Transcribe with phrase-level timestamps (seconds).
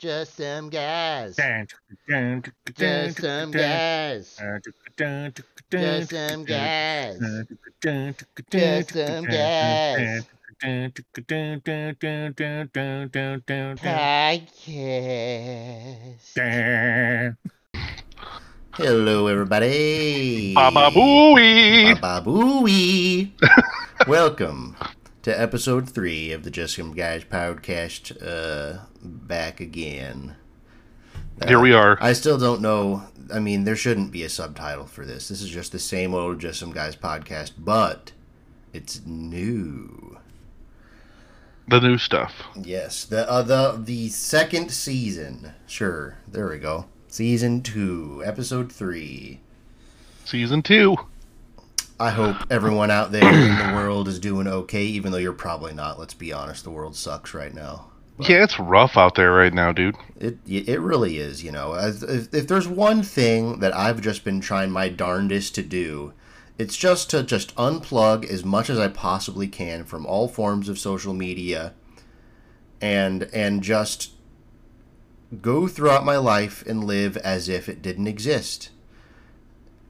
[0.00, 1.36] Just some guys.
[1.36, 1.74] Just
[2.74, 4.40] Just some gas.
[4.96, 7.18] Just some gas.
[7.82, 10.24] Just some gas.
[14.16, 15.04] Podcast.
[18.72, 20.54] Hello, everybody.
[20.54, 22.00] Baba Booey.
[22.00, 23.32] Baba Booey.
[24.08, 24.76] Welcome
[25.22, 28.16] to episode three of the Just Some Guys podcast.
[28.22, 30.36] Uh, back again.
[31.46, 31.98] Here we are.
[32.00, 33.04] I still don't know.
[33.32, 35.28] I mean, there shouldn't be a subtitle for this.
[35.28, 38.12] This is just the same old Just Some Guys podcast, but
[38.72, 40.18] it's new.
[41.68, 42.32] The new stuff.
[42.60, 45.52] Yes, the uh, the the second season.
[45.66, 46.86] Sure, there we go.
[47.08, 49.40] Season two, episode three.
[50.24, 50.96] Season two.
[52.00, 55.74] I hope everyone out there in the world is doing okay, even though you're probably
[55.74, 55.98] not.
[55.98, 57.90] Let's be honest, the world sucks right now.
[58.18, 59.96] Yeah, it's rough out there right now, dude.
[60.18, 61.74] It it really is, you know.
[61.74, 66.14] If, if there's one thing that I've just been trying my darndest to do,
[66.58, 70.78] it's just to just unplug as much as I possibly can from all forms of
[70.78, 71.74] social media,
[72.80, 74.12] and and just
[75.40, 78.70] go throughout my life and live as if it didn't exist.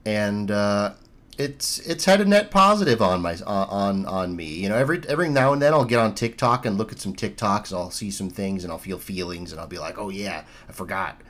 [0.04, 0.94] And uh,
[1.40, 4.44] it's it's had a net positive on my uh, on on me.
[4.44, 7.14] You know, every every now and then I'll get on TikTok and look at some
[7.14, 7.70] TikToks.
[7.70, 10.44] And I'll see some things and I'll feel feelings and I'll be like, oh yeah,
[10.68, 11.22] I forgot,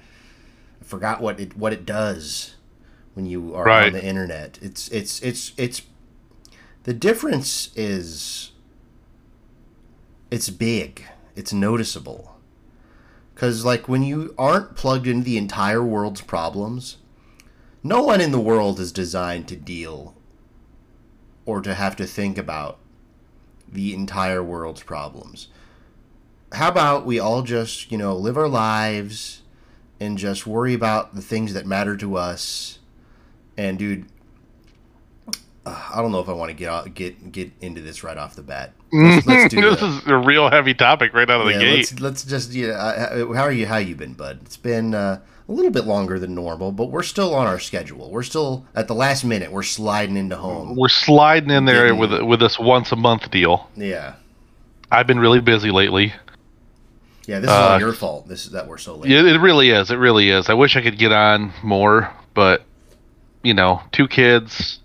[0.80, 2.56] I forgot what it what it does
[3.14, 4.58] when you are on the internet.
[4.60, 5.82] It's it's it's it's
[6.82, 8.50] the difference is
[10.30, 11.04] it's big.
[11.36, 12.36] It's noticeable.
[13.36, 16.96] Cuz like when you aren't plugged into the entire world's problems,
[17.82, 20.14] no one in the world is designed to deal
[21.46, 22.78] or to have to think about
[23.68, 25.48] the entire world's problems.
[26.52, 29.42] How about we all just, you know, live our lives
[30.00, 32.78] and just worry about the things that matter to us?
[33.56, 34.06] And dude,
[35.64, 38.16] uh, I don't know if I want to get out, get get into this right
[38.16, 38.72] off the bat.
[38.92, 40.00] Let's, let's this that.
[40.04, 41.76] is a real heavy topic right out of the gate.
[41.76, 42.70] let's let's just yeah.
[42.70, 43.66] uh, How are you?
[43.66, 44.40] How you been, bud?
[44.42, 48.08] It's been uh, a little bit longer than normal, but we're still on our schedule.
[48.10, 49.50] We're still at the last minute.
[49.50, 50.76] We're sliding into home.
[50.76, 53.68] We're sliding in there with with this once a month deal.
[53.76, 54.14] Yeah,
[54.92, 56.12] I've been really busy lately.
[57.26, 57.40] yeah.
[57.40, 58.28] This is all Uh, your fault.
[58.28, 59.10] This is that we're so late.
[59.10, 59.90] Yeah, it really is.
[59.90, 60.48] It really is.
[60.48, 62.62] I wish I could get on more, but
[63.42, 64.78] you know, two kids,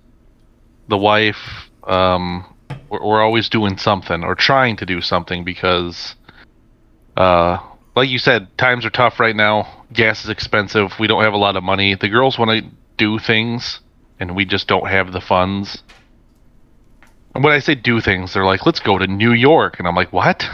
[0.88, 2.44] the wife, um,
[2.90, 6.16] we're, we're always doing something or trying to do something because,
[7.18, 7.58] uh,
[7.96, 9.86] like you said, times are tough right now.
[9.94, 10.94] Gas is expensive.
[11.00, 11.96] We don't have a lot of money.
[11.96, 13.80] The girls want to do things,
[14.20, 15.82] and we just don't have the funds.
[17.34, 19.96] And when I say do things, they're like, "Let's go to New York," and I'm
[19.96, 20.50] like, "What?"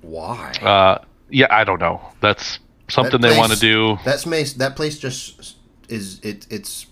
[0.00, 0.52] Why?
[0.60, 0.98] Uh,
[1.30, 2.00] yeah, I don't know.
[2.20, 2.58] That's
[2.88, 3.98] something they place- want to do.
[4.04, 4.52] That's place.
[4.54, 5.56] That place just
[5.88, 6.20] is.
[6.22, 6.46] It.
[6.50, 6.86] It's.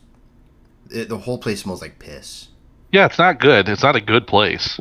[0.90, 2.48] It, the whole place smells like piss.
[2.92, 3.68] Yeah, it's not good.
[3.68, 4.80] It's not a good place.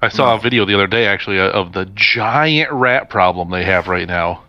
[0.00, 3.64] I saw a video the other day actually uh, of the giant rat problem they
[3.64, 4.44] have right now.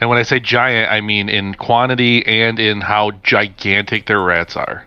[0.00, 4.56] And when I say giant, I mean in quantity and in how gigantic their rats
[4.56, 4.86] are.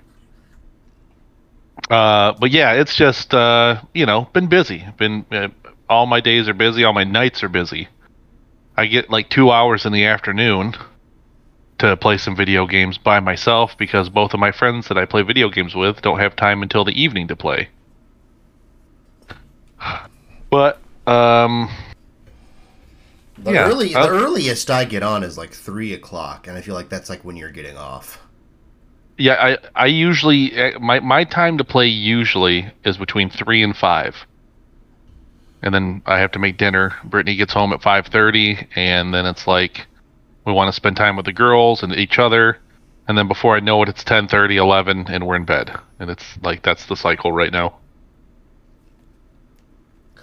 [1.90, 4.86] Uh, but yeah, it's just uh, you know been busy.
[4.98, 5.50] Been uh,
[5.90, 6.84] all my days are busy.
[6.84, 7.88] All my nights are busy.
[8.78, 10.76] I get like two hours in the afternoon
[11.80, 15.24] to play some video games by myself because both of my friends that I play
[15.24, 17.70] video games with don't have time until the evening to play.
[20.50, 21.70] But um,
[23.38, 23.98] The Yeah, early.
[23.98, 27.26] the earliest I get on is like three o'clock, and I feel like that's like
[27.26, 28.20] when you're getting off.
[29.18, 33.76] yeah, I I usually eh, my my time to play usually is between three and
[33.76, 34.16] five,
[35.62, 36.96] and then I have to make dinner.
[37.04, 39.88] Brittany gets home at five thirty, and then it's like
[40.46, 42.60] we want to spend time with the girls and each other,
[43.08, 46.38] and then before I know it, it's 10:30, 11, and we're in bed, and it's
[46.44, 47.81] like that's the cycle right now.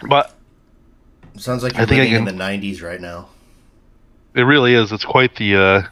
[0.07, 0.35] But
[1.37, 3.29] Sounds like I you're think I living in the '90s right now.
[4.35, 4.93] It really is.
[4.93, 5.83] It's quite the uh,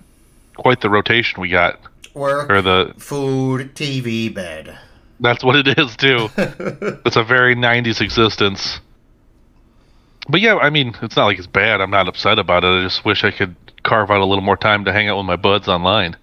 [0.56, 1.80] quite the rotation we got,
[2.14, 4.78] Work, or the food, TV, bed.
[5.20, 6.28] that's what it is too.
[6.36, 8.80] it's a very '90s existence.
[10.28, 11.80] But yeah, I mean, it's not like it's bad.
[11.80, 12.68] I'm not upset about it.
[12.68, 13.54] I just wish I could
[13.84, 16.16] carve out a little more time to hang out with my buds online.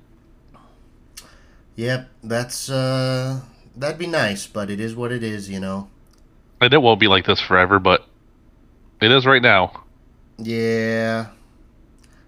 [1.76, 3.40] Yep, that's uh,
[3.76, 5.88] that'd be nice, but it is what it is, you know.
[6.64, 8.06] And it won't be like this forever, but
[9.02, 9.84] it is right now.
[10.38, 11.28] Yeah,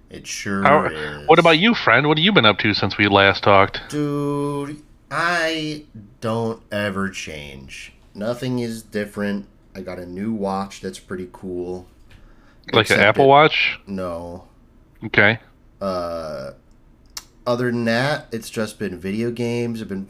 [0.10, 1.26] it sure How- is.
[1.28, 2.06] What about you, friend?
[2.08, 3.82] What have you been up to since we last talked?
[3.90, 4.82] dude?
[5.10, 5.86] I
[6.20, 7.94] don't ever change.
[8.14, 9.48] Nothing is different.
[9.74, 11.88] I got a new watch that's pretty cool.
[12.74, 13.80] Like an Apple it- Watch?
[13.88, 14.46] No.
[15.06, 15.40] Okay.
[15.80, 16.52] Uh,
[17.48, 19.82] other than that, it's just been video games.
[19.82, 20.10] I've been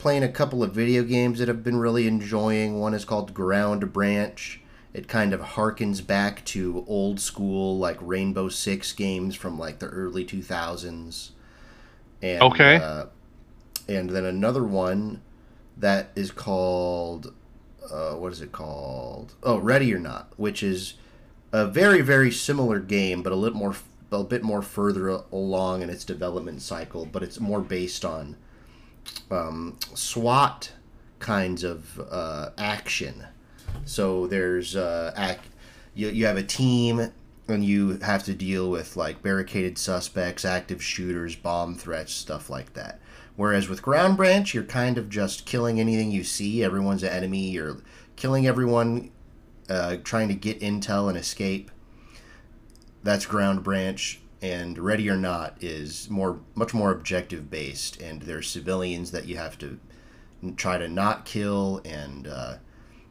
[0.00, 2.80] playing a couple of video games that I've been really enjoying.
[2.80, 4.60] One is called Ground Branch.
[4.92, 9.86] It kind of harkens back to old school like Rainbow Six games from like the
[9.86, 11.30] early 2000s.
[12.22, 12.76] And, Okay.
[12.76, 13.06] Uh,
[13.88, 15.22] and then another one
[15.76, 17.32] that is called
[17.90, 19.34] uh, what is it called?
[19.42, 20.94] Oh, Ready or Not, which is
[21.52, 23.74] a very very similar game, but a little more
[24.12, 27.06] a bit more further along in its development cycle.
[27.06, 28.36] But it's more based on
[29.30, 30.72] um, SWAT
[31.18, 33.26] kinds of uh, action.
[33.84, 35.46] So there's uh, act,
[35.94, 37.12] you, you have a team
[37.48, 42.74] and you have to deal with like barricaded suspects, active shooters, bomb threats, stuff like
[42.74, 43.00] that.
[43.36, 46.62] Whereas with Ground Branch, you're kind of just killing anything you see.
[46.62, 47.50] Everyone's an enemy.
[47.50, 47.78] You're
[48.16, 49.10] killing everyone,
[49.68, 51.70] uh, trying to get intel and escape.
[53.02, 54.20] That's Ground Branch.
[54.42, 58.00] And Ready or Not is more, much more objective based.
[58.00, 59.78] And there's civilians that you have to
[60.56, 61.82] try to not kill.
[61.84, 62.54] And uh,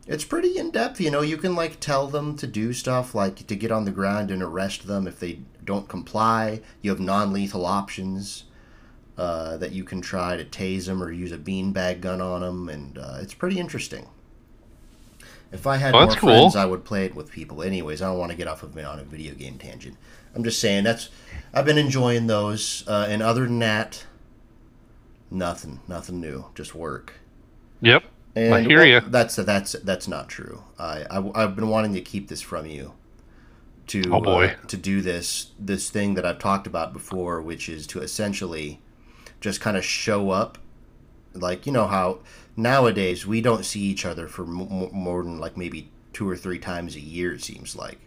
[0.07, 0.99] it's pretty in depth.
[0.99, 3.91] You know, you can like tell them to do stuff, like to get on the
[3.91, 6.61] ground and arrest them if they don't comply.
[6.81, 8.45] You have non lethal options
[9.19, 12.69] uh, that you can try to tase them or use a beanbag gun on them,
[12.69, 14.07] and uh, it's pretty interesting.
[15.51, 16.29] If I had Well, more cool.
[16.29, 17.61] friends, I would play it with people.
[17.61, 19.97] Anyways, I don't want to get off of me on a video game tangent.
[20.39, 21.09] I'm just saying that's
[21.53, 24.05] I've been enjoying those, uh, and other than that,
[25.29, 27.11] nothing, nothing new, just work.
[27.81, 28.03] Yep.
[28.37, 29.01] And I hear well, ya.
[29.05, 30.63] That's that's that's not true.
[30.77, 31.03] I,
[31.35, 32.93] I have been wanting to keep this from you.
[33.87, 34.45] To Oh, boy.
[34.45, 38.79] uh, to do this this thing that I've talked about before, which is to essentially
[39.41, 40.57] just kind of show up,
[41.33, 42.19] like you know how
[42.55, 46.59] nowadays we don't see each other for m- more than like maybe two or three
[46.59, 47.33] times a year.
[47.33, 47.99] It seems like.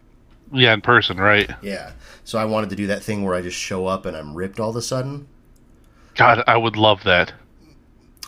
[0.52, 1.50] Yeah, in person, right?
[1.62, 1.92] Yeah.
[2.24, 4.60] So I wanted to do that thing where I just show up and I'm ripped
[4.60, 5.26] all of a sudden.
[6.14, 7.32] God, I would love that.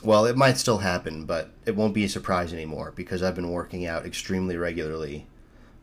[0.02, 3.50] Well, it might still happen, but it won't be a surprise anymore because I've been
[3.50, 5.26] working out extremely regularly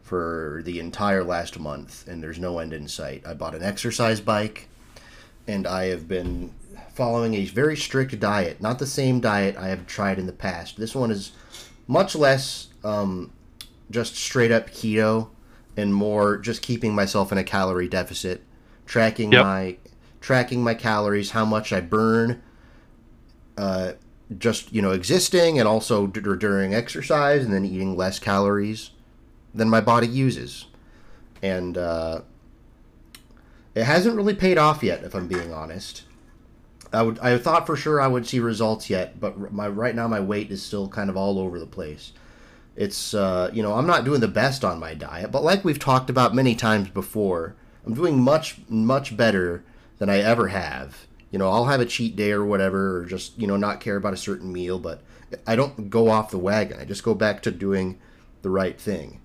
[0.03, 3.23] for the entire last month and there's no end in sight.
[3.25, 4.67] I bought an exercise bike
[5.47, 6.53] and I have been
[6.93, 10.77] following a very strict diet, not the same diet I have tried in the past.
[10.77, 11.31] This one is
[11.87, 13.31] much less um,
[13.89, 15.29] just straight up keto
[15.77, 18.43] and more just keeping myself in a calorie deficit,
[18.85, 19.43] tracking Yep.
[19.45, 19.77] my
[20.19, 22.41] tracking my calories, how much I burn,
[23.57, 23.93] uh,
[24.37, 28.91] just you know existing, and also d- during exercise, and then eating less calories
[29.53, 30.67] than my body uses,
[31.41, 32.21] and uh,
[33.75, 36.03] it hasn't really paid off yet, if I'm being honest.
[36.93, 39.95] I would I thought for sure I would see results yet, but r- my right
[39.95, 42.11] now my weight is still kind of all over the place.
[42.75, 45.79] It's uh, you know I'm not doing the best on my diet, but like we've
[45.79, 49.63] talked about many times before, I'm doing much much better
[49.97, 51.07] than I ever have.
[51.31, 53.97] You know I'll have a cheat day or whatever, or just you know not care
[53.97, 55.01] about a certain meal, but
[55.45, 56.79] I don't go off the wagon.
[56.79, 57.99] I just go back to doing
[58.41, 59.19] the right thing.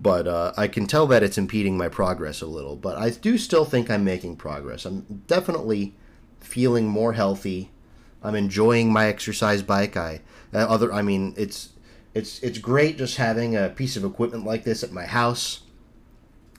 [0.00, 2.76] But uh, I can tell that it's impeding my progress a little.
[2.76, 4.84] But I do still think I'm making progress.
[4.84, 5.96] I'm definitely
[6.40, 7.70] feeling more healthy.
[8.22, 9.96] I'm enjoying my exercise bike.
[9.96, 10.20] I
[10.54, 11.70] uh, other I mean it's
[12.14, 15.60] it's it's great just having a piece of equipment like this at my house.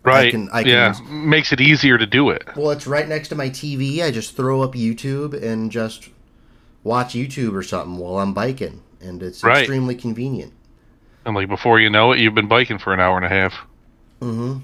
[0.03, 0.31] Right.
[0.31, 0.95] can- I can- yeah.
[1.09, 2.43] Makes it easier to do it.
[2.55, 4.01] Well, it's right next to my TV.
[4.01, 6.09] I just throw up YouTube and just
[6.83, 9.59] watch YouTube or something while I'm biking, and it's Right.
[9.59, 10.53] extremely convenient.
[11.25, 13.53] And like before you know it, you've been biking for an hour and a half.
[14.21, 14.59] Mm-hmm.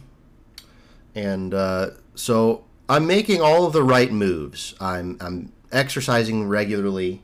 [1.15, 4.73] And uh, so I'm making all of the right moves.
[4.79, 7.21] I'm I'm exercising regularly,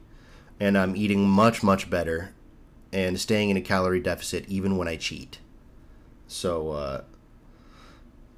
[0.59, 2.33] and I'm eating much much better,
[2.93, 5.39] and staying in a calorie deficit even when I cheat.
[6.27, 7.01] So, uh,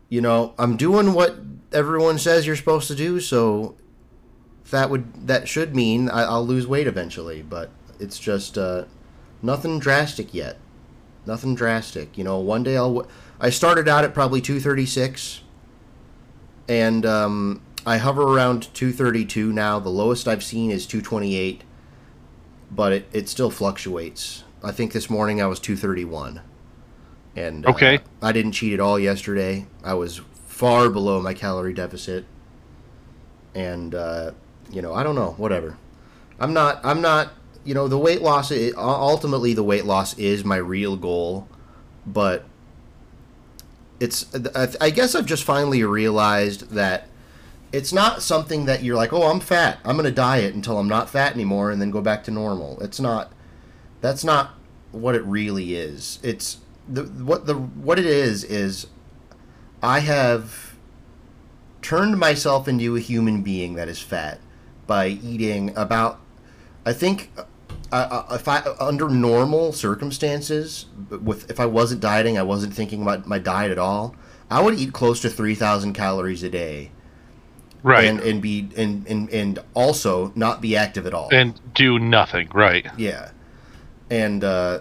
[0.10, 1.38] you know, I'm doing what
[1.72, 3.20] everyone says you're supposed to do.
[3.20, 3.76] So
[4.72, 7.70] that would that should mean I, I'll lose weight eventually, but
[8.00, 8.86] it's just uh,
[9.42, 10.58] nothing drastic yet.
[11.26, 12.18] Nothing drastic.
[12.18, 13.08] You know, one day I'll.
[13.40, 15.42] I started out at probably 236,
[16.68, 19.80] and um, I hover around 232 now.
[19.80, 21.64] The lowest I've seen is 228,
[22.76, 24.44] but it, it still fluctuates.
[24.64, 26.42] I think this morning I was 231.
[27.36, 28.00] And uh, Okay.
[28.22, 29.66] I didn't cheat at all yesterday.
[29.84, 32.26] I was far below my calorie deficit.
[33.56, 34.32] And uh,
[34.72, 35.78] you know, I don't know, whatever.
[36.40, 40.44] I'm not I'm not, you know, the weight loss i- ultimately the weight loss is
[40.44, 41.48] my real goal,
[42.06, 42.46] but
[44.00, 44.26] it's
[44.56, 47.08] I I guess I've just finally realized that
[47.74, 49.80] it's not something that you're like, "Oh, I'm fat.
[49.84, 52.80] I'm going to diet until I'm not fat anymore and then go back to normal."
[52.80, 53.34] It's not
[54.00, 54.52] that's not
[54.92, 56.20] what it really is.
[56.24, 58.88] It's the what the what it is is
[59.82, 60.76] I have
[61.82, 64.40] turned myself into a human being that is fat
[64.88, 66.20] by eating about,
[66.86, 67.44] I think, uh,
[67.92, 73.28] uh, if I under normal circumstances, with if I wasn't dieting, I wasn't thinking about
[73.28, 74.16] my diet at all.
[74.50, 76.92] I would eat close to three thousand calories a day,
[77.84, 78.06] Right.
[78.06, 81.30] and and be and, and and also not be active at all.
[81.32, 82.50] and do nothing.
[82.54, 82.88] Right.
[82.98, 83.32] yeah,
[84.10, 84.80] and uh,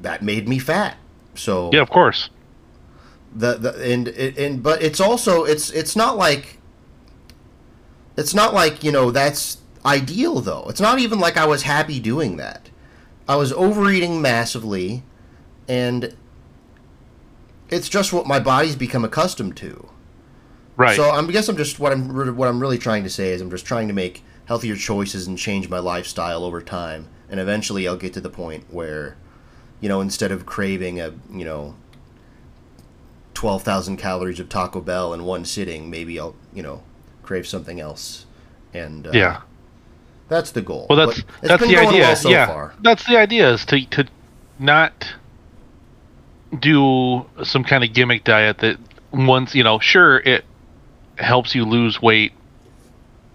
[0.00, 0.96] that made me fat.
[1.36, 2.30] So Yeah, of course.
[3.34, 6.58] the the and and but it's also it's it's not like
[8.16, 11.98] it's not like you know that's ideal though it's not even like i was happy
[12.00, 12.70] doing that
[13.28, 15.02] i was overeating massively
[15.68, 16.16] and
[17.68, 19.90] it's just what my body's become accustomed to
[20.76, 20.96] Right.
[20.96, 23.50] so i guess i'm just what i'm what i'm really trying to say is i'm
[23.50, 27.96] just trying to make healthier choices and change my lifestyle over time and eventually i'll
[27.96, 29.16] get to the point where
[29.80, 31.74] you know instead of craving a you know
[33.34, 36.82] 12,000 calories of Taco Bell in one sitting, maybe I'll, you know,
[37.22, 38.26] crave something else.
[38.72, 39.42] And uh, yeah.
[40.28, 40.86] that's the goal.
[40.88, 42.00] Well, that's it's the idea.
[42.00, 42.46] well so yeah.
[42.46, 42.74] far.
[42.80, 44.06] That's the idea is to to
[44.58, 45.12] not
[46.58, 48.78] do some kind of gimmick diet that
[49.12, 50.44] once you know, sure it
[51.16, 52.32] helps you lose weight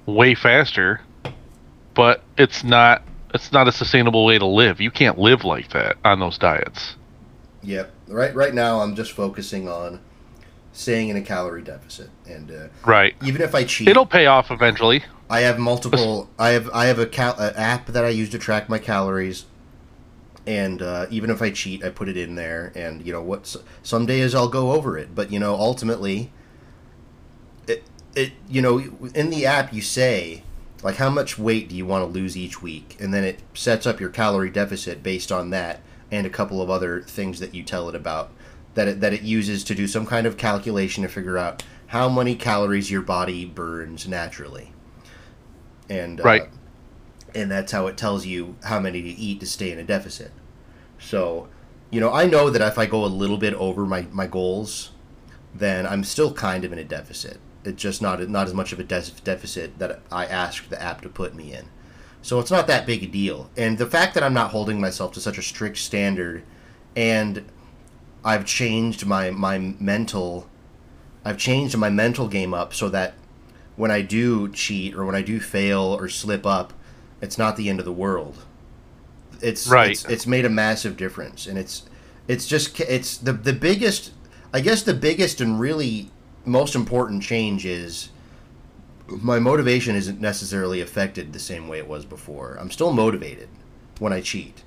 [0.05, 1.01] way faster,
[1.93, 4.81] but it's not it's not a sustainable way to live.
[4.81, 6.95] You can't live like that on those diets.
[7.61, 7.91] Yep.
[8.07, 8.33] Right.
[8.33, 9.99] Right now, I'm just focusing on
[10.71, 13.15] staying in a calorie deficit, and uh, Right.
[13.23, 15.03] even if I cheat, It'll pay off eventually.
[15.29, 16.29] I have multiple.
[16.39, 19.45] I have I have a cal- a app that I use to track my calories,
[20.47, 22.71] and uh, even if I cheat, I put it in there.
[22.75, 23.55] And you know what?
[23.83, 26.31] Some days I'll go over it, but you know, ultimately,
[28.15, 28.79] it you know
[29.13, 30.43] in the app you say
[30.81, 33.85] like how much weight do you want to lose each week, and then it sets
[33.85, 37.63] up your calorie deficit based on that and a couple of other things that you
[37.63, 38.31] tell it about
[38.75, 42.07] that it, that it uses to do some kind of calculation to figure out how
[42.07, 44.71] many calories your body burns naturally
[45.89, 46.49] and uh, Right.
[47.35, 50.31] and that's how it tells you how many to eat to stay in a deficit.
[50.99, 51.47] So,
[51.89, 54.91] you know, I know that if I go a little bit over my, my goals,
[55.53, 57.39] then I'm still kind of in a deficit.
[57.63, 61.01] It's just not not as much of a de- deficit that I asked the app
[61.01, 61.65] to put me in.
[62.21, 63.49] So it's not that big a deal.
[63.55, 66.43] And the fact that I'm not holding myself to such a strict standard,
[66.95, 67.45] and
[68.23, 70.49] I've changed my my mental,
[71.23, 73.13] I've changed my mental game up so that
[73.75, 76.73] when I do cheat or when I do fail or slip up,
[77.21, 78.43] it's not the end of the world.
[79.41, 79.91] It's Right.
[79.91, 81.83] It's, it's made a massive difference, and it's
[82.27, 84.11] it's just it's the the biggest.
[84.53, 86.11] I guess the biggest and really
[86.45, 88.09] most important change is
[89.07, 92.57] my motivation isn't necessarily affected the same way it was before.
[92.59, 93.49] I'm still motivated
[93.99, 94.63] when I cheat.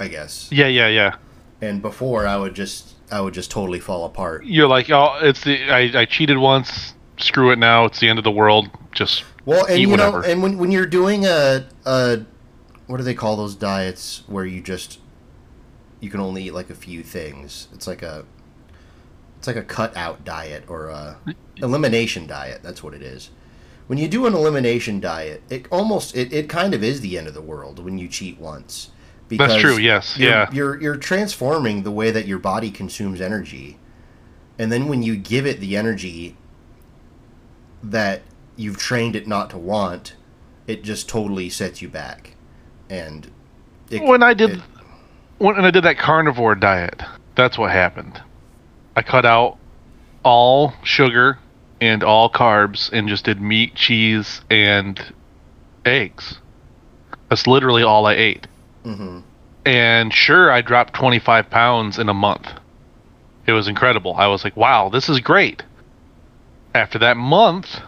[0.00, 0.48] I guess.
[0.50, 1.16] Yeah, yeah, yeah.
[1.60, 4.44] And before I would just I would just totally fall apart.
[4.44, 6.94] You're like, oh, it's the I, I cheated once.
[7.18, 7.84] Screw it now.
[7.84, 8.68] It's the end of the world.
[8.92, 10.24] Just Well, and Eat you know, whatever.
[10.24, 12.22] and when when you're doing a a
[12.86, 14.98] what do they call those diets where you just
[16.00, 17.68] you can only eat like a few things?
[17.72, 18.24] It's like a
[19.44, 21.18] it's like a cutout diet or a
[21.58, 22.62] elimination diet.
[22.62, 23.28] That's what it is.
[23.88, 27.26] When you do an elimination diet, it almost it, it kind of is the end
[27.28, 28.90] of the world when you cheat once.
[29.28, 30.50] Because That's true, yes, you're, yeah.
[30.50, 33.78] You're you're transforming the way that your body consumes energy,
[34.58, 36.38] and then when you give it the energy
[37.82, 38.22] that
[38.56, 40.16] you've trained it not to want,
[40.66, 42.34] it just totally sets you back.
[42.88, 43.30] And
[43.90, 44.60] it, when I did it-
[45.36, 47.02] when I did that carnivore diet,
[47.34, 48.22] that's what happened.
[48.96, 49.58] I cut out
[50.22, 51.38] all sugar
[51.80, 55.00] and all carbs and just did meat, cheese, and
[55.84, 56.38] eggs.
[57.28, 58.46] That's literally all I ate.
[58.84, 59.22] Mhm.
[59.66, 62.48] And sure, I dropped 25 pounds in a month.
[63.46, 64.14] It was incredible.
[64.16, 65.62] I was like, wow, this is great.
[66.74, 67.80] After that month,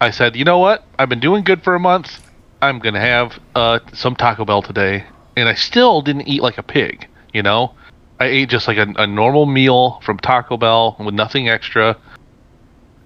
[0.00, 0.84] I said, you know what?
[0.98, 2.20] I've been doing good for a month.
[2.60, 5.04] I'm going to have uh, some Taco Bell today.
[5.36, 7.74] And I still didn't eat like a pig, you know?
[8.22, 11.96] I ate just like a, a normal meal from Taco Bell with nothing extra.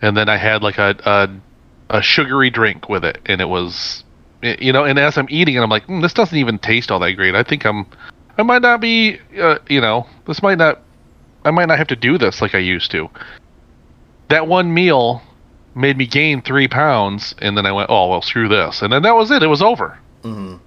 [0.02, 0.94] And then I had like a,
[1.90, 3.18] a, a sugary drink with it.
[3.24, 4.04] And it was,
[4.42, 6.98] you know, and as I'm eating it, I'm like, mm, this doesn't even taste all
[6.98, 7.34] that great.
[7.34, 7.86] I think I'm,
[8.36, 10.82] I might not be, uh, you know, this might not,
[11.46, 13.08] I might not have to do this like I used to.
[14.28, 15.22] That one meal
[15.74, 19.02] made me gain three pounds, and then I went, oh well, screw this, and then
[19.02, 19.42] that was it.
[19.42, 20.58] It was over Mhm.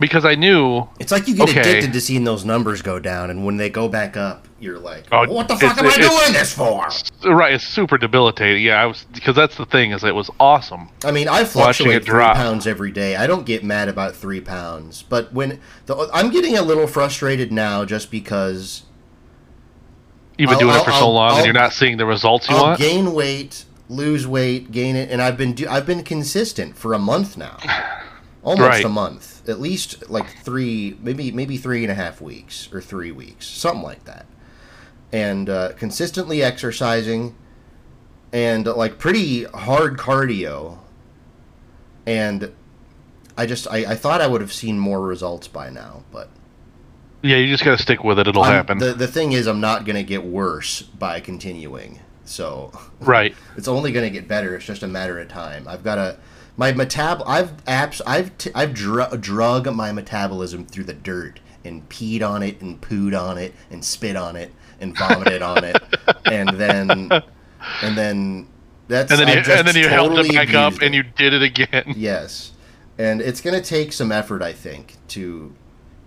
[0.00, 0.88] Because I knew.
[0.98, 1.60] It's like you get Okay.
[1.60, 5.04] addicted to seeing those numbers go down, and when they go back up, you're like,
[5.12, 6.88] Oh, "What the fuck am I doing this for?"
[7.24, 8.62] Right, it's super debilitating.
[8.64, 10.88] Yeah, I was because that's the thing is it was awesome.
[11.04, 12.36] I mean, I fluctuate it three drop.
[12.36, 13.16] pounds every day.
[13.16, 17.52] I don't get mad about three pounds, but when the, I'm getting a little frustrated
[17.52, 18.82] now, just because
[20.36, 21.96] You've been I'll- doing it I'll- for so I'll- long, I'll- and you're not seeing
[21.96, 22.78] the results you want.
[22.78, 26.98] gain weight, lose weight, gain it, and I've been do- I've been consistent for a
[26.98, 27.56] month now,
[28.44, 28.84] almost Right.
[28.84, 33.10] a month, at least like three, maybe maybe three and a half weeks or three
[33.10, 34.26] weeks, something like that,
[35.12, 37.34] and uh, consistently exercising,
[38.32, 40.78] and like pretty hard cardio,
[42.06, 42.52] and
[43.36, 46.28] I just I, I thought I would have seen more results by now, but
[47.22, 48.28] yeah, you just gotta stick with it.
[48.28, 48.78] It'll I'm- happen.
[48.78, 52.72] The the thing is, I'm not gonna get worse by continuing, so.
[53.00, 53.34] right.
[53.56, 54.54] It's only to get better.
[54.54, 55.66] It's just a matter of time.
[55.66, 56.18] I've got a
[56.58, 57.22] my metab.
[57.26, 58.02] I've apps.
[58.06, 62.78] I've t- I've dr- drug my metabolism through the dirt and peed on it and
[62.80, 65.76] pooed on it and spit on it and vomited on it
[66.26, 67.10] and then
[67.82, 68.46] and then
[68.88, 71.42] that's And then you, and then you held it back up, and you did it
[71.42, 71.84] again.
[71.96, 72.52] yes,
[72.96, 75.54] and it's going to take some effort, I think, to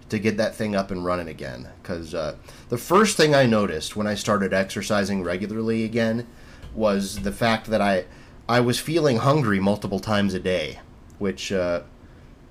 [0.10, 1.70] to get that thing up and running again.
[1.81, 2.36] Because uh,
[2.70, 6.27] the first thing I noticed when I started exercising regularly again
[6.74, 8.05] was the fact that I
[8.48, 10.79] I was feeling hungry multiple times a day,
[11.19, 11.81] which uh,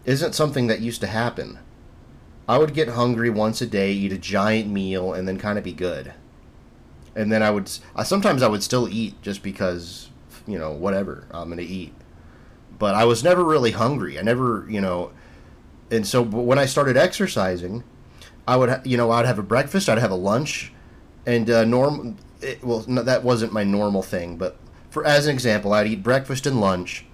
[0.05, 1.59] isn't something that used to happen.
[2.49, 5.65] I would get hungry once a day, eat a giant meal, and then kind of
[5.65, 6.13] be good.
[7.15, 10.11] And then I would I, sometimes I would still eat just because
[10.47, 11.93] you know whatever I'm gonna eat.
[12.79, 14.19] But I was never really hungry.
[14.19, 15.13] I never you know,
[15.91, 17.85] and so when I started exercising,
[18.49, 20.73] I would you know I'd have a breakfast, I'd have a lunch,
[21.27, 22.17] and uh, norm.
[22.63, 24.57] Well, no, that wasn't my normal thing, but
[24.91, 27.05] for as an example, I'd eat breakfast and lunch,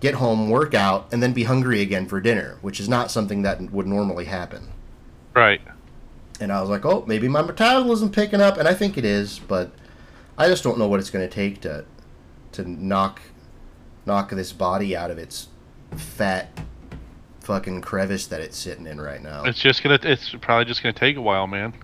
[0.00, 3.42] get home, work out, and then be hungry again for dinner, which is not something
[3.42, 4.68] that would normally happen.
[5.34, 5.60] Right.
[6.40, 9.38] And I was like, oh, maybe my metabolism picking up, and I think it is,
[9.40, 9.72] but
[10.38, 11.84] I just don't know what it's going to take to
[12.52, 13.20] to knock
[14.06, 15.48] knock this body out of its
[15.96, 16.48] fat
[17.40, 19.44] fucking crevice that it's sitting in right now.
[19.44, 19.98] It's just gonna.
[20.02, 21.74] It's probably just gonna take a while, man.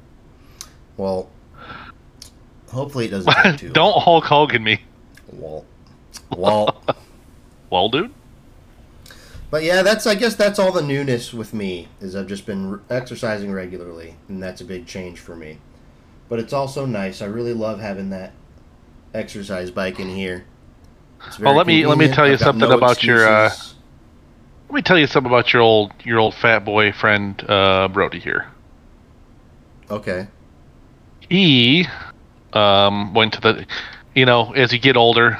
[0.97, 1.30] Well,
[2.71, 3.71] hopefully it doesn't take too.
[3.71, 4.80] Don't Hulk Hogan me.
[5.33, 5.67] Walt.
[6.31, 6.77] Walt.
[7.71, 8.13] Well, dude.
[9.49, 12.69] But yeah, that's I guess that's all the newness with me is I've just been
[12.73, 15.59] r- exercising regularly, and that's a big change for me.
[16.29, 17.23] But it's also nice.
[17.23, 18.33] I really love having that
[19.14, 20.47] exercise bike in here.
[21.38, 23.51] Well, let me- let me tell you something no about your, uh.
[24.69, 28.19] Let me tell you something about your old your old fat boy friend uh, Brody
[28.19, 28.47] here.
[29.90, 30.27] Okay.
[31.29, 31.87] He
[32.53, 33.66] um, went to the,
[34.14, 35.38] you know, as you get older,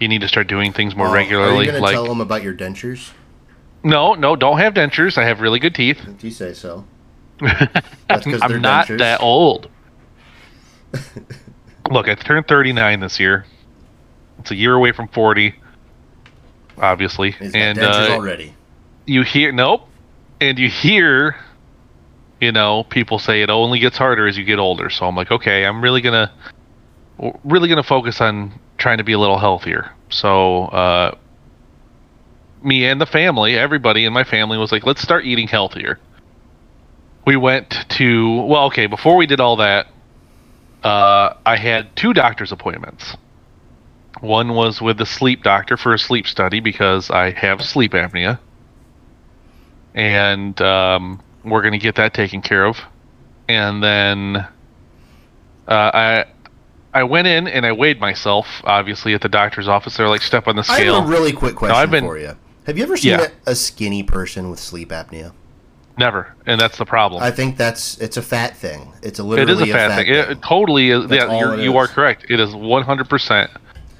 [0.00, 1.52] you need to start doing things more regularly.
[1.52, 3.12] Are you going to like, tell them about your dentures?
[3.84, 5.18] no, no, don't have dentures.
[5.18, 5.98] I have really good teeth.
[6.06, 6.84] If you say so.
[8.08, 8.98] That's I'm not dentures.
[8.98, 9.68] that old.
[11.90, 13.44] Look, I turned 39 this year.
[14.38, 15.54] It's a year away from 40,
[16.78, 17.32] obviously.
[17.32, 18.54] He's and uh, already.
[19.06, 19.88] you hear nope,
[20.40, 21.36] and you hear,
[22.40, 24.90] you know, people say it only gets harder as you get older.
[24.90, 26.32] So I'm like, okay, I'm really gonna,
[27.44, 29.92] really gonna focus on trying to be a little healthier.
[30.10, 31.16] So uh,
[32.62, 35.98] me and the family, everybody in my family was like, let's start eating healthier.
[37.26, 39.88] We went to well, okay, before we did all that,
[40.82, 43.16] uh, I had two doctor's appointments.
[44.20, 48.38] One was with the sleep doctor for a sleep study because I have sleep apnea
[49.94, 52.78] and um, we're gonna get that taken care of.
[53.48, 54.48] And then uh,
[55.68, 56.24] I
[56.94, 58.46] I went in and I weighed myself.
[58.64, 61.10] Obviously, at the doctor's office, they're like, "Step on the scale." I scale." have a
[61.10, 62.36] really quick question I've been- for you.
[62.66, 63.28] Have you ever seen Yeah.
[63.46, 65.32] a, a skinny person with sleep apnea?
[65.98, 67.22] Never, and that's the problem.
[67.22, 68.92] I think that's it's a fat thing.
[69.02, 70.06] It's a it literally is a fat, thing.
[70.08, 71.06] It, it totally is.
[71.08, 72.26] That's yeah, you're, it you are correct.
[72.30, 73.50] It is 100 percent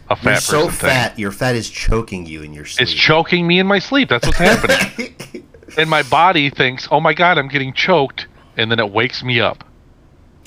[0.09, 0.71] a fat You're so thing.
[0.71, 2.83] fat, your fat is choking you in your sleep.
[2.83, 4.09] It's choking me in my sleep.
[4.09, 5.15] That's what's happening.
[5.77, 8.27] and my body thinks, "Oh my god, I'm getting choked,"
[8.57, 9.65] and then it wakes me up.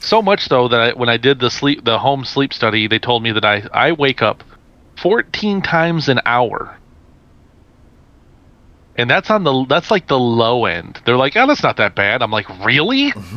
[0.06, 3.00] So much so that I, when I did the sleep, the home sleep study, they
[3.00, 4.44] told me that I I wake up
[4.98, 6.78] 14 times an hour,
[8.96, 11.02] and that's on the that's like the low end.
[11.06, 13.12] They're like, "Oh, that's not that bad." I'm like, "Really?"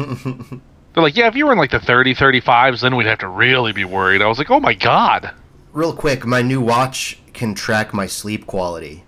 [0.95, 3.29] They're like, "Yeah, if you were in like the 30, 35s, then we'd have to
[3.29, 5.33] really be worried." I was like, "Oh my god."
[5.73, 9.05] Real quick, my new watch can track my sleep quality,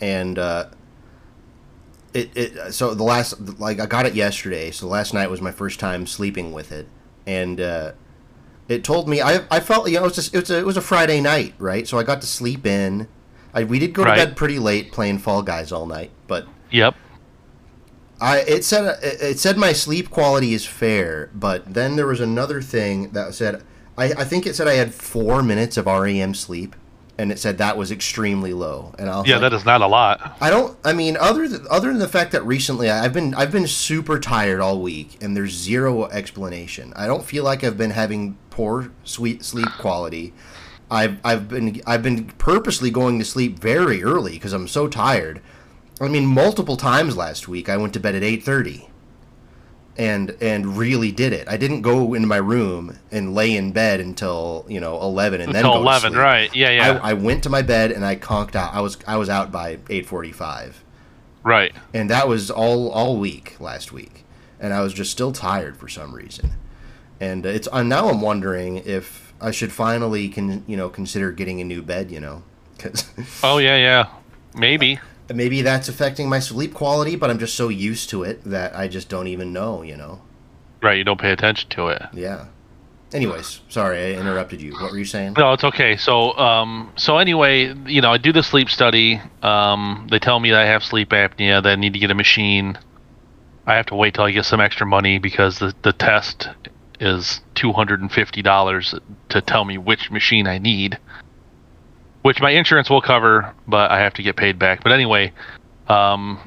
[0.00, 0.66] and uh,
[2.14, 4.70] it it so the last like I got it yesterday.
[4.70, 6.86] So last night was my first time sleeping with it,
[7.26, 7.92] and uh,
[8.68, 10.66] it told me I I felt you know it was just it was a, it
[10.66, 13.08] was a Friday night right, so I got to sleep in.
[13.54, 14.16] I, we did go Right.
[14.18, 16.94] to bed pretty late playing Fall Guys all night, but Yep.
[18.20, 22.20] I it said it it said my sleep quality is fair, but then there was
[22.20, 23.62] another thing that said
[23.98, 26.74] I, I think it said I had four minutes of REM sleep,
[27.18, 28.94] and it said that was extremely low.
[28.98, 30.36] And I was Yeah, like, that is not a lot.
[30.40, 30.76] I don't.
[30.84, 34.18] I mean, other than, other than the fact that recently I've been I've been super
[34.18, 36.92] tired all week, and there's zero explanation.
[36.96, 40.32] I don't feel like I've been having poor sweet sleep quality.
[40.90, 45.40] I've I've been I've been purposely going to sleep very early because I'm so tired.
[46.00, 48.88] I mean, multiple times last week I went to bed at eight thirty,
[49.96, 51.48] and and really did it.
[51.48, 55.52] I didn't go into my room and lay in bed until you know eleven and
[55.52, 56.54] then Until go to eleven, right?
[56.54, 58.74] Yeah, yeah, I, I went to my bed and I conked out.
[58.74, 60.82] I was I was out by eight forty five,
[61.42, 61.74] right.
[61.92, 64.24] and that was all all week last week,
[64.58, 66.52] and I was just still tired for some reason,
[67.20, 71.60] and it's uh, now I'm wondering if I should finally can you know consider getting
[71.60, 72.42] a new bed, you know,
[72.76, 73.10] because
[73.42, 74.06] Oh yeah, yeah.
[74.54, 74.98] Maybe.
[75.34, 78.88] Maybe that's affecting my sleep quality, but I'm just so used to it that I
[78.88, 80.22] just don't even know, you know.
[80.82, 80.98] Right.
[80.98, 82.02] You don't pay attention to it.
[82.12, 82.46] Yeah.
[83.14, 84.72] Anyways, sorry I interrupted you.
[84.72, 85.34] What were you saying?
[85.36, 85.96] No, it's okay.
[85.96, 89.20] So, um, so anyway, you know, I do the sleep study.
[89.42, 91.62] Um, they tell me that I have sleep apnea.
[91.62, 92.78] That I need to get a machine.
[93.66, 96.48] I have to wait till I get some extra money because the the test
[97.00, 98.94] is two hundred and fifty dollars
[99.28, 100.98] to tell me which machine I need,
[102.22, 104.82] which my insurance will cover, but I have to get paid back.
[104.82, 105.32] But anyway,
[105.88, 106.38] um,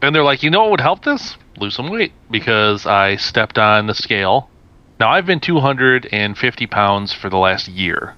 [0.00, 1.36] and they're like, you know what would help this?
[1.58, 4.48] Lose some weight because I stepped on the scale.
[5.00, 8.14] Now I've been 250 pounds for the last year.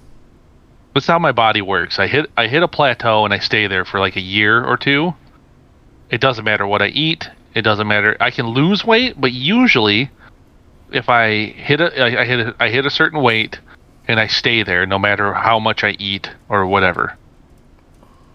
[0.94, 1.98] That's how my body works.
[1.98, 4.76] I hit I hit a plateau and I stay there for like a year or
[4.76, 5.14] two.
[6.10, 7.28] It doesn't matter what I eat.
[7.54, 8.16] It doesn't matter.
[8.20, 10.10] I can lose weight, but usually,
[10.92, 13.58] if I hit a I, hit a, I hit a certain weight,
[14.08, 17.16] and I stay there no matter how much I eat or whatever.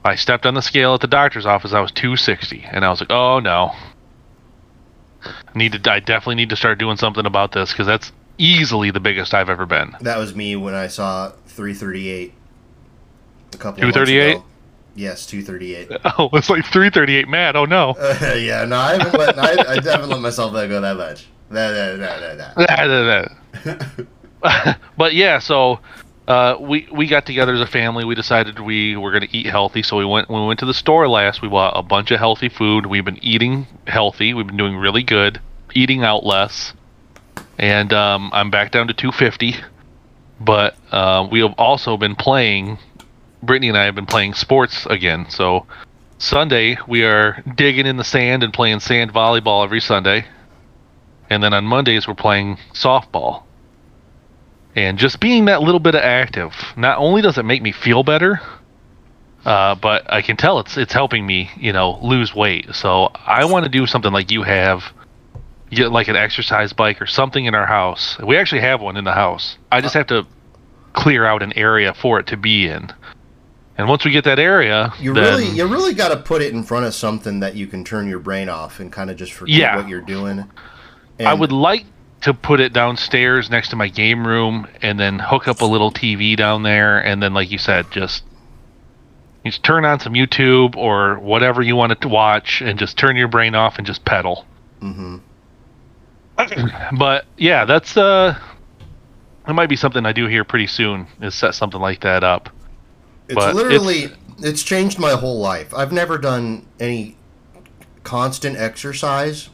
[0.04, 1.74] I stepped on the scale at the doctor's office.
[1.74, 3.72] I was 260, and I was like, "Oh no,
[5.24, 5.92] I need to.
[5.92, 9.50] I definitely need to start doing something about this because that's easily the biggest I've
[9.50, 12.34] ever been." That was me when I saw 338
[13.54, 14.42] a couple 238?
[14.96, 16.00] Yes, 238.
[16.18, 17.56] Oh, it's like 338 mad.
[17.56, 17.92] Oh no.
[17.92, 21.28] Uh, yeah, no, I haven't let, I, I haven't let myself go that much.
[21.52, 24.08] That, that, that, that, that.
[24.98, 25.80] but yeah, so
[26.30, 28.06] uh, we we got together as a family.
[28.06, 30.76] We decided we were going to eat healthy, so we went we went to the
[30.76, 31.42] store last.
[31.42, 32.86] We bought a bunch of healthy food.
[32.86, 34.36] We've been eating healthy.
[34.36, 35.42] We've been doing really good,
[35.74, 36.74] eating out less,
[37.58, 39.56] and um, I'm back down to 250.
[40.40, 42.78] But uh, we have also been playing.
[43.42, 45.30] Brittany and I have been playing sports again.
[45.30, 45.66] So
[46.18, 50.26] Sunday we are digging in the sand and playing sand volleyball every Sunday,
[51.30, 53.44] and then on Mondays we're playing softball
[54.76, 58.04] and just being that little bit of active not only does it make me feel
[58.04, 58.40] better
[59.46, 63.46] uh, but i can tell it's it's helping me you know lose weight so i
[63.46, 64.84] want to do something like you have
[65.72, 69.04] get like an exercise bike or something in our house we actually have one in
[69.04, 70.26] the house i just have to
[70.94, 72.92] clear out an area for it to be in
[73.78, 76.64] and once we get that area You really, you really got to put it in
[76.64, 79.56] front of something that you can turn your brain off and kind of just forget
[79.56, 79.78] Yeah.
[79.78, 80.44] what you're doing.
[81.18, 81.86] And I would like
[82.22, 85.92] to put it downstairs next to my game room and then hook up a little
[85.92, 88.24] TV down there and then like you said just
[89.46, 93.30] just turn on some YouTube or whatever you want to watch and just turn your
[93.30, 94.46] brain off and just pedal.
[94.82, 95.22] Mhm.
[96.98, 98.38] But yeah, that's uh
[99.46, 102.50] that might be something I do here pretty soon is set something like that up.
[103.28, 105.74] It's but literally, it's, changed my whole life.
[105.74, 107.16] I've never done any
[108.04, 109.50] constant exercise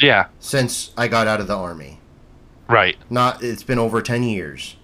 [0.00, 1.97] Yeah, since I got out of the army.
[2.68, 2.96] Right.
[3.10, 4.76] Not, it's been over ten years.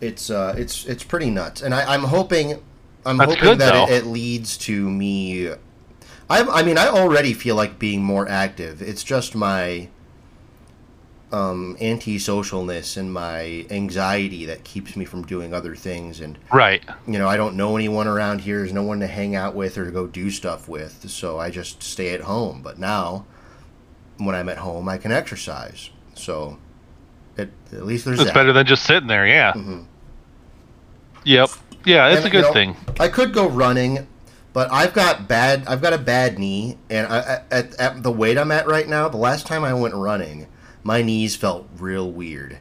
[0.00, 2.62] It's uh, it's it's pretty nuts, and I, I'm hoping,
[3.04, 5.48] I'm That's hoping good, that it, it leads to me.
[6.30, 8.80] I I mean, I already feel like being more active.
[8.80, 9.88] It's just my
[11.32, 16.82] um, antisocialness and my anxiety that keeps me from doing other things, and Right.
[17.08, 18.58] you know, I don't know anyone around here.
[18.58, 21.50] There's no one to hang out with or to go do stuff with, so I
[21.50, 22.62] just stay at home.
[22.62, 23.26] But now,
[24.18, 25.90] when I'm at home, I can exercise.
[26.14, 26.58] So,
[27.36, 28.34] it, at least there's It's that.
[28.34, 29.52] better than just sitting there, yeah.
[29.52, 29.84] Mhm.
[31.24, 31.50] Yep.
[31.84, 32.76] Yeah, it's And, a good you know, thing.
[33.00, 34.06] I could go running,
[34.52, 35.64] but I've got bad.
[35.66, 39.08] I've got a bad knee, and I, at, at the weight I'm at right now,
[39.08, 40.46] the last time I went running,
[40.82, 42.58] my knees felt real weird.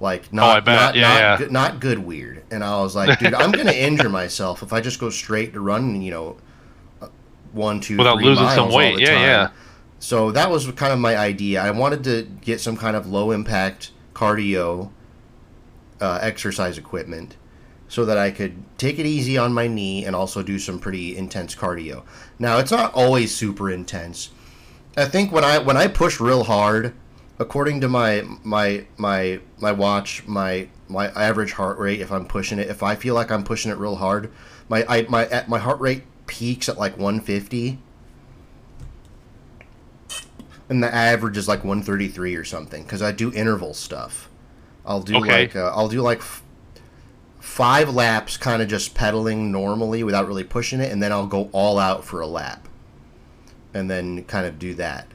[0.00, 0.76] Like not, Oh, I bet.
[0.76, 1.36] not, Yeah, not, yeah.
[1.38, 2.44] Good, not good weird.
[2.52, 5.60] And I was like, dude, I'm gonna injure myself if I just go straight to
[5.60, 6.02] running.
[6.02, 6.36] You know,
[7.52, 9.00] one, two, Without three losing some weight.
[9.00, 9.48] Yeah, yeah.
[9.98, 11.62] So that was kind of my idea.
[11.62, 14.90] I wanted to get some kind of low impact cardio
[16.00, 17.36] uh, exercise equipment
[17.88, 21.16] so that I could take it easy on my knee and also do some pretty
[21.16, 22.04] intense cardio.
[22.38, 24.30] Now, it's not always super intense.
[24.96, 26.94] I think when I when I push real hard
[27.38, 32.58] according to my my my my watch, my my average heart rate, if I'm pushing
[32.58, 34.30] it, if I feel like I'm pushing it real hard,
[34.68, 37.78] my I, my my heart rate peaks at like 150,
[40.68, 44.28] and the average is like 133 or something because I do interval stuff.
[44.86, 45.42] I'll do Okay.
[45.42, 46.42] like uh, I'll do like f-
[47.40, 51.48] five laps, kind of just pedaling normally without really pushing it, and then I'll go
[51.52, 52.68] all out for a lap,
[53.74, 55.06] and then kind of do that.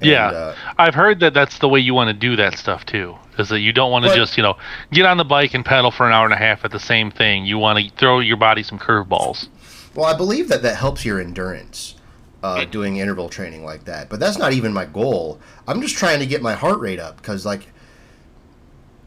[0.00, 2.84] And, yeah, uh, I've heard that that's the way you want to do that stuff
[2.84, 3.16] too.
[3.38, 4.56] Is that you don't want to just you know
[4.92, 7.10] get on the bike and pedal for an hour and a half at the same
[7.10, 7.44] thing.
[7.46, 9.48] You want to throw your body some curveballs.
[9.94, 11.94] Well, I believe that that helps your endurance,
[12.44, 14.08] uh, doing interval training like that.
[14.10, 15.40] But that's not even my goal.
[15.66, 17.66] I'm just trying to get my heart rate up because, like,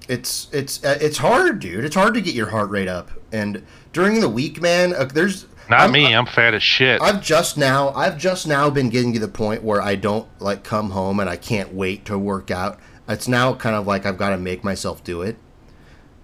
[0.09, 1.85] it's it's uh, it's hard, dude.
[1.85, 3.11] It's hard to get your heart rate up.
[3.31, 6.15] And during the week, man, uh, there's Not I'm- me.
[6.15, 7.01] I'm fat as shit.
[7.01, 10.63] I've just now I've just now been getting to the point where I don't like
[10.63, 12.79] come home and I can't wait to work out.
[13.09, 15.37] It's now kind of like I've got to make myself do it.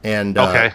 [0.04, 0.74] And uh, okay,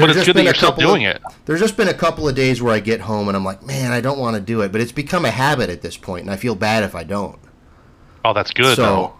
[0.00, 1.22] but it's just good that you're still couple of- it.
[1.44, 3.92] there's just been a couple of days where I get home and I'm like, man,
[3.92, 6.30] I don't want to do it, but it's become a habit at this point, and
[6.30, 7.38] I feel bad if I don't.
[8.24, 9.14] Oh, that's good so, though.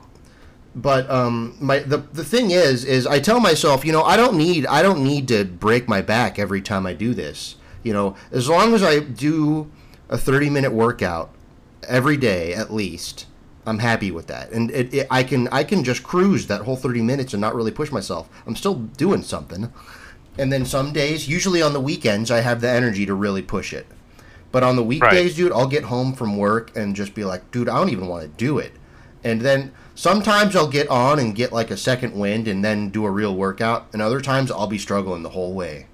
[0.74, 4.36] but um, my the the thing is, is I tell myself, you know, I don't
[4.36, 7.56] need I don't need to break my back every time I do this.
[7.82, 9.70] You know, as long as I do
[10.08, 11.34] a 30 minute workout
[11.88, 13.26] every day at least,
[13.66, 16.76] I'm happy with that, and it, it, I can I can just cruise that whole
[16.76, 18.28] 30 minutes and not really push myself.
[18.46, 19.72] I'm still doing something.
[20.38, 23.72] And then some days, usually on the weekends, I have the energy to really push
[23.72, 23.86] it.
[24.50, 27.68] But on the weekdays, dude, I'll get home from work and just be like, dude,
[27.68, 28.72] I don't even want to do it.
[29.24, 33.04] And then sometimes I'll get on and get like a second wind and then do
[33.04, 33.88] a real workout.
[33.92, 35.86] And other times I'll be struggling the whole way.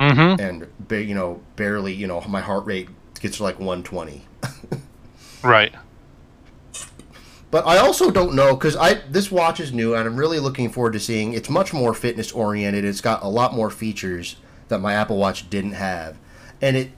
[0.00, 0.40] Mm-hmm.
[0.40, 2.88] And, you know, barely, you know, my heart rate
[3.20, 4.26] gets to like 120.
[5.44, 5.74] Right.
[7.54, 10.70] But I also don't know because I this watch is new and I'm really looking
[10.70, 11.34] forward to seeing.
[11.34, 12.84] It's much more fitness oriented.
[12.84, 14.34] It's got a lot more features
[14.66, 16.18] that my Apple Watch didn't have,
[16.60, 16.90] and it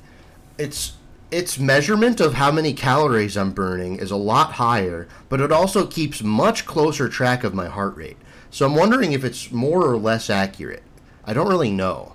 [0.57, 0.95] it's
[1.31, 5.87] its measurement of how many calories I'm burning is a lot higher, but it also
[5.87, 8.17] keeps much closer track of my heart rate.
[8.49, 10.85] So I'm wondering if it's more or less accurate.
[11.27, 12.15] I don't really know.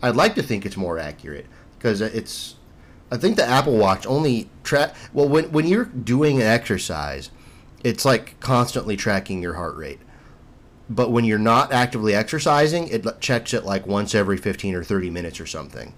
[0.00, 1.44] I'd like to think it's more accurate
[1.76, 2.54] because it's.
[3.10, 4.96] I think the Apple Watch only track.
[5.12, 7.28] Well, when when you're doing an exercise,
[7.84, 10.00] it's like constantly tracking your heart rate.
[10.88, 15.10] But when you're not actively exercising, it checks it like once every 15 or 30
[15.10, 15.94] minutes or something.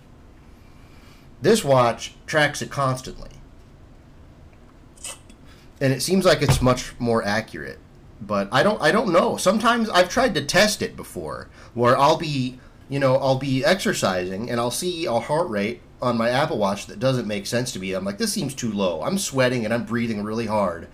[1.43, 3.31] This watch tracks it constantly.
[5.81, 7.79] And it seems like it's much more accurate.
[8.21, 9.37] But I don't I don't know.
[9.37, 14.49] Sometimes I've tried to test it before where I'll be, you know, I'll be exercising
[14.49, 17.81] and I'll see a heart rate on my Apple Watch that doesn't make sense to
[17.81, 17.93] me.
[17.93, 19.03] I'm like this seems too low.
[19.03, 20.89] I'm sweating and I'm breathing really hard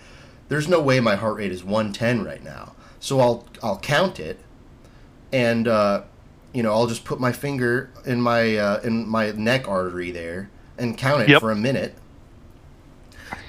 [0.50, 2.74] there's no way my heart rate is 110 right now.
[2.98, 4.38] So I'll I'll count it,
[5.32, 6.02] and uh,
[6.52, 10.50] you know I'll just put my finger in my uh, in my neck artery there
[10.76, 11.40] and count it Yep.
[11.40, 11.94] for a minute,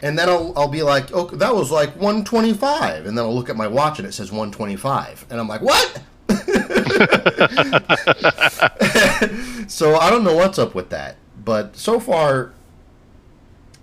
[0.02, 3.50] and then I'll I'll be like, oh, that was like 125, and then I'll look
[3.50, 6.02] at my watch and it says 125, and I'm like, what?
[9.68, 12.54] so I don't know what's up with that, but so far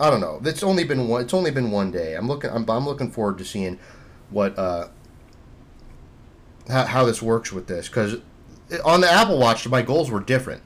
[0.01, 0.41] I don't know.
[0.45, 1.23] It's only been one.
[1.23, 2.15] It's only been one day.
[2.15, 2.51] I'm looking.
[2.51, 3.79] I'm, I'm looking forward to seeing
[4.31, 4.89] what uh,
[6.69, 8.17] how, how this works with this because
[8.85, 10.63] on the Apple Watch, my goals were different.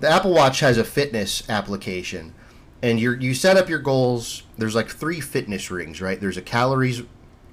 [0.00, 2.34] The Apple Watch has a fitness application,
[2.82, 4.42] and you you set up your goals.
[4.58, 6.20] There's like three fitness rings, right?
[6.20, 7.02] There's a calories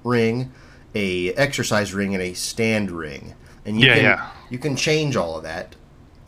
[0.04, 0.52] ring,
[0.94, 3.34] a exercise ring, and a stand ring.
[3.64, 4.30] And you Yeah, can yeah.
[4.50, 5.76] you can change all of that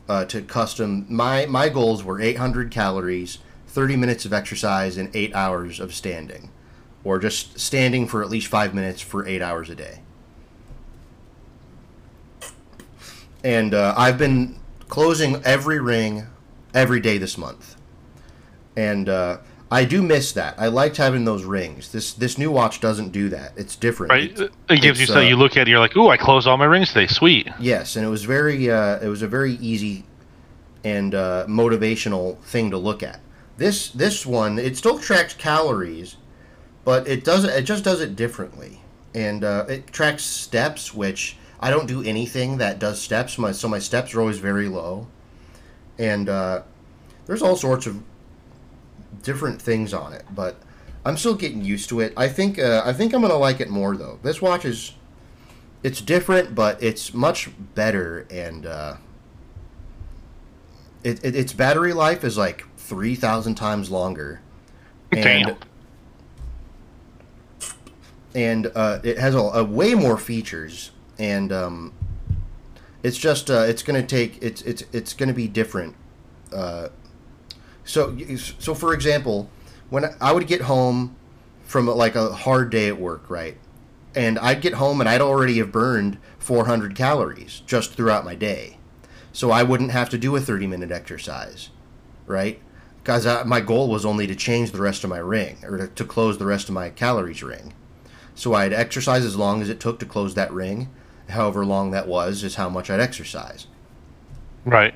[0.07, 1.05] uh, to custom.
[1.09, 3.39] My my goals were 800 calories,
[3.73, 6.51] 30 minutes of exercise, and eight hours of standing,
[7.03, 9.99] or just standing for at least five minutes for eight hours a day.
[13.43, 14.57] And uh, I've been
[14.89, 16.27] closing every ring
[16.75, 17.75] every day this month,
[18.77, 19.37] and uh,
[19.71, 20.53] I do miss that.
[20.59, 21.91] I liked having those rings.
[21.91, 23.53] This this new watch doesn't do that.
[23.57, 24.11] It's different.
[24.11, 24.31] Right.
[24.31, 26.47] It's- It gives you so uh, you look at it, you're like, ooh, I closed
[26.47, 27.07] all my rings today.
[27.07, 27.49] Sweet.
[27.59, 30.05] Yes, and it was very uh, it was a very easy
[30.83, 33.19] and uh, motivational thing to look at.
[33.63, 36.17] This this one it still tracks calories,
[36.83, 38.81] but it does it just does it differently,
[39.15, 43.37] and uh, it tracks steps, which I don't do anything that does steps.
[43.37, 45.07] My so my steps are always very low,
[45.97, 46.63] and uh,
[47.25, 48.03] there's all sorts of
[49.21, 50.57] different things on it, but
[51.05, 52.11] I'm still getting used to it.
[52.17, 54.19] I think uh, I think I'm gonna like it more though.
[54.23, 54.91] This watch is
[55.83, 58.97] it's different, but it's much better, and uh,
[61.01, 64.41] it, it, its battery life is like three thousand times longer.
[65.11, 65.55] And Damn.
[68.33, 71.93] and uh, it has a, a way more features, and um,
[73.03, 75.95] it's just uh, it's going to take it's it's it's going to be different.
[76.51, 76.89] Uh,
[77.83, 78.17] so
[78.59, 79.49] so for example,
[79.89, 81.15] when I would get home
[81.65, 83.57] from like a hard day at work, right?
[84.15, 88.77] And I'd get home and I'd already have burned 400 calories just throughout my day.
[89.31, 91.69] So I wouldn't have to do a 30 minute exercise,
[92.27, 92.61] right?
[93.03, 96.05] Because my goal was only to change the rest of my ring or to, to
[96.05, 97.73] close the rest of my calories ring.
[98.33, 100.89] So I'd exercise as long as it took to close that ring.
[101.29, 103.67] However long that was is how much I'd exercise.
[104.65, 104.95] Right.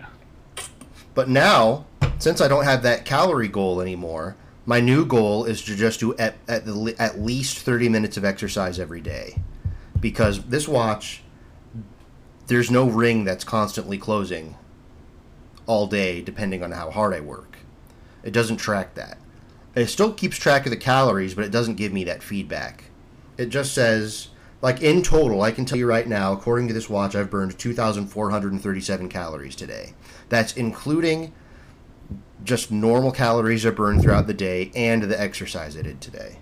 [1.13, 1.85] But now,
[2.17, 6.15] since I don't have that calorie goal anymore, my new goal is to just do
[6.17, 9.35] at at, the, at least 30 minutes of exercise every day.
[9.99, 11.23] Because this watch
[12.47, 14.55] there's no ring that's constantly closing
[15.65, 17.56] all day depending on how hard I work.
[18.23, 19.17] It doesn't track that.
[19.75, 22.85] It still keeps track of the calories, but it doesn't give me that feedback.
[23.37, 24.29] It just says,
[24.61, 27.57] like in total, I can tell you right now, according to this watch, I've burned
[27.57, 29.93] 2,437 calories today.
[30.29, 31.33] That's including
[32.43, 36.39] just normal calories I burned throughout the day and the exercise I did today.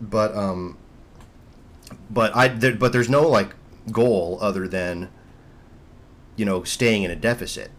[0.00, 0.76] But um,
[2.10, 3.54] but I there, but there's no like
[3.90, 5.10] goal other than
[6.36, 7.70] you know staying in a deficit.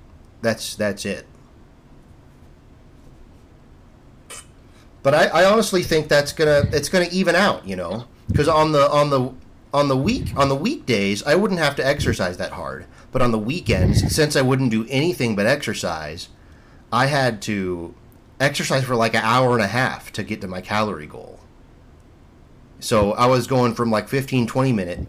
[0.41, 1.25] That's that's it.
[5.01, 8.71] But I, I honestly think that's gonna it's gonna even out, you know, because on
[8.71, 9.33] the on the
[9.73, 13.31] on the week on the weekdays I wouldn't have to exercise that hard, but on
[13.31, 16.29] the weekends since I wouldn't do anything but exercise,
[16.91, 17.93] I had to
[18.39, 21.39] exercise for like an hour and a half to get to my calorie goal.
[22.79, 25.07] So I was going from like 15, 20 minute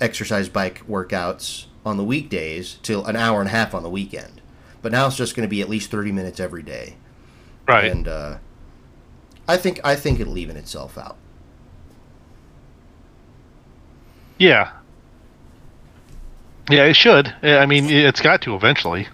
[0.00, 4.40] exercise bike workouts on the weekdays till an hour and a half on the weekend.
[4.82, 6.96] But now it's just going to be at least 30 minutes every day.
[7.66, 7.90] Right.
[7.90, 8.38] And uh,
[9.48, 11.16] I think I think it'll even itself out.
[14.38, 14.72] Yeah.
[16.70, 17.34] Yeah, it should.
[17.42, 19.08] I mean, it's got to eventually.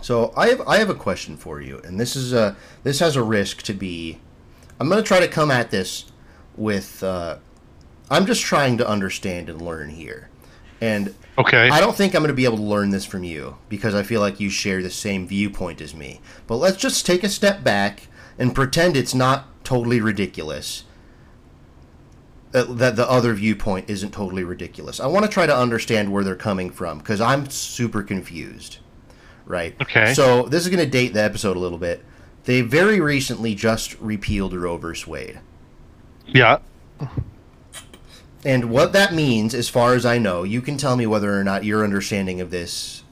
[0.00, 3.16] So I have I have a question for you, and this is a this has
[3.16, 4.18] a risk to be
[4.78, 6.06] I'm going to try to come at this
[6.56, 7.02] with.
[7.02, 7.38] Uh,
[8.10, 10.28] I'm just trying to understand and learn here.
[10.80, 13.56] And okay, I don't think I'm going to be able to learn this from you
[13.68, 16.20] because I feel like you share the same viewpoint as me.
[16.46, 20.84] But let's just take a step back and pretend it's not totally ridiculous.
[22.52, 25.00] That, that the other viewpoint isn't totally ridiculous.
[25.00, 28.78] I want to try to understand where they're coming from because I'm super confused.
[29.44, 29.74] Right.
[29.82, 30.14] Okay.
[30.14, 32.04] So this is going to date the episode a little bit.
[32.44, 35.06] They very recently just repealed Roe vs.
[35.06, 35.40] Wade.
[36.26, 36.58] Yeah.
[38.44, 41.44] And what that means, as far as I know, you can tell me whether or
[41.44, 43.02] not your understanding of this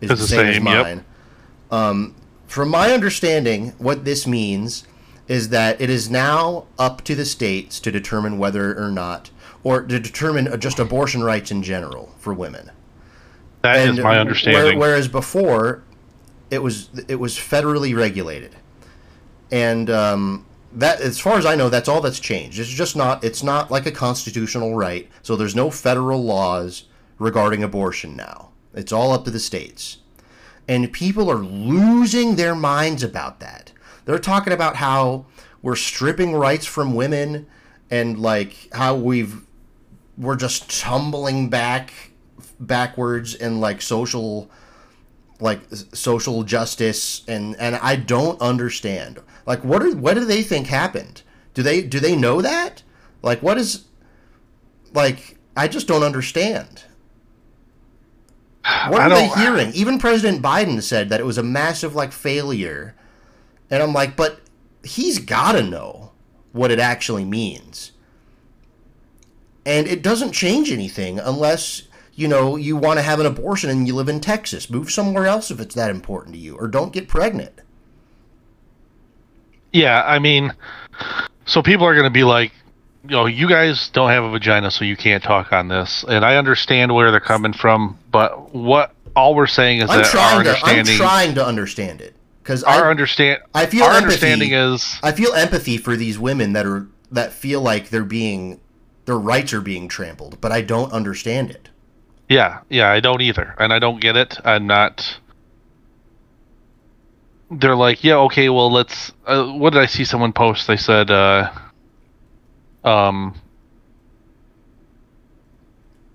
[0.00, 0.96] is the, the, same, same as mine.
[0.96, 1.72] Yep.
[1.72, 2.14] Um,
[2.46, 4.84] from my understanding, what this means
[5.28, 9.30] is that it is now up to the states to determine whether or not,
[9.62, 12.72] or to determine just abortion rights in general for women.
[13.62, 14.78] That and is my understanding.
[14.78, 15.84] whereas before,
[16.50, 18.56] it was it was federally regulated
[19.50, 22.58] and um, that, as far as I know, that's all that's changed.
[22.58, 23.24] It's just not.
[23.24, 25.08] It's not like a constitutional right.
[25.22, 26.84] So there's no federal laws
[27.18, 28.50] regarding abortion now.
[28.74, 29.98] It's all up to the states,
[30.68, 33.72] and people are losing their minds about that.
[34.04, 35.26] They're talking about how
[35.62, 37.46] we're stripping rights from women,
[37.90, 39.44] and like how we've
[40.16, 41.92] we're just tumbling back
[42.60, 44.50] backwards in like social
[45.40, 45.60] like
[45.94, 49.18] social justice and and I don't understand.
[49.50, 51.22] Like what are what do they think happened?
[51.54, 52.84] Do they do they know that?
[53.20, 53.86] Like what is
[54.92, 56.84] like I just don't understand.
[58.88, 59.72] What are they hearing?
[59.72, 62.94] Even President Biden said that it was a massive like failure.
[63.68, 64.40] And I'm like, but
[64.84, 66.12] he's got to know
[66.52, 67.90] what it actually means.
[69.66, 73.88] And it doesn't change anything unless you know, you want to have an abortion and
[73.88, 74.70] you live in Texas.
[74.70, 77.60] Move somewhere else if it's that important to you, or don't get pregnant.
[79.72, 80.52] Yeah, I mean,
[81.44, 82.52] so people are going to be like,
[83.04, 86.04] you know, you guys don't have a vagina, so you can't talk on this.
[86.06, 90.14] And I understand where they're coming from, but what all we're saying is I'm that
[90.14, 90.94] our to, understanding.
[90.94, 93.42] I'm trying to understand it because our I, understand.
[93.54, 94.98] I feel our empathy, understanding is.
[95.02, 98.60] I feel empathy for these women that are that feel like they're being
[99.06, 101.68] their rights are being trampled, but I don't understand it.
[102.28, 104.38] Yeah, yeah, I don't either, and I don't get it.
[104.44, 105.18] I'm not.
[107.50, 109.12] They're like, yeah, okay, well, let's.
[109.26, 110.66] Uh, what did I see someone post?
[110.66, 111.50] They said, uh,
[112.84, 113.34] um,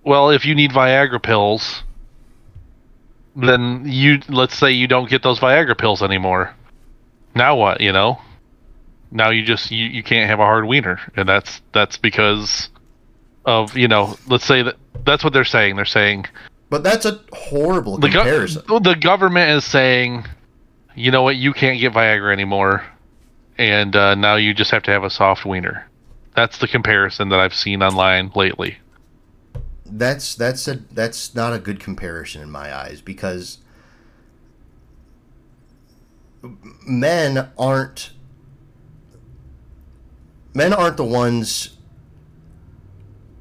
[0.02, 1.82] well, if you need Viagra pills,
[3.34, 6.54] then you let's say you don't get those Viagra pills anymore.
[7.34, 7.80] Now what?
[7.82, 8.18] You know,
[9.10, 12.70] now you just you, you can't have a hard wiener, and that's that's because
[13.44, 15.76] of you know let's say that that's what they're saying.
[15.76, 16.26] They're saying
[16.70, 18.62] But that's a horrible the, comparison.
[18.66, 20.24] go- the government is saying,
[20.96, 22.84] you know what, you can't get Viagra anymore,
[23.58, 25.88] and uh, now you just have to have a soft wiener.
[26.34, 28.78] That's the comparison that I've seen online lately.
[29.84, 33.58] that's that's a that's not a good comparison in my eyes because
[36.86, 38.10] men aren't
[40.54, 41.76] men aren't the ones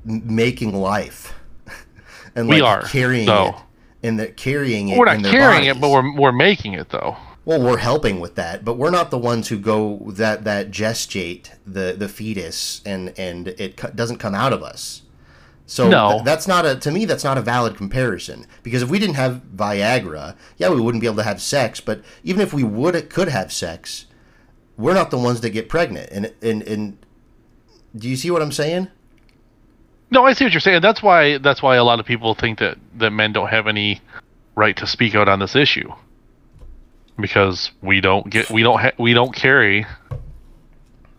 [0.04, 1.34] making life
[2.36, 3.50] and We are, carrying though.
[3.50, 3.56] it
[4.04, 7.18] and carrying it We're not carrying it, but we're we're making it though.
[7.46, 11.52] Well, we're helping with that, but we're not the ones who go that that gestate
[11.66, 15.04] the the fetus and and it co- doesn't come out of us.
[15.68, 16.12] So No.
[16.14, 19.16] th- that's not a to me that's not a valid comparison because if we didn't
[19.16, 23.10] have Viagra, yeah, we wouldn't be able to have sex, but even if we would
[23.12, 24.06] could have sex,
[24.76, 26.10] we're not the ones that get pregnant.
[26.12, 26.98] And and and
[27.96, 28.88] do you see what I'm saying?
[30.10, 30.82] No, I see what you're saying.
[30.82, 34.02] That's why that's why a lot of people think that that men don't have any
[34.56, 35.92] right to speak out on this issue
[37.20, 39.86] because we don't get we don't ha- we don't carry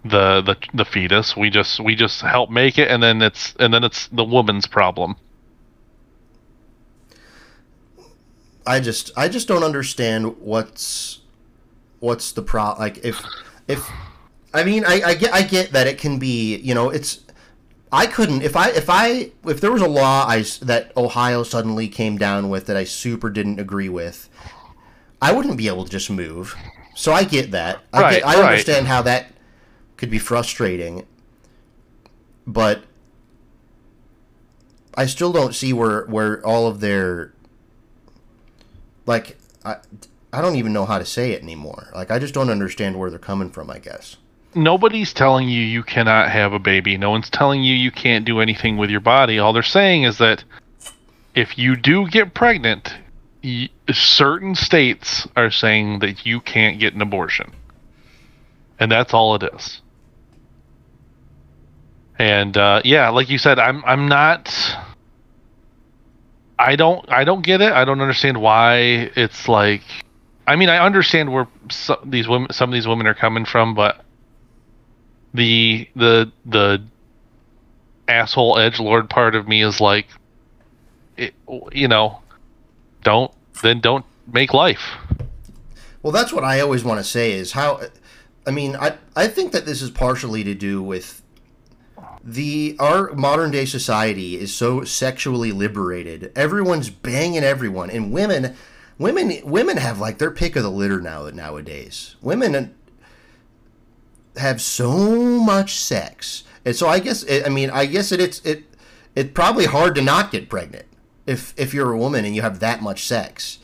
[0.05, 1.36] the the the fetus.
[1.36, 4.66] We just we just help make it, and then it's and then it's the woman's
[4.66, 5.16] problem.
[8.66, 11.20] I just I just don't understand what's
[12.01, 13.22] what's the pro like if
[13.68, 13.88] if
[14.53, 17.20] I mean I, I get I get that it can be you know it's
[17.92, 21.88] I couldn't if I if I if there was a law I that Ohio suddenly
[21.88, 24.28] came down with that I super didn't agree with
[25.20, 26.54] I wouldn't be able to just move
[26.94, 28.50] so I get that I Right, get, I right.
[28.50, 29.32] understand how that
[29.96, 31.06] could be frustrating
[32.46, 32.82] but
[34.96, 37.32] I still don't see where where all of their
[39.04, 39.76] like I,
[40.32, 41.90] I don't even know how to say it anymore.
[41.94, 43.70] Like I just don't understand where they're coming from.
[43.70, 44.16] I guess.
[44.54, 46.96] Nobody's telling you you cannot have a baby.
[46.96, 49.38] No one's telling you you can't do anything with your body.
[49.38, 50.44] All they're saying is that
[51.34, 52.94] if you do get pregnant,
[53.92, 57.53] certain states are saying that you can't get an abortion.
[58.78, 59.80] And that's all it is.
[62.18, 64.55] And uh, yeah, like you said, I'm I'm not
[66.59, 67.72] I don't I don't get it.
[67.72, 68.76] I don't understand why
[69.14, 69.82] it's like
[70.47, 73.74] I mean, I understand where so, these women some of these women are coming from,
[73.74, 74.03] but
[75.34, 76.82] the the the
[78.09, 80.07] asshole edge lord part of me is like
[81.16, 81.34] it,
[81.72, 82.20] you know,
[83.03, 83.32] don't
[83.62, 84.82] then don't make life.
[86.02, 87.80] Well, that's what I always want to say is how.
[88.46, 91.22] I mean, I I think that this is partially to do with
[92.22, 96.32] the our modern day society is so sexually liberated.
[96.36, 98.54] Everyone's banging everyone, and women,
[98.98, 102.16] women, women have like their pick of the litter now nowadays.
[102.20, 102.74] Women
[104.36, 108.64] have so much sex, and so I guess I mean I guess it, it's it
[109.14, 110.86] it's probably hard to not get pregnant
[111.27, 113.59] if if you're a woman and you have that much sex.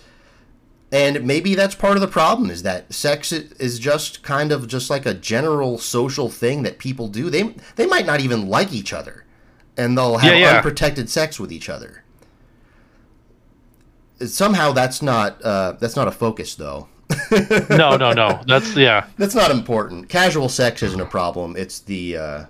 [0.91, 4.91] And maybe that's part of the problem is that sex is just kind of just
[4.91, 7.31] like a general social thing that people do.
[7.31, 9.25] They they might not even like each other,
[9.77, 10.57] and they'll have Yeah, yeah.
[10.59, 12.05] unprotected sex with each other.
[14.27, 16.89] Somehow that's not uh, that's not a focus though.
[17.71, 18.41] No, no, no.
[18.47, 19.07] That's yeah.
[19.17, 20.09] That's not important.
[20.09, 21.57] Casual sex isn't a problem.
[21.57, 22.45] It's the uh,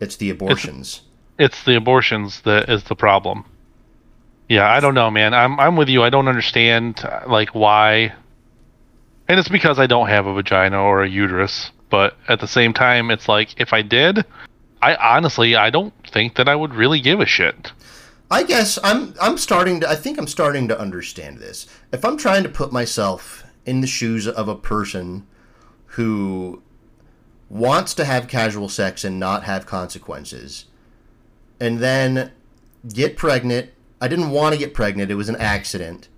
[0.00, 1.02] it's the abortions.
[1.38, 3.44] It's the abortions that is the problem.
[4.48, 5.34] Yeah, I don't know, man.
[5.34, 6.02] I'm I'm with you.
[6.02, 8.12] I don't understand like why.
[9.28, 12.72] And it's because I don't have a vagina or a uterus, but at the same
[12.72, 14.24] time it's like if I did,
[14.80, 17.72] I honestly I don't think that I would really give a shit.
[18.30, 21.66] I guess I'm I'm starting to I think I'm starting to understand this.
[21.92, 25.26] If I'm trying to put myself in the shoes of a person
[25.86, 26.62] who
[27.48, 30.66] wants to have casual sex and not have consequences
[31.60, 32.32] and then
[32.92, 33.70] get pregnant.
[34.00, 35.10] I didn't want to get pregnant.
[35.10, 36.08] It was an accident.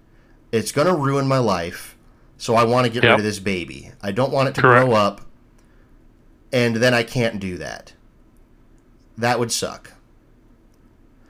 [0.53, 1.97] It's going to ruin my life.
[2.37, 3.91] So I want to get rid of this baby.
[4.01, 4.87] I don't want it to Correct.
[4.87, 5.22] grow up
[6.53, 7.93] and then I can't do that.
[9.16, 9.93] That would suck.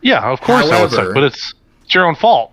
[0.01, 2.53] Yeah, of course that would suck, but it's it's your own fault.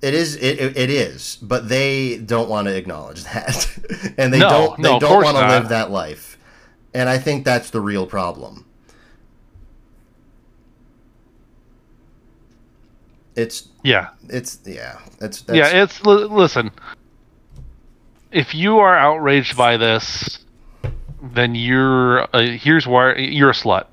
[0.00, 0.36] It is.
[0.36, 1.36] It, it, it is.
[1.42, 4.82] But they don't want to acknowledge that, and they No, don't.
[4.82, 6.38] They no, don't want to live that life,
[6.94, 8.64] and I think that's the real problem.
[13.38, 13.68] It's.
[13.84, 14.08] Yeah.
[14.28, 14.58] It's.
[14.64, 14.98] Yeah.
[15.20, 15.42] It's.
[15.42, 16.72] That's, yeah, it's li- listen.
[18.32, 20.40] If you are outraged by this,
[21.22, 23.86] then you're uh, here's why you're a slut.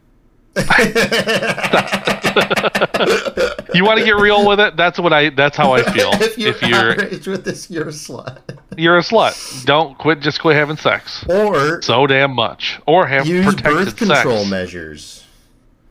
[3.75, 4.77] You want to get real with it?
[4.77, 5.29] That's what I.
[5.29, 6.11] That's how I feel.
[6.13, 8.39] if you're, if you're outraged with this, you're a slut.
[8.77, 10.21] you're a slut, don't quit.
[10.21, 14.49] Just quit having sex Or so damn much, or have use birth control sex.
[14.49, 15.25] measures.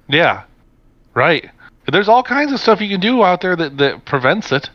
[0.09, 0.44] Yeah,
[1.12, 1.50] right.
[1.91, 4.70] There's all kinds of stuff you can do out there that that prevents it.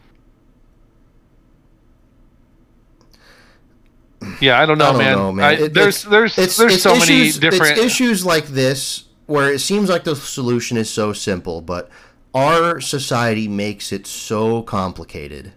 [4.41, 5.17] Yeah, I don't know, I don't man.
[5.17, 5.45] know, man.
[5.45, 7.77] I, It- there's there's it's- there's it's so many different.
[7.77, 11.89] It's issues like this where it seems like the solution is so simple, but
[12.33, 15.53] our society makes it so complicated.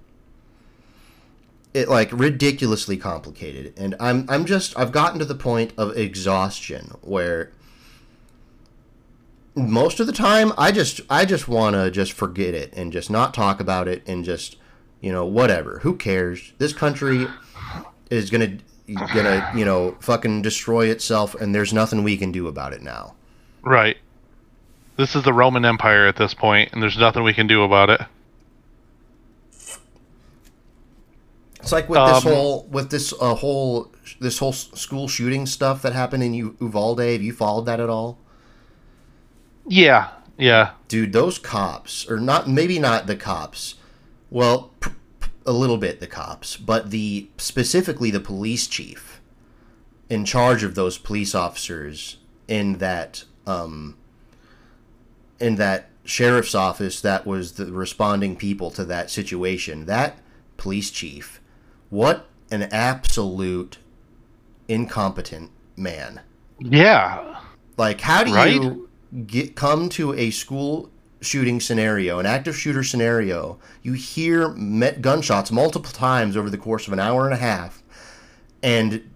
[1.74, 6.92] It like ridiculously complicated, and I'm I'm just I've gotten to the point of exhaustion
[7.00, 7.50] where
[9.54, 13.10] most of the time I just I just want to just forget it and just
[13.10, 14.56] not talk about it and just
[15.00, 15.80] you know whatever.
[15.82, 16.52] Who cares?
[16.58, 17.26] This country
[18.10, 18.58] is gonna
[19.14, 23.14] gonna you know fucking destroy itself and there's nothing we can do about it now.
[23.62, 23.96] Right.
[24.96, 27.88] This is the Roman Empire at this point, and there's nothing we can do about
[27.90, 28.02] it.
[31.60, 35.80] it's like with this Um, whole with this uh, whole this whole school shooting stuff
[35.82, 37.00] that happened in U- Uvalde.
[37.00, 38.18] Have you followed that at all
[39.66, 40.08] Yeah,
[40.38, 40.70] yeah.
[40.88, 43.76] dude those cops or not maybe not the cops
[44.30, 44.90] well p-
[45.20, 49.20] p- a little bit the cops but the specifically the police chief
[50.08, 53.96] in charge of those police officers in that um
[55.38, 60.18] in that sheriff's office that was the responding people to that situation that
[60.56, 61.40] police chief
[61.90, 63.78] what an absolute
[64.68, 66.20] incompetent man
[66.58, 67.40] Yeah.
[67.76, 68.54] like, how do Right?
[68.54, 68.88] you
[69.26, 70.90] get come to a school
[71.20, 73.58] shooting scenario, an active shooter scenario?
[73.82, 77.82] You hear met gunshots multiple times over the course of an hour and a half,
[78.62, 79.08] and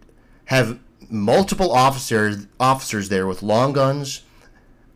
[0.46, 0.78] have
[1.08, 4.22] multiple officers officers there with long guns.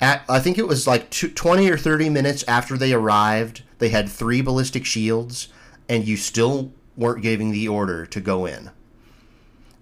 [0.01, 3.91] At I think it was like two, 20 or thirty minutes after they arrived, they
[3.91, 5.49] had three ballistic shields,
[5.89, 8.71] and you still weren't giving the order to go in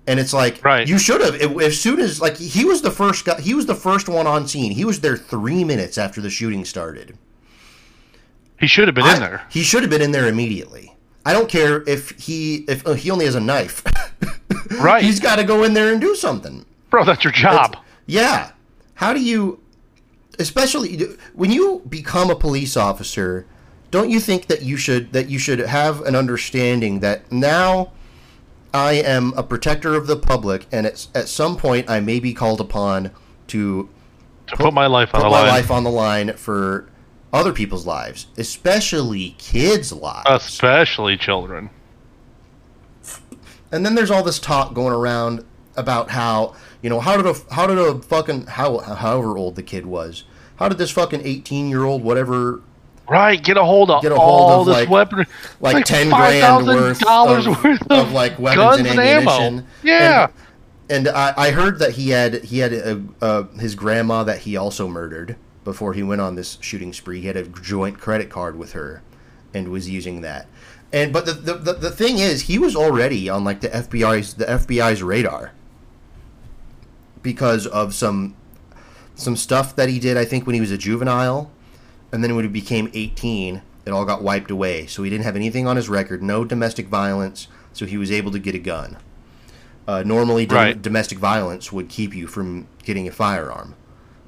[0.08, 0.88] and it's like Right.
[0.88, 3.74] you should have as soon as like he was the first guy he was the
[3.74, 7.16] first one on scene he was there three minutes after the shooting started
[8.58, 9.42] He should have been I- in there.
[9.50, 10.96] he should have been in there immediately
[11.26, 13.84] i don't care if he if uh, he only has a knife
[14.80, 15.02] Right.
[15.04, 17.76] he's got to go in there and do something Bro, that's your job.
[18.06, 18.52] yeah
[18.94, 19.60] how do you
[20.38, 21.04] especially
[21.34, 23.46] when you become a police officer
[23.90, 27.92] don't you think that you should that you should have an understanding that now
[28.78, 32.32] I am a protector of the public and it's, at some point I may be
[32.32, 33.10] called upon
[33.48, 33.88] to
[34.46, 35.48] to put my life on put the my line.
[35.48, 36.88] life on the line for
[37.32, 40.24] other people's lives, especially kids' lives.
[40.30, 41.70] Especially children.
[43.70, 45.44] And then there's all this talk going around
[45.76, 49.62] about how you know how did a how did a fucking how however old the
[49.62, 50.22] kid was,
[50.56, 52.62] how did this fucking 18 year old whatever
[53.10, 55.26] Right, get a hold of Get a hold all of, this like- weapon.
[55.60, 59.58] like, 10 grand worth $5,000 of, worth of, like weapons and ammunition.
[59.58, 59.66] ammo.
[59.82, 60.28] Yeah.
[60.90, 64.40] And, and I, I heard that he had he had a, uh, his grandma that
[64.40, 67.20] he also murdered before he went on this shooting spree.
[67.20, 69.02] He had a joint credit card with her,
[69.52, 70.46] and was using that.
[70.92, 74.34] And but the the, the, the thing is, he was already on like the FBI's
[74.34, 75.52] the FBI's radar
[77.22, 78.34] because of some
[79.14, 80.16] some stuff that he did.
[80.16, 81.50] I think when he was a juvenile,
[82.12, 84.86] and then when he became 18, it all got wiped away.
[84.86, 87.48] So he didn't have anything on his record, no domestic violence.
[87.72, 88.96] So he was able to get a gun.
[89.86, 93.74] Uh, normally, dom- domestic violence would keep you from getting a firearm.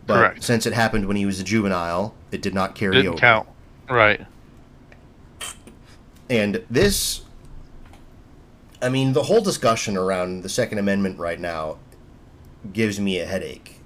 [0.06, 0.42] But Correct.
[0.44, 3.18] since it happened when he was a juvenile, it did not carry Didn't over.
[3.18, 3.48] count.
[3.88, 4.26] Right.
[6.28, 7.22] And this,
[8.80, 11.78] I mean, the whole discussion around the Second Amendment right now
[12.72, 13.80] gives me a headache.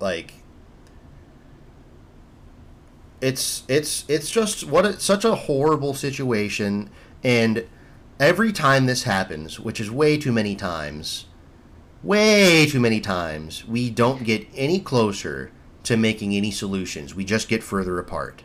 [0.00, 0.34] Like,
[3.22, 6.90] it's it's it's just what it's such a horrible situation,
[7.22, 7.66] and
[8.20, 11.26] every time this happens, which is way too many times,
[12.02, 15.50] way too many times, we don't get any closer
[15.84, 17.14] to making any solutions.
[17.14, 18.42] We just get further apart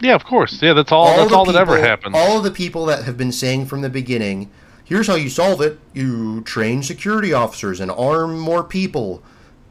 [0.00, 0.60] Yeah, of course.
[0.62, 1.16] Yeah, that's all.
[1.16, 2.14] that's the all that ever people- happens.
[2.16, 4.50] All of the people that have been saying from the beginning,
[4.84, 9.22] here's how you solve it: you train security officers and arm more people,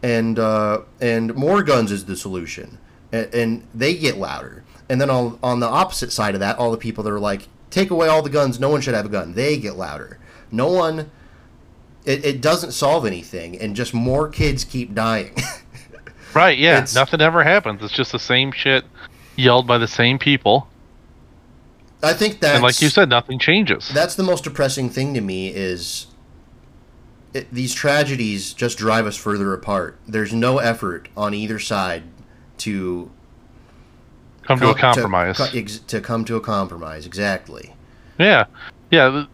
[0.04, 2.78] and uh, and more guns is the solution.
[3.12, 4.64] And, and they get louder.
[4.90, 7.48] And then on on the opposite side of that, all the people that are like,
[7.70, 9.34] take away all the guns, no one should have a gun.
[9.34, 10.20] They get louder.
[10.52, 11.12] No one.
[12.06, 15.36] It, it doesn't solve anything, and just more kids keep dying.
[16.34, 16.58] right.
[16.58, 16.76] Yeah.
[16.78, 17.84] it's- Nothing ever happens.
[17.84, 18.86] It's just the same shit
[19.36, 20.70] yelled by the same people.
[22.02, 23.90] I think that, and like you said, nothing changes.
[23.90, 26.08] that's the most depressing thing to me is
[27.34, 29.98] it, these tragedies just drive us further apart.
[30.08, 32.04] There's no effort on either side
[32.60, 33.12] to
[34.48, 35.38] Come to a compromise.
[35.38, 37.76] To, to come to a compromise, exactly.
[38.18, 38.46] Yeah,
[38.90, 39.26] yeah.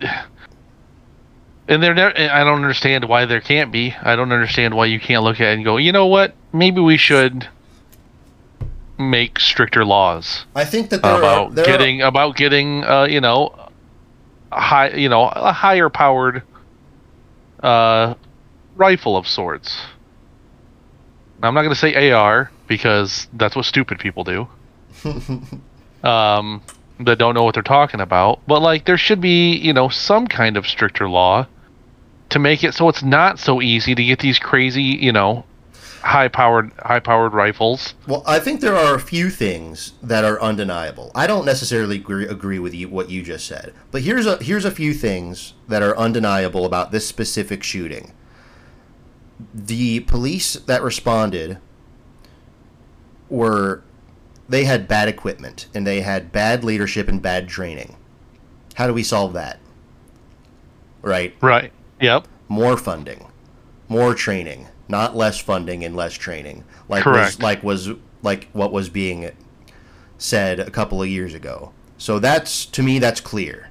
[1.68, 3.96] And they're never, I don't understand why there can't be.
[4.02, 6.34] I don't understand why you can't look at it and go, you know what?
[6.52, 7.48] Maybe we should
[8.98, 13.70] make stricter laws I think that there about are getting about getting uh, you know
[14.52, 16.44] a high you know a higher powered
[17.62, 18.14] uh,
[18.76, 19.82] rifle of sorts.
[21.44, 24.48] I'm not going to say AR because that's what stupid people do.
[26.04, 26.62] um,
[27.00, 28.40] that don't know what they're talking about.
[28.48, 31.48] But like, there should be you know some kind of stricter law
[32.30, 35.46] to make it so it's not so easy to get these crazy you know
[36.02, 37.94] high powered high powered rifles.
[38.08, 41.12] Well, I think there are a few things that are undeniable.
[41.16, 44.66] I don't necessarily agree, agree with you what you just said, but here's a here's
[44.66, 48.14] a few things that are undeniable about this specific shooting.
[49.54, 51.58] The police that responded
[53.30, 53.84] were
[54.48, 57.96] they had bad equipment and they had bad leadership and bad training.
[58.76, 59.60] How do we solve that?
[61.02, 61.36] Right?
[61.42, 61.72] Right.
[62.02, 62.28] Yep.
[62.48, 63.28] More funding,
[63.88, 66.64] more training, not less funding and less training.
[66.90, 67.38] Like Correct.
[67.38, 67.90] was like was
[68.22, 69.32] like what was being
[70.18, 71.72] said a couple of years ago.
[71.98, 73.70] So that's to me that's clear.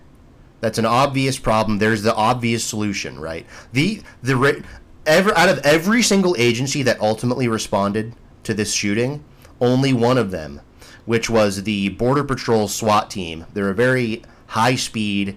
[0.60, 1.78] That's an obvious problem.
[1.78, 3.46] There's the obvious solution, right?
[3.72, 4.64] The the
[5.06, 9.24] ever out of every single agency that ultimately responded to this shooting,
[9.60, 10.60] only one of them,
[11.04, 13.46] which was the Border Patrol SWAT team.
[13.52, 15.36] They're a very high speed,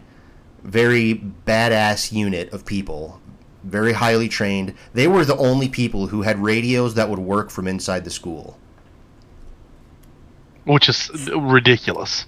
[0.63, 3.19] very badass unit of people,
[3.63, 4.73] very highly trained.
[4.93, 8.57] They were the only people who had radios that would work from inside the school.
[10.65, 12.25] Which is ridiculous.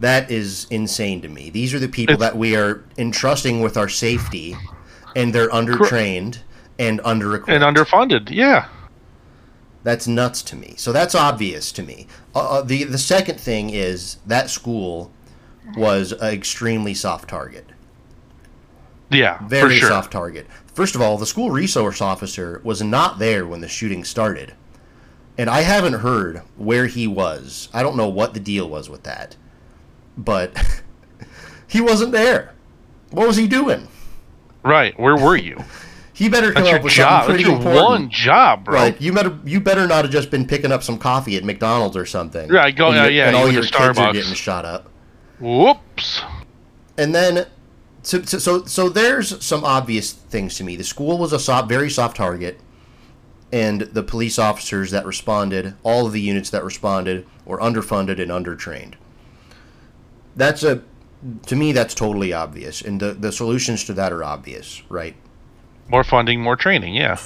[0.00, 1.50] That is insane to me.
[1.50, 4.56] These are the people It's- that we are entrusting with our safety,
[5.16, 6.38] and they're undertrained
[6.78, 8.30] and under And underfunded.
[8.30, 8.68] Yeah.
[9.82, 10.74] That's nuts to me.
[10.76, 12.06] So that's obvious to me.
[12.34, 15.12] Uh, uh, the the second thing is that school
[15.76, 17.66] was an extremely soft target.
[19.10, 19.38] Yeah.
[19.46, 19.88] Very sure.
[19.88, 20.46] soft target.
[20.74, 24.54] First of all, the school resource officer was not there when the shooting started.
[25.36, 27.68] And I haven't heard where he was.
[27.72, 29.36] I don't know what the deal was with that.
[30.16, 30.80] But
[31.68, 32.54] he wasn't there.
[33.10, 33.88] What was he doing?
[34.64, 34.98] Right.
[34.98, 35.58] Where were you?
[36.12, 37.26] He better come That's up with job.
[37.26, 37.84] something That's pretty your important.
[38.02, 38.80] one job, bro.
[38.80, 41.96] Like you better you better not have just been picking up some coffee at McDonald's
[41.96, 42.50] or something.
[42.50, 44.90] Right, go- and uh, yeah, and all your kids are getting shot up.
[45.38, 46.22] Whoops.
[46.96, 47.46] And then,
[48.02, 50.74] so so so, so there's some obvious things to me.
[50.74, 52.58] The school was a soft, very soft target,
[53.52, 58.32] and the police officers that responded, all of the units that responded, were underfunded and
[58.32, 58.94] undertrained.
[60.34, 60.82] That's a,
[61.46, 65.16] to me, that's totally obvious, and the the solutions to that are obvious, right?
[65.88, 66.94] More funding, more training.
[66.94, 67.18] Yeah.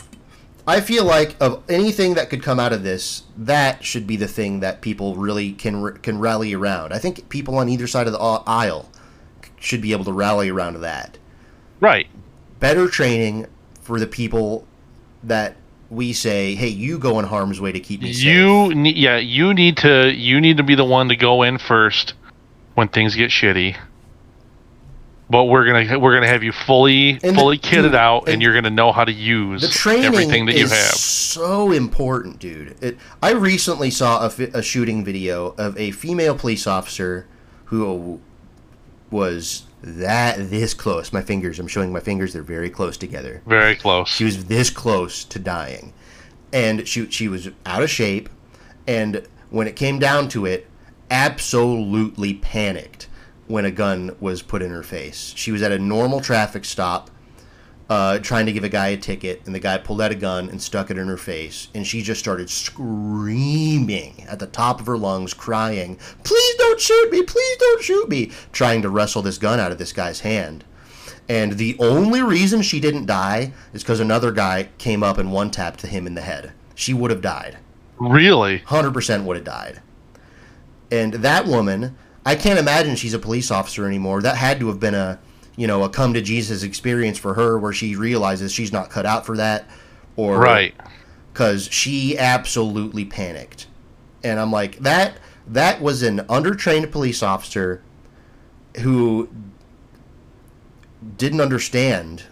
[0.67, 4.29] I feel like of anything that could come out of this, that should be the
[4.29, 6.93] thing that people really can can rally around.
[6.93, 8.91] I think people on either side of the aisle
[9.59, 11.19] should be able to rally around that.
[11.81, 12.07] Right.
[12.61, 13.47] Better training
[13.81, 14.67] for the people
[15.25, 15.57] that
[15.91, 18.73] we say, "Hey, you go in harm's way to keep me safe." You.
[18.73, 19.19] Yeah.
[19.19, 20.13] You need to.
[20.15, 22.15] You need to be the one to go in first
[22.75, 23.77] when things get shitty.
[25.31, 28.35] But we're gonna we're gonna have you fully And the- fully kitted dude, out, and,
[28.35, 30.81] and you're gonna know how to use the training everything that you is have.
[30.95, 32.77] so important, dude.
[32.83, 37.27] It, I recently saw a, a shooting video of a female police officer
[37.67, 38.21] who
[39.11, 41.15] was that this close.
[41.15, 42.35] My fingers, I'm showing my fingers.
[42.35, 43.41] They're very close together.
[43.47, 44.09] Very close.
[44.11, 45.95] She was this close to dying,
[46.53, 48.29] and she she was out of shape,
[48.87, 50.67] and when it came down to it,
[51.13, 53.07] absolutely panicked
[53.47, 55.35] when a gun was put in her face.
[55.37, 57.11] She was at a normal traffic stop,
[57.91, 60.49] uh, trying to give a guy a ticket, and the guy pulled out a gun
[60.49, 64.87] and stuck it in her face, and she just started screaming at the top of
[64.87, 67.23] her lungs, crying, "Please don't shoot me!
[67.23, 70.65] Please don't shoot me!" Trying to wrestle this gun out of this guy's hand.
[71.29, 75.51] And the only reason she didn't die is because another guy came up and one
[75.51, 76.53] tapped him in the head.
[76.75, 77.59] She would have died.
[77.99, 78.61] Really?
[78.61, 79.83] 100% would have died.
[80.93, 84.21] And that woman, I can't imagine she's a police officer anymore.
[84.21, 85.19] That had to have been a,
[85.57, 89.07] you know, a come to Jesus experience for her where she realizes she's not cut
[89.07, 89.65] out for that
[90.17, 90.75] or Right.
[91.33, 93.69] cuz she absolutely panicked.
[94.23, 95.15] And I'm like, that
[95.49, 97.81] that was an undertrained police officer
[98.81, 99.31] who
[101.17, 102.25] didn't understand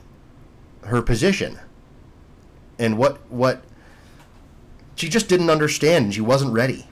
[0.83, 1.59] her position
[2.79, 3.63] and what what
[4.97, 6.87] she just didn't understand and she wasn't ready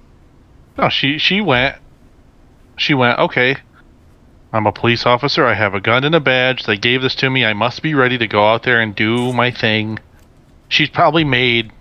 [0.79, 1.76] No, she she went.
[2.76, 3.18] She went.
[3.18, 3.57] Okay,
[4.53, 5.45] I'm a police officer.
[5.45, 6.64] I have a gun and a badge.
[6.64, 7.45] They gave this to me.
[7.45, 9.99] I must be ready to go out there and do my thing.
[10.68, 11.72] She's probably made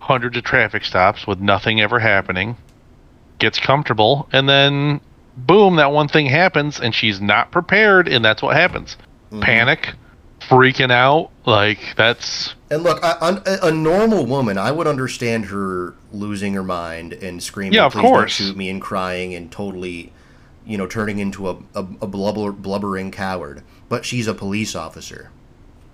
[0.00, 2.56] hundreds of traffic stops with nothing ever happening,
[3.38, 5.00] gets comfortable, and then
[5.36, 8.96] boom, that one thing happens, and she's not prepared, and that's what happens.
[9.30, 9.40] Mm-hmm.
[9.40, 9.94] Panic,
[10.52, 15.94] freaking out, like that's And look, I, a, a normal woman, I would understand her
[16.12, 20.12] losing her mind and screaming, Yeah, of "Please don't shoot me!" and crying and totally,
[20.66, 23.62] you know, turning into a, a, a blubber, blubbering coward.
[23.88, 25.30] But she's a police officer.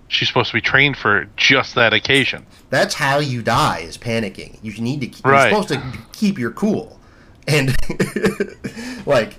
[0.07, 2.45] she's supposed to be trained for just that occasion.
[2.69, 4.57] That's how you die is panicking.
[4.61, 5.07] You need to.
[5.07, 5.51] Keep, Right.
[5.51, 6.99] You're supposed to keep your cool,
[7.47, 7.75] and
[9.05, 9.35] like,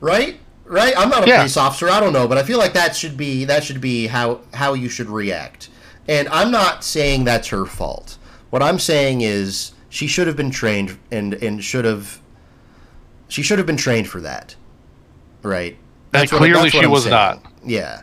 [0.00, 0.38] right,
[0.72, 0.94] right.
[0.96, 1.38] I'm not a Yeah.
[1.38, 1.88] police officer.
[1.88, 4.74] I don't know, but I feel like that should be that should be how how
[4.74, 5.68] you should react.
[6.08, 8.18] And I'm not saying that's her fault.
[8.50, 12.18] What I'm saying is she should have been trained and and should have
[13.28, 14.56] she should have been trained for that,
[15.42, 15.76] right?
[16.12, 17.12] And what- clearly what she I'm was saying.
[17.14, 17.42] not.
[17.64, 18.02] Yeah.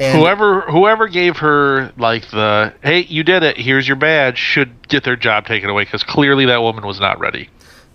[0.00, 4.88] And whoever whoever gave her like the hey you did it here's your badge should
[4.88, 7.50] get their job taken away because clearly that woman was not ready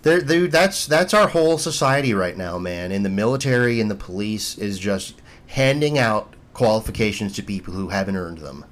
[0.08, 2.92] There, dude, that's that's our whole society right now, man.
[2.92, 8.16] In the military and the police is just handing out qualifications to people who haven't
[8.16, 8.64] earned them,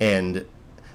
[0.00, 0.46] and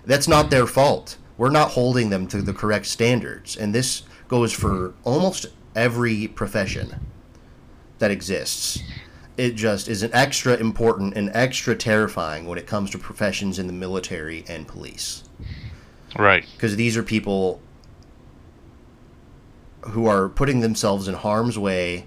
[0.07, 1.17] that's not their fault.
[1.37, 5.45] We're not holding them to the correct standards, and this goes for almost
[5.75, 6.95] every profession
[7.99, 8.81] that exists.
[9.37, 13.67] It just is an extra important and extra terrifying when it comes to professions in
[13.67, 15.25] the military and police
[16.17, 17.61] right because these are people
[19.81, 22.05] who are putting themselves in harm's way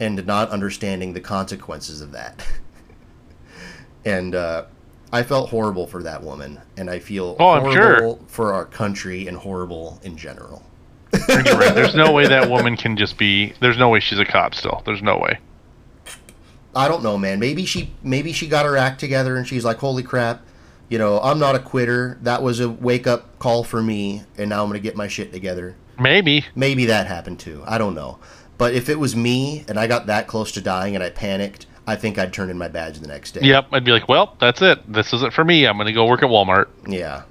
[0.00, 2.44] and not understanding the consequences of that.
[4.04, 4.64] and uh,
[5.12, 7.96] I felt horrible for that woman, and I feel Oh, I'm sure.
[7.96, 10.62] horrible for our country and horrible in general.
[11.28, 11.74] Right.
[11.74, 14.82] there's no way that woman can just be there's no way she's a cop still
[14.84, 15.38] there's no way
[16.74, 17.38] I don't know, man.
[17.38, 20.42] Maybe she maybe she got her act together and she's like, "Holy crap,
[20.88, 22.18] you know, I'm not a quitter.
[22.22, 25.30] That was a wake up call for me, and now I'm gonna get my shit
[25.32, 27.62] together." Maybe Maybe that happened too.
[27.66, 28.18] I don't know.
[28.58, 31.66] But if it was me and I got that close to dying and I panicked,
[31.86, 33.40] I think I'd turn in my badge the next day.
[33.42, 36.22] yep i'd be like well that's it this isn't for me i'm gonna go work
[36.22, 37.24] at walmart Yeah.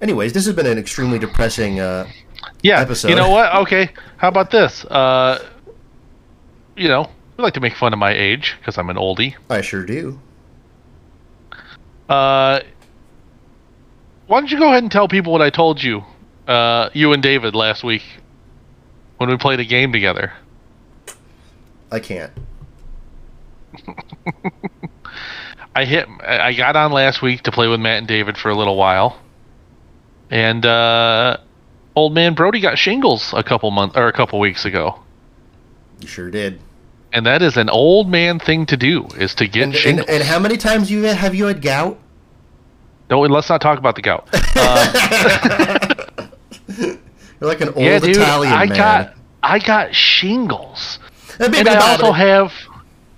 [0.00, 1.78] Anyways, this has been an extremely depressing.
[1.80, 2.08] Uh,
[2.62, 3.08] yeah Episode.
[3.08, 5.42] you know what okay how about this uh
[6.76, 9.60] you know we like to make fun of my age because i'm an oldie I
[9.60, 10.18] sure do.
[12.08, 12.60] Uh,
[14.30, 16.04] why don't you go ahead and tell people what I told you,
[16.46, 18.02] uh, you and David last week
[19.16, 20.32] when we played a game together?
[21.90, 22.30] I can't.
[25.74, 26.06] I hit.
[26.24, 29.18] I got on last week to play with Matt and David for a little while,
[30.30, 31.36] and uh,
[31.96, 35.00] old man Brody got shingles a couple months or a couple weeks ago,
[36.00, 36.60] You sure did.
[37.12, 40.06] and that is an old man thing to do is to get And, shingles.
[40.08, 41.98] and, and how many times you have you had gout?
[43.10, 44.28] No, let's not talk about the gout.
[46.78, 48.76] You're like an old yeah, dude, Italian I man.
[48.76, 50.98] got I got shingles.
[51.38, 52.52] And I also have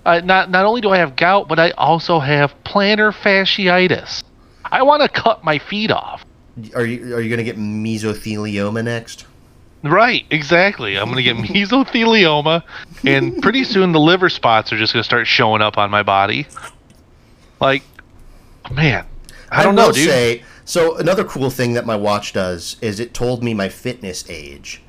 [0.06, 4.22] uh, not not only do I have gout, but I also have plantar fasciitis.
[4.64, 6.24] I want to cut my feet off.
[6.74, 9.26] Are you are you gonna get mesothelioma next?
[9.82, 10.96] Right, exactly.
[10.96, 12.62] I'm gonna get mesothelioma,
[13.04, 16.46] and pretty soon the liver spots are just gonna start showing up on my body.
[17.60, 17.82] Like,
[18.70, 19.06] man,
[19.58, 20.08] I don't know, dude.
[20.08, 24.24] Say, so another cool thing that my watch does is it told me my fitness
[24.28, 24.82] age,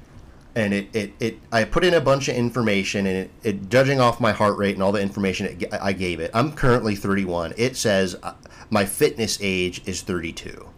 [0.55, 3.99] and it it, it I put in a bunch of information and it, it judging
[3.99, 6.31] off my heart rate and all the information it, g- I gave it.
[6.33, 7.53] I'm currently 31.
[7.57, 8.33] It says uh,
[8.69, 10.69] my fitness age is 32,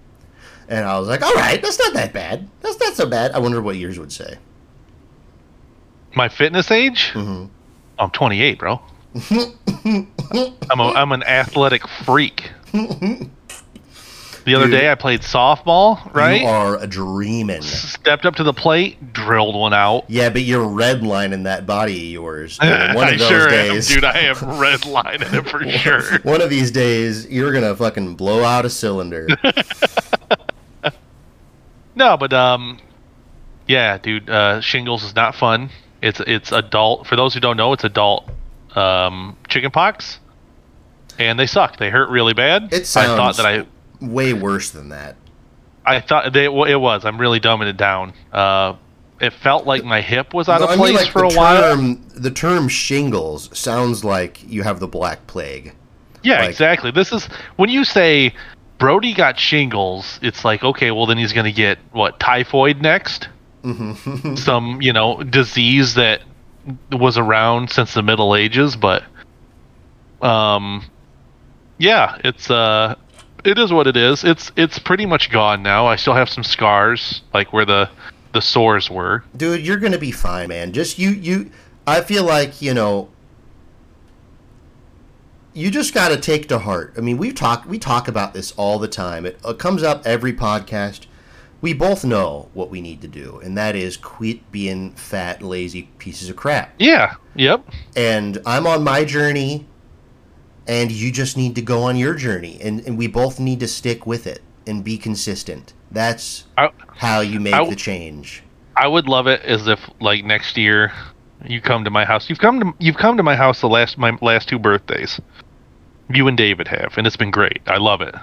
[0.70, 2.48] and I was like, all right, that's not that bad.
[2.62, 3.32] That's not so bad.
[3.34, 4.38] I wonder what yours would say.
[6.16, 7.12] my fitness age?
[7.14, 7.50] Mhm.
[8.00, 8.82] I'm 28, bro.
[9.32, 12.52] I'm a, I'm an athletic freak.
[14.46, 14.74] The other Dude.
[14.80, 16.42] day I played softball, right?
[16.42, 17.64] You are a dreaming.
[17.64, 20.06] stepped up to the plate, drilled one out.
[20.08, 22.60] Yeah, but you're redlining that body of yours.
[22.62, 24.04] And One of those sure days, am, dude.
[24.04, 26.20] I have red line in it for sure.
[26.22, 29.28] One of these days, you're gonna fucking blow out a cylinder.
[31.98, 32.80] No, but um,
[33.68, 34.30] yeah, dude.
[34.30, 35.70] Uh, shingles is not fun.
[36.02, 37.08] It's it's adult.
[37.08, 38.30] For those who don't know, it's adult
[38.76, 40.20] um, chicken pox,
[41.18, 41.78] and they suck.
[41.78, 42.74] They hurt really bad.
[42.74, 43.66] It sounds, I thought that I
[44.02, 45.16] Way worse than that.
[45.86, 47.06] I thought they, well, it was.
[47.06, 48.14] I'm really dumbing it down.
[48.32, 48.76] Uh,
[49.22, 51.30] it felt like my hip was out No, of I place mean, like for a
[51.30, 51.96] while.
[52.16, 55.74] the term shingles sounds like you have the black plague.
[56.24, 56.92] Yeah, Like- exactly.
[56.92, 57.26] This is
[57.56, 58.34] when you say
[58.80, 63.30] Brody got shingles, it's like, okay, well then he's going to get what, typhoid next?
[63.64, 64.36] Mm-hmm.
[64.38, 66.22] Some, you know, disease that
[66.92, 69.04] was around since the Middle Ages, but
[70.22, 70.84] um
[71.78, 72.96] yeah, it's uh
[73.46, 74.24] it is what it is.
[74.24, 75.86] It's it's pretty much gone now.
[75.86, 77.90] I still have some scars, like where the
[78.34, 79.24] the sores were.
[79.38, 80.74] Dude, you're gonna be fine, man.
[80.74, 81.52] Just you you.
[81.88, 83.10] I feel like you know.
[85.54, 86.94] You just got to take to heart.
[86.98, 89.26] I mean, we talk we talk about this all the time.
[89.26, 91.06] It, it comes up every podcast.
[91.62, 95.84] We both know what we need to do, and that is quit being fat, lazy
[95.98, 96.74] pieces of crap.
[96.78, 97.16] Yeah.
[97.36, 97.66] Yep.
[97.96, 99.66] and I'm on my journey,
[100.68, 103.68] and you just need to go on your journey, and, and we both need to
[103.68, 105.74] stick with it and be consistent.
[105.92, 108.44] That's I, how you make I- the change.
[108.78, 110.92] I would love it as if like next year
[111.46, 112.30] you come to my house.
[112.30, 115.22] You've come to you've come to my house the last my last two birthdays.
[116.10, 117.62] You and David have, and it's been great.
[117.68, 118.14] I love it.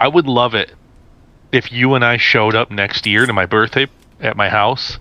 [0.00, 0.72] I would love it
[1.50, 3.86] if you and I showed up next year to my birthday
[4.20, 4.98] at my house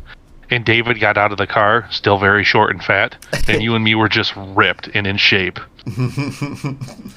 [0.50, 3.16] and David got out of the car, still very short and fat,
[3.48, 5.60] and you and me were just ripped and in shape.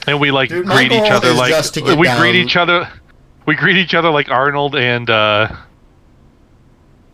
[0.07, 2.89] and we like Dude, greet each other like just to get we greet each other
[3.47, 5.49] we greet each other like Arnold and uh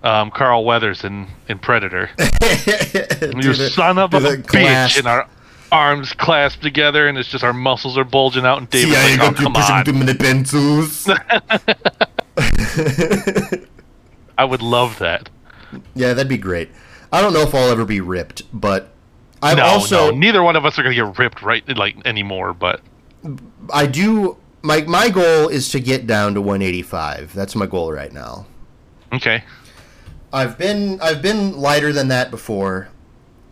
[0.03, 2.11] um, Carl Weathers in, in Predator.
[2.19, 5.27] You the- son of a bitch, and our
[5.73, 8.59] arms clasped together, and it's just our muscles are bulging out.
[8.59, 11.09] And See, David's ain't like, "Oh, come on!" too many pencils.
[14.39, 15.29] I would love that.
[15.95, 16.71] Yeah, that'd be great.
[17.13, 18.91] I don't know if I'll ever be ripped, but
[19.43, 22.53] I've no, also no, neither one of us are gonna get ripped right like anymore.
[22.53, 22.81] But
[23.73, 27.35] I do my my goal is to get down to 185.
[27.35, 28.47] That's my goal right now.
[29.13, 29.45] okay,
[30.33, 32.89] I've been I've been lighter than that before,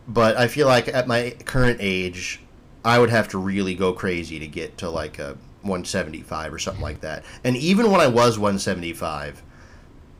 [0.08, 2.40] but I feel like at my current age,
[2.84, 6.82] I would have to really go crazy to get to like a 175 or something
[6.82, 7.24] like that.
[7.42, 9.42] And even when I was 175,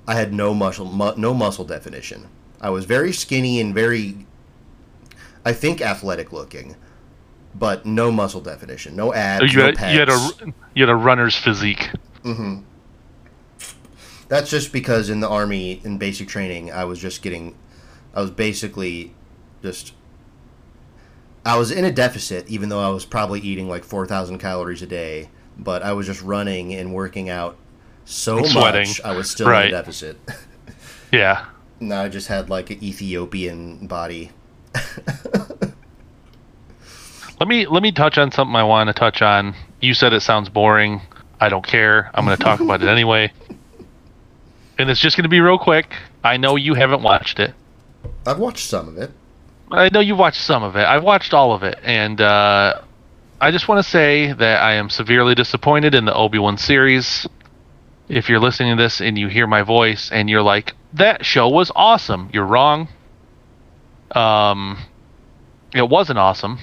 [0.07, 2.29] I had no muscle mu- no muscle definition.
[2.61, 4.27] I was very skinny and very
[5.45, 6.77] I think athletic looking,
[7.55, 10.97] but no muscle definition, no abs, you no had, you had a you had a
[10.97, 11.91] runner's physique.
[12.23, 12.63] Mm-hmm.
[14.29, 17.55] That's just because in the army in basic training, I was just getting,
[18.15, 19.15] I was basically
[19.63, 19.93] just,
[21.45, 24.83] I was in a deficit, even though I was probably eating like four thousand calories
[24.83, 25.29] a day.
[25.57, 27.57] But I was just running and working out
[28.05, 28.89] so sweating.
[28.89, 30.19] much, I was still in a deficit.
[31.13, 31.45] Yeah,
[31.79, 34.33] now I just had like an Ethiopian body.
[37.39, 39.55] let me let me touch on something I want to touch on.
[39.81, 41.01] You said it sounds boring.
[41.41, 42.11] I don't care.
[42.15, 43.33] I'm going to talk about it anyway.
[44.79, 45.95] And it's just going to be real quick.
[46.23, 47.55] I know you haven't watched it.
[48.27, 49.11] I've watched some of it.
[49.71, 50.85] I know you've watched some of it.
[50.85, 52.81] I've watched all of it, and uh,
[53.41, 57.27] I just want to say that I am severely disappointed in the Obi Wan series.
[58.09, 61.49] If you're listening to this and you hear my voice and you're like, "That show
[61.49, 62.89] was awesome," you're wrong.
[64.15, 64.79] Um,
[65.75, 66.59] it wasn't awesome.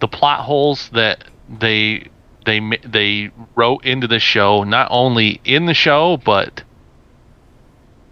[0.00, 2.08] The plot holes that they
[2.46, 6.62] they they wrote into the show, not only in the show, but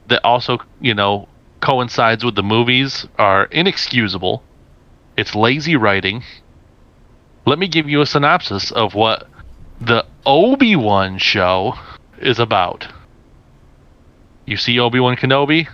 [0.08, 1.28] that also you know
[1.60, 4.42] coincides with the movies are inexcusable.
[5.16, 6.22] It's lazy writing.
[7.46, 9.26] Let me give you a synopsis of what
[9.80, 11.74] the Obi Wan show
[12.20, 12.88] is about.
[14.46, 15.68] You see Obi Wan Kenobi.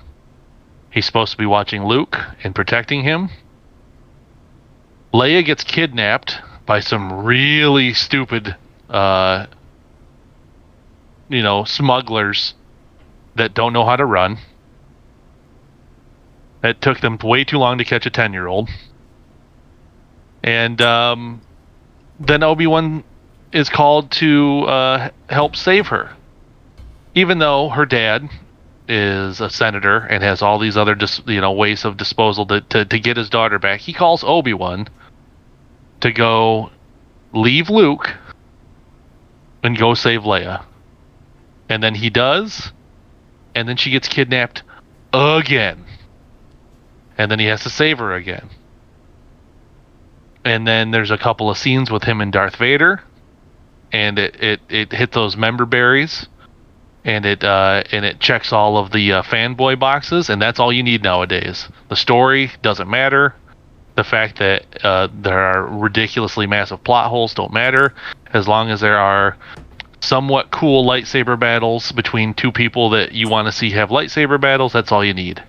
[0.90, 3.30] He's supposed to be watching Luke and protecting him.
[5.12, 8.56] Leia gets kidnapped by some really stupid,
[8.88, 9.46] uh,
[11.28, 12.54] you know, smugglers
[13.36, 14.38] that don't know how to run.
[16.62, 18.70] It took them way too long to catch a 10 year old.
[20.42, 21.42] And um,
[22.18, 23.04] then Obi Wan
[23.52, 26.10] is called to uh, help save her.
[27.14, 28.28] Even though her dad
[28.88, 32.60] is a senator and has all these other dis- you know ways of disposal to,
[32.62, 34.88] to, to get his daughter back, he calls Obi Wan
[36.00, 36.70] to go
[37.32, 38.12] leave Luke
[39.62, 40.64] and go save Leia.
[41.68, 42.72] And then he does,
[43.54, 44.62] and then she gets kidnapped
[45.12, 45.84] again.
[47.16, 48.50] And then he has to save her again.
[50.44, 53.02] And then there's a couple of scenes with him and Darth Vader,
[53.92, 56.28] and it it, it hit those member berries,
[57.04, 60.72] and it uh, and it checks all of the uh, fanboy boxes, and that's all
[60.72, 61.68] you need nowadays.
[61.88, 63.34] The story doesn't matter.
[63.96, 67.94] The fact that uh, there are ridiculously massive plot holes don't matter,
[68.32, 69.36] as long as there are
[70.00, 74.72] somewhat cool lightsaber battles between two people that you want to see have lightsaber battles.
[74.72, 75.42] That's all you need,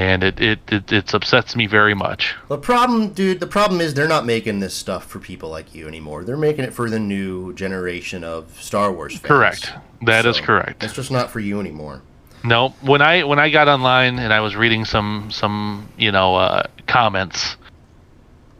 [0.00, 2.34] and it it it, it upsets me very much.
[2.48, 5.86] The problem, dude, the problem is they're not making this stuff for people like you
[5.86, 6.24] anymore.
[6.24, 9.26] They're making it for the new generation of Star Wars fans.
[9.26, 9.72] Correct.
[10.06, 10.82] That is So, correct.
[10.82, 12.00] It's just not for you anymore.
[12.42, 16.34] No, when I when I got online and I was reading some some you know
[16.34, 17.58] uh, comments,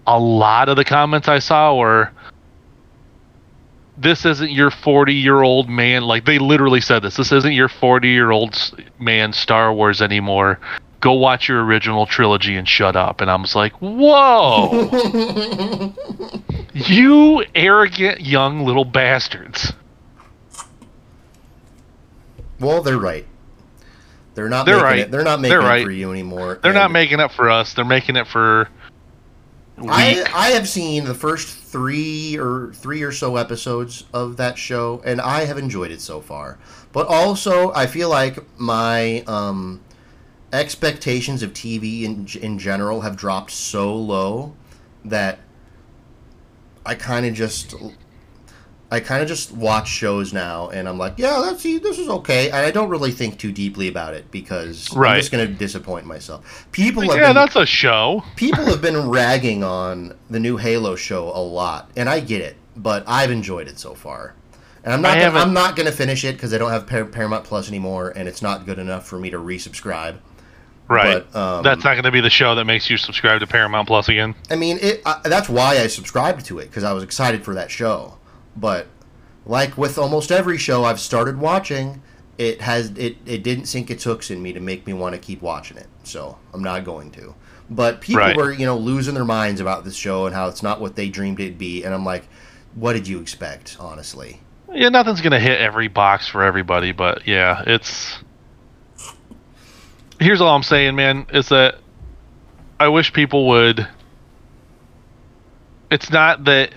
[0.07, 2.11] a lot of the comments I saw were
[3.97, 6.03] this isn't your 40 year old man.
[6.03, 7.16] Like they literally said this.
[7.16, 10.61] This isn't your 40 year old man Star Wars anymore.
[11.01, 13.20] Go watch your original trilogy and shut up.
[13.20, 14.90] And I was like, whoa,
[16.74, 19.72] you arrogant young little bastards.
[22.59, 23.26] Well, they're right.
[24.34, 24.98] They're not They're making right.
[25.01, 25.11] it.
[25.11, 26.61] They're not making They're it for you anymore.
[26.62, 27.74] They're not making it for us.
[27.74, 28.68] They're making it for.
[29.78, 30.24] I.
[30.34, 35.20] I have seen the first three or three or so episodes of that show, and
[35.20, 36.59] I have enjoyed it so far.
[36.92, 39.80] But also, I feel like my um,
[40.53, 44.55] expectations of TV in in general have dropped so low
[45.05, 45.38] that
[46.84, 47.74] I kind of just
[48.92, 52.46] I kind of just watch shows now, and I'm like, yeah, that's this is okay,
[52.48, 56.07] and I don't really think too deeply about it because I'm just going to disappoint
[56.07, 56.66] myself.
[56.72, 58.24] People have yeah, been that's a show.
[58.36, 62.57] people have been ragging on the new Halo show a lot, and I get it,
[62.76, 64.34] but I've enjoyed it so far.
[64.82, 67.05] And I'm not gonna, I'm not going to finish it because I don't have Par-
[67.05, 70.16] Paramount Plus anymore, and it's not good enough for me to resubscribe.
[70.91, 71.24] Right.
[71.32, 73.86] But, um, That's not going to be the show that makes you subscribe to Paramount
[73.86, 74.34] Plus again.
[74.51, 75.03] I mean, it.
[75.07, 78.18] I, that's why I subscribed to it because I was excited for that show.
[78.57, 78.88] But
[79.47, 82.03] like with almost every show I've started watching,
[82.38, 83.16] it has it.
[83.24, 85.86] It didn't sink its hooks in me to make me want to keep watching it.
[86.03, 87.34] So I'm not going to.
[87.70, 88.36] But people Right.
[88.36, 91.09] were you know losing their minds about this show and how it's not what they
[91.09, 92.28] dreamed it'd be, and I'm like,
[92.74, 94.41] what did you expect, honestly?
[94.72, 98.18] Yeah, nothing's going to hit every box for everybody, but yeah, it's.
[100.21, 101.77] Here's all I'm saying, man, is that
[102.79, 103.89] I wish people would.
[105.91, 106.73] It's not that.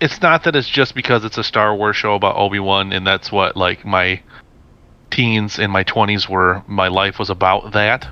[0.00, 3.06] It's not that it's just because it's a Star Wars show about Obi Wan, and
[3.06, 4.20] that's what like my
[5.10, 6.62] teens and my 20s were.
[6.66, 8.08] My life was about that.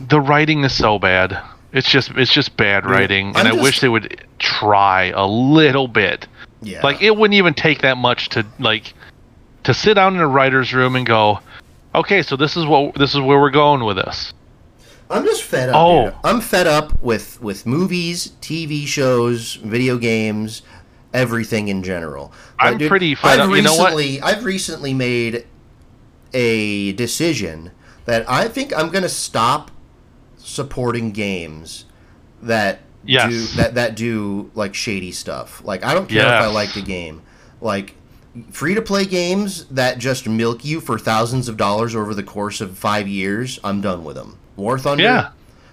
[0.00, 1.38] The writing is so bad.
[1.72, 5.26] It's just it's just bad writing, and I'm I just- wish they would try a
[5.26, 6.26] little bit.
[6.62, 6.80] Yeah.
[6.82, 8.94] Like it wouldn't even take that much to like
[9.64, 11.40] to sit down in a writer's room and go,
[11.96, 14.32] okay, so this is what this is where we're going with this.
[15.08, 15.76] I'm just fed up.
[15.76, 16.04] Oh.
[16.06, 16.14] dude.
[16.24, 20.62] I'm fed up with with movies, TV shows, video games,
[21.14, 22.32] everything in general.
[22.58, 23.56] I'm Like, pretty fed I've up.
[23.56, 23.94] You know what?
[23.94, 25.46] recently, I've recently made
[26.32, 27.70] a decision
[28.04, 29.70] that I think I'm going to stop
[30.36, 31.84] supporting games
[32.42, 33.30] that Yes.
[33.30, 35.62] do that that do like shady stuff.
[35.64, 37.22] Like I don't care if I like the game.
[37.60, 37.94] Like
[38.50, 42.60] free to play games that just milk you for thousands of dollars over the course
[42.60, 44.38] of 5 years, I'm done with them.
[44.56, 45.30] War Thunder, Yeah.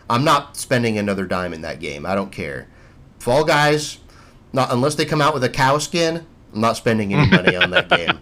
[0.10, 2.06] I'm not spending another dime in that game.
[2.06, 2.68] I don't care.
[3.20, 4.00] Fall Guys,
[4.52, 7.72] not unless they come out with a cow skin, I'm not spending any money on
[7.72, 8.20] that game.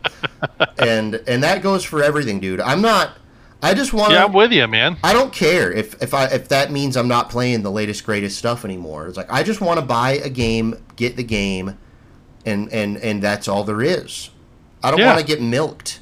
[0.78, 2.62] And and that goes for everything, dude.
[2.62, 3.18] I'm not
[3.64, 4.98] I just want Yeah, I'm with you, man.
[5.04, 8.38] I don't care if if I if that means I'm not playing the latest greatest
[8.38, 9.08] stuff anymore.
[9.08, 11.78] It's like I just want to buy a game, get the game,
[12.46, 14.30] and and and that's all there is.
[14.84, 15.08] I don't Yeah.
[15.08, 16.00] want to get milked,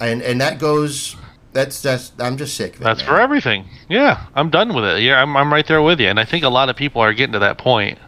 [0.00, 1.16] and and that goes.
[1.52, 2.12] That's that's.
[2.18, 2.84] I'm just sick of it.
[2.84, 3.08] That's man.
[3.08, 3.64] for everything.
[3.88, 5.02] Yeah, I'm done with it.
[5.02, 7.12] Yeah, I'm I'm right there with you, and I think a lot of people are
[7.14, 7.98] getting to that point.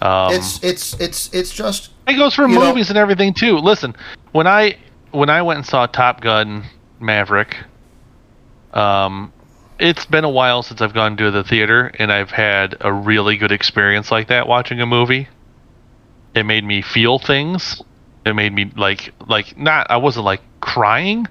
[0.00, 3.58] Um, It's it's it's it's just It goes for You know- movies and everything too.
[3.58, 3.94] Listen,
[4.32, 4.76] when I
[5.12, 6.64] when I went and saw Top Gun
[6.98, 7.56] Maverick,
[8.74, 9.32] um,
[9.78, 13.36] it's been a while since I've gone to the theater, and I've had a really
[13.36, 15.28] good experience like that watching a movie.
[16.34, 17.82] It made me feel things.
[18.24, 21.26] It made me like like not I wasn't like crying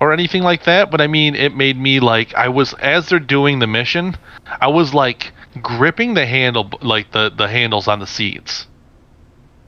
[0.00, 3.18] or anything like that, but I mean it made me like I was as they're
[3.18, 4.16] doing the mission,
[4.46, 5.32] I was like
[5.62, 8.66] gripping the handle like the the handles on the seats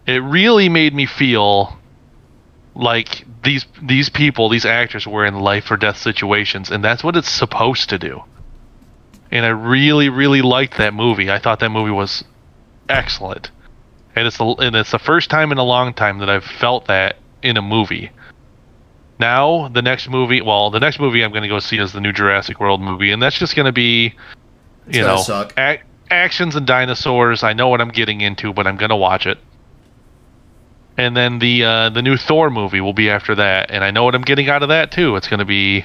[0.07, 1.77] it really made me feel
[2.75, 7.17] like these these people, these actors were in life or death situations, and that's what
[7.17, 8.23] it's supposed to do.
[9.31, 11.31] And I really, really liked that movie.
[11.31, 12.25] I thought that movie was
[12.89, 13.51] excellent,
[14.17, 16.87] and it's the and it's the first time in a long time that I've felt
[16.87, 18.11] that in a movie.
[19.21, 22.01] Now the next movie, well, the next movie I'm going to go see is the
[22.01, 24.15] new Jurassic World movie, and that's just going to be,
[24.89, 25.17] you know,
[25.57, 27.43] ac- actions and dinosaurs.
[27.43, 29.39] I know what I'm getting into, but I'm going to watch it
[30.99, 34.05] and then the uh, the new Thor movie will be after that, and I know
[34.05, 35.17] what I'm getting out of that too.
[35.17, 35.85] It's gonna be,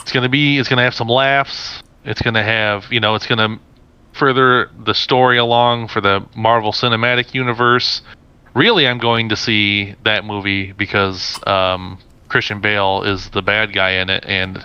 [0.00, 1.82] it's gonna be, it's gonna have some laughs.
[2.04, 3.58] It's gonna have, you know, it's gonna
[4.16, 8.02] further the story along for the Marvel Cinematic Universe.
[8.54, 11.98] Really, I'm going to see that movie because um,
[12.28, 14.64] Christian Bale is the bad guy in it, and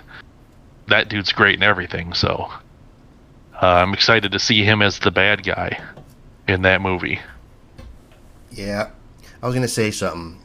[0.88, 2.14] that dude's great in everything.
[2.14, 2.50] So
[3.60, 5.80] uh, I'm excited to see him as the bad guy
[6.48, 7.20] in that movie.
[8.50, 8.90] yeah.
[9.42, 10.38] I was gonna say something.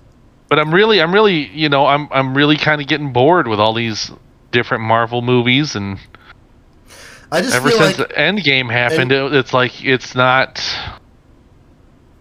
[0.48, 3.60] but I'm really, I'm really, you know, I'm, I'm really kind of getting bored with
[3.60, 4.12] all these
[4.52, 6.00] different Marvel movies, and
[7.32, 10.64] I just ever since like Endgame happened, it, it's like it's not.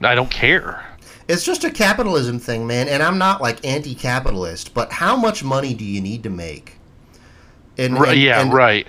[0.03, 0.85] I don't care.
[1.29, 2.89] It's just a capitalism thing, man.
[2.89, 6.79] And I'm not like anti-capitalist, but how much money do you need to make?
[7.79, 8.87] And, Right, and- yeah, and- right.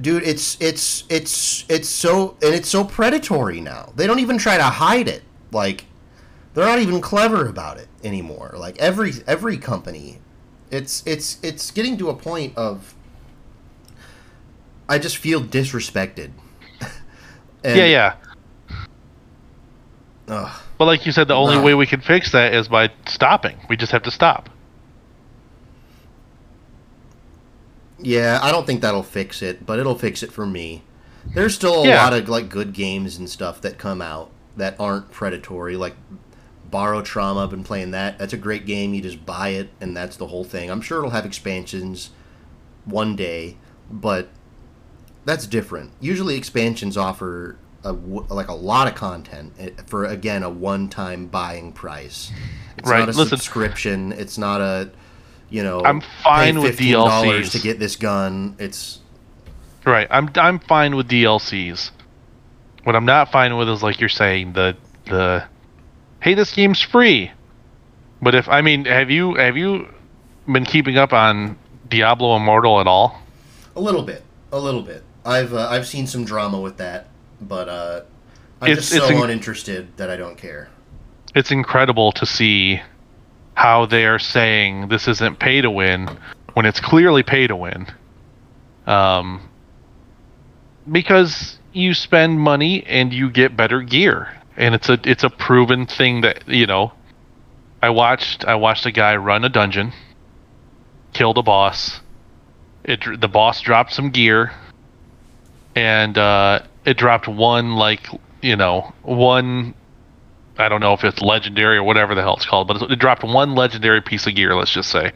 [0.00, 0.22] dude.
[0.22, 3.92] It's it's it's it's so and it's so predatory now.
[3.96, 5.22] They don't even try to hide it.
[5.52, 5.86] Like
[6.54, 8.54] they're not even clever about it anymore.
[8.56, 10.20] Like every every company,
[10.70, 12.93] it's it's it's getting to a point of
[14.88, 16.30] I just feel disrespected.
[17.64, 18.14] And- yeah, yeah.
[20.28, 20.60] Ugh.
[20.76, 21.62] But like you said, the only Nah.
[21.62, 23.56] way we can fix that is by stopping.
[23.70, 24.50] We just have to stop.
[27.98, 30.82] Yeah, I don't think that'll fix it, but it'll fix it for me.
[31.34, 32.02] There's still a Yeah.
[32.04, 35.94] lot of like good games and stuff that come out that aren't predatory, like
[36.70, 37.44] Barotrauma.
[37.44, 38.18] I've been playing that.
[38.18, 38.94] That's a great game.
[38.94, 40.70] You just buy it, and that's the whole thing.
[40.70, 42.10] I'm sure it'll have expansions
[42.84, 43.56] one day,
[43.90, 44.28] but
[45.24, 45.92] that's different.
[46.00, 51.72] Usually, expansions offer a like a lot of content eh, for again a one-time buying
[51.72, 52.30] price.
[52.78, 53.28] It's Right, not a listen.
[53.28, 54.12] subscription.
[54.12, 54.90] It's not a
[55.50, 55.82] you know.
[55.84, 57.52] I'm fine with $15 DLCs.
[57.52, 58.56] to get this gun.
[58.58, 59.00] It's
[59.84, 60.08] Right.
[60.10, 61.90] I'm I'm fine with DLCs.
[62.84, 65.44] What I'm not fine with is like you're saying the the
[66.20, 67.30] hey this game's free.
[68.22, 69.88] But if I mean have you have you
[70.50, 71.58] been keeping up on
[71.88, 73.20] Diablo Immortal at all?
[73.76, 74.22] a little bit,
[74.52, 75.02] a little bit.
[75.24, 77.08] I've uh, I've seen some drama with that,
[77.40, 78.00] but uh,
[78.60, 80.68] I'm It's- just so uninterested that I don't care.
[81.34, 82.80] It's incredible to see
[83.54, 86.08] how they are saying this isn't pay to win
[86.54, 87.86] when it's clearly pay to win.
[88.86, 89.48] Um
[90.90, 95.86] because you spend money and you get better gear and it's a it's a proven
[95.86, 96.92] thing that you know
[97.82, 99.92] i watched i watched a guy run a dungeon
[101.14, 102.00] killed a boss
[102.84, 104.52] it the boss dropped some gear
[105.74, 108.06] and uh it dropped one like
[108.42, 109.74] you know one
[110.58, 113.24] i don't know if it's legendary or whatever the hell it's called but it dropped
[113.24, 115.12] one legendary piece of gear let's just say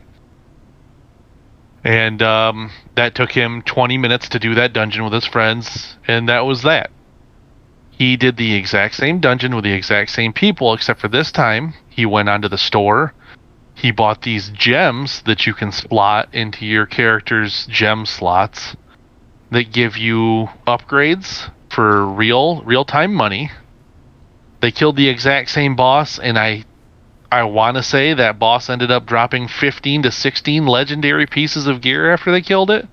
[1.85, 6.29] and um, that took him 20 minutes to do that dungeon with his friends, and
[6.29, 6.91] that was that.
[7.91, 11.75] He did the exact same dungeon with the exact same people, except for this time
[11.89, 13.15] he went onto the store.
[13.75, 18.77] He bought these gems that you can slot into your character's gem slots
[19.51, 23.51] that give you upgrades for real real time money.
[24.61, 26.65] They killed the exact same boss, and I
[27.31, 31.81] I want to say that boss ended up dropping 15 to 16 legendary pieces of
[31.81, 32.89] gear after they killed it.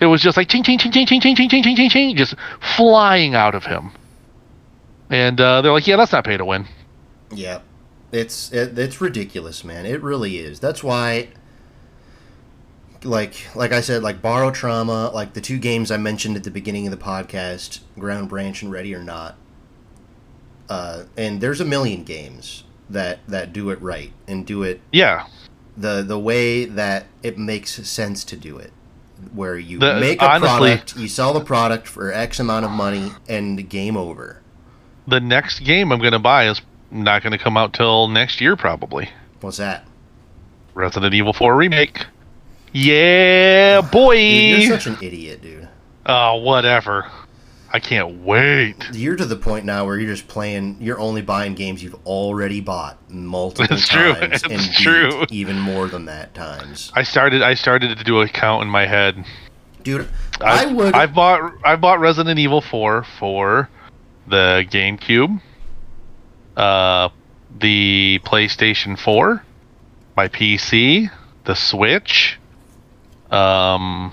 [0.00, 2.16] It was just like ching ching ching ching ching ching ching ching ching ching ching
[2.16, 2.34] just
[2.76, 3.92] flying out of him.
[5.10, 6.66] And uh, they're like, "Yeah, that's not pay to win."
[7.32, 7.60] Yeah,
[8.10, 9.86] it's it, it's ridiculous, man.
[9.86, 10.60] It really is.
[10.60, 11.28] That's why,
[13.04, 16.86] like like I said, like Barotrauma, like the two games I mentioned at the beginning
[16.86, 19.36] of the podcast, Ground Branch and Ready or Not.
[20.68, 25.26] Uh, and there's a million games that that do it right and do it Yeah,
[25.76, 28.72] the the way that it makes sense to do it
[29.32, 32.70] where you The- make a honestly- product you sell the product for x amount of
[32.70, 34.40] money and game over
[35.06, 39.08] the next game I'm gonna buy is not gonna come out till next year probably.
[39.40, 39.86] what's that
[40.74, 42.04] Resident Evil 4 remake.
[42.74, 44.16] Yeah, boy.
[44.16, 45.68] dude, you're such an idiot dude
[46.06, 47.10] oh, whatever.
[47.72, 48.76] I can't wait.
[48.92, 52.60] you're to the point now where you're just playing you're only buying games you've already
[52.60, 54.12] bought multiple It's true.
[54.14, 55.24] times and It's beat true.
[55.30, 57.42] even more than that times I started.
[57.42, 59.24] I started to do a count in my head.
[59.82, 60.08] dude
[60.40, 61.52] i I've, would I've bought.
[61.64, 63.68] I bought Resident Evil 4 for
[64.26, 65.40] the GameCube,
[66.56, 67.08] uh,
[67.58, 69.44] the PlayStation 4,
[70.16, 71.10] my PC,
[71.44, 72.38] the Switch,
[73.30, 74.12] um,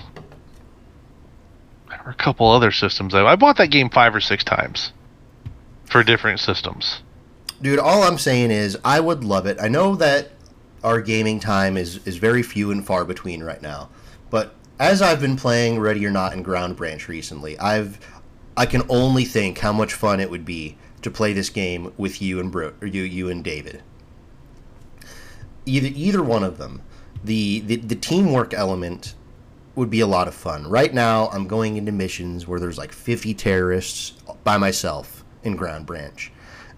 [1.89, 3.13] there were a couple other systems.
[3.13, 4.91] I, bought that game five or six times
[5.85, 7.01] for different systems.
[7.61, 9.57] Dude, all I'm saying is I would love it.
[9.61, 10.31] I know that
[10.83, 13.89] our gaming time is is very few and far between right now.
[14.29, 17.99] But as I've been playing Ready or Not and Ground Branch recently, I've
[18.57, 22.21] I can only think how much fun it would be to play this game with
[22.21, 23.83] you and Bro or you you and David.
[25.65, 26.81] Either either one of them.
[27.23, 29.13] The, the the teamwork element
[29.75, 30.67] would be a lot of fun.
[30.67, 34.11] Right now, I'm going into missions where there's like 50 terrorists
[34.43, 36.31] by myself in Ground Branch.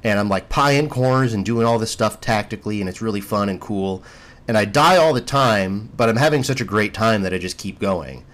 [0.04, 3.50] And I'm like pieing corners and doing all this stuff tactically, and it's really fun
[3.50, 4.04] and cool.
[4.48, 7.38] And I die all the time, but I'm having such a great time that I
[7.38, 8.26] just keep going.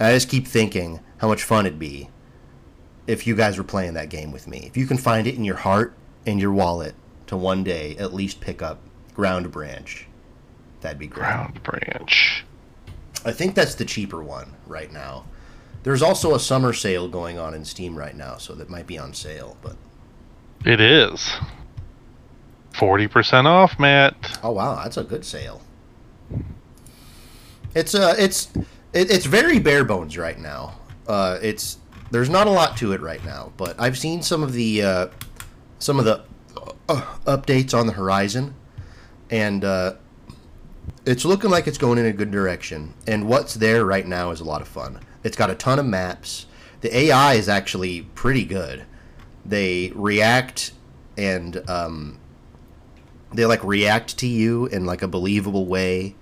[0.00, 2.08] And I just keep thinking how much fun it'd be
[3.06, 4.64] if you guys were playing that game with me.
[4.66, 5.94] If you can find it in your heart
[6.26, 6.94] and your wallet
[7.26, 8.80] to one day at least pick up
[9.14, 10.07] Ground Branch,
[10.80, 11.24] that'd be great.
[11.24, 12.44] Ground Branch.
[13.24, 15.24] I think that's the cheaper one right now.
[15.82, 18.98] There's also a summer sale going on in Steam right now, so that might be
[18.98, 19.56] on sale.
[19.62, 19.76] But
[20.64, 21.32] It is.
[22.72, 24.38] Forty percent off, Matt.
[24.42, 25.62] Oh wow, that's a good sale.
[27.74, 28.50] It's uh, it's
[28.92, 30.78] it, it's very bare bones right now.
[31.06, 31.78] Uh, it's
[32.10, 35.06] there's not a lot to it right now, but I've seen some of the uh,
[35.78, 36.22] some of the
[36.88, 38.54] uh, updates on the horizon,
[39.30, 39.94] and uh,
[41.08, 42.92] it's looking like it's going in a good direction.
[43.06, 45.00] And what's there right now is a lot of fun.
[45.24, 46.44] It's got a ton of maps.
[46.82, 48.84] The AI is actually pretty good.
[49.42, 50.72] They react
[51.16, 52.18] and um,
[53.32, 56.14] they like react to you in like a believable way.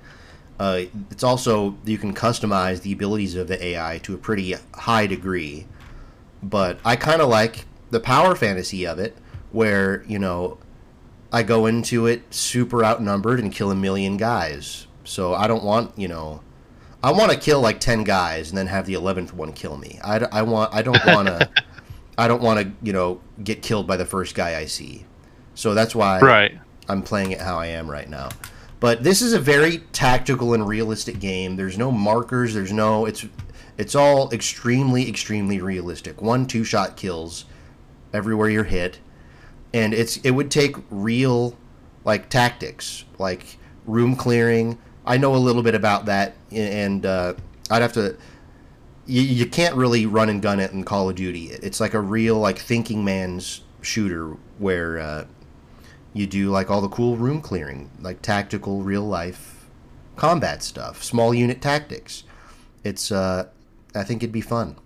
[0.60, 5.08] Uh, it's also you can customize the abilities of the AI to a pretty high
[5.08, 5.66] degree,
[6.42, 9.16] but I kind of like the power fantasy of it,
[9.50, 10.58] where you know
[11.32, 14.86] I go into it super outnumbered and kill a million guys.
[15.05, 16.40] So I don't want you know
[17.03, 19.98] I want to kill like ten guys and then have the eleventh one kill me.
[20.03, 21.48] I, I want I don't want to
[22.19, 25.05] I don't want to you know get killed by the first guy I see.
[25.55, 26.59] So that's why Right.
[26.89, 28.28] I'm playing it how I am right now.
[28.78, 31.57] But this is a very tactical and realistic game.
[31.57, 32.53] There's no markers.
[32.55, 33.07] There's no.
[33.07, 33.24] It's
[33.78, 36.20] it's all extremely extremely realistic.
[36.20, 37.47] One two shot kills
[38.12, 38.98] everywhere you're hit,
[39.77, 41.55] and it's it would take real
[42.05, 44.78] like tactics like room clearing.
[45.05, 47.35] I know a little bit about that, and uh,
[47.70, 48.16] I'd have to.
[49.09, 51.51] You, you can't really run and gun it in Call of Duty.
[51.51, 54.98] It's like a real like thinking man's shooter where.
[54.98, 55.24] Uh,
[56.12, 59.69] you do like all the cool room clearing, like tactical real life
[60.16, 62.24] combat stuff, small unit tactics.
[62.82, 63.48] It's uh
[63.94, 64.77] I think it'd be fun.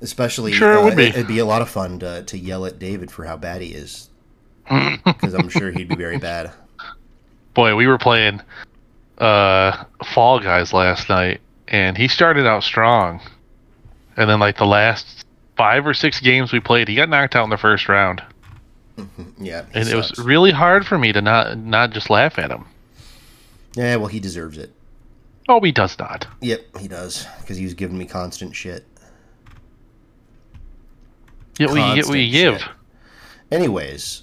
[0.00, 1.06] Especially Sure it uh, would be.
[1.06, 3.68] it'd be a lot of fun to, to yell at David for how bad he
[3.68, 4.10] is.
[4.68, 6.52] Cuz I'm sure he'd be very bad.
[7.54, 8.42] Boy, we were playing
[9.18, 13.20] uh Fall Guys last night and he started out strong.
[14.16, 15.24] And then like the last
[15.56, 18.22] 5 or 6 games we played, he got knocked out in the first round.
[19.38, 19.66] Yeah.
[19.74, 22.64] And it was really hard for me to not not just laugh at him.
[23.74, 24.72] Yeah, well he deserves it.
[25.48, 26.26] Oh, he does not.
[26.40, 28.86] Yep, he does cuz he was giving me constant shit.
[31.58, 32.60] We get what you give.
[32.60, 32.70] shit.
[33.50, 34.22] Anyways,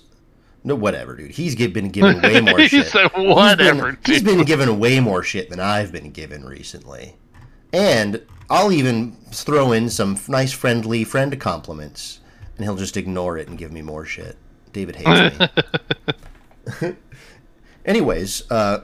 [0.63, 1.31] no, whatever, dude.
[1.31, 2.87] He's been given way more he shit.
[2.87, 3.93] said He's whatever.
[3.93, 7.15] been, he's been given way more shit than I've been given recently.
[7.71, 12.19] And I'll even throw in some nice, friendly friend compliments,
[12.55, 14.37] and he'll just ignore it and give me more shit.
[14.73, 15.39] David hates
[16.81, 16.95] me.
[17.85, 18.81] Anyways, uh,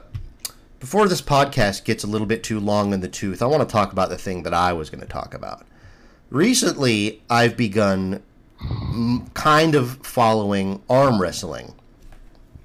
[0.78, 3.72] before this podcast gets a little bit too long in the tooth, I want to
[3.72, 5.66] talk about the thing that I was going to talk about.
[6.30, 8.22] Recently, I've begun
[9.34, 11.74] kind of following arm wrestling.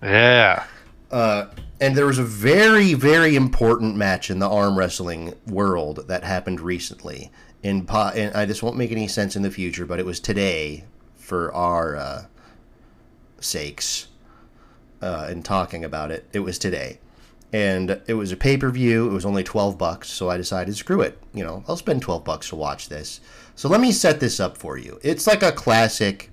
[0.02, 0.66] yeah.
[1.12, 6.62] And there was a very, very important match in the arm wrestling world that happened
[6.62, 7.32] recently.
[7.64, 10.20] In po- and I this won't make any sense in the future, but it was
[10.20, 10.86] today
[11.16, 12.26] for our uh,
[13.40, 14.08] sakes.
[15.02, 17.00] Uh, in talking about it, it was today,
[17.52, 19.10] and it was a pay per view.
[19.10, 21.20] It was only twelve bucks, so I decided, screw it.
[21.34, 23.20] You know, I'll spend twelve bucks to watch this.
[23.56, 25.00] So let me set this up for you.
[25.02, 26.30] It's like a classic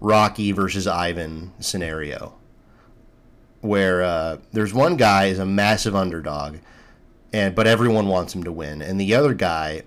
[0.00, 2.34] Rocky versus Ivan scenario
[3.60, 6.56] where uh, there's one guy is a massive underdog,
[7.32, 9.82] and but everyone wants him to win, and the other guy,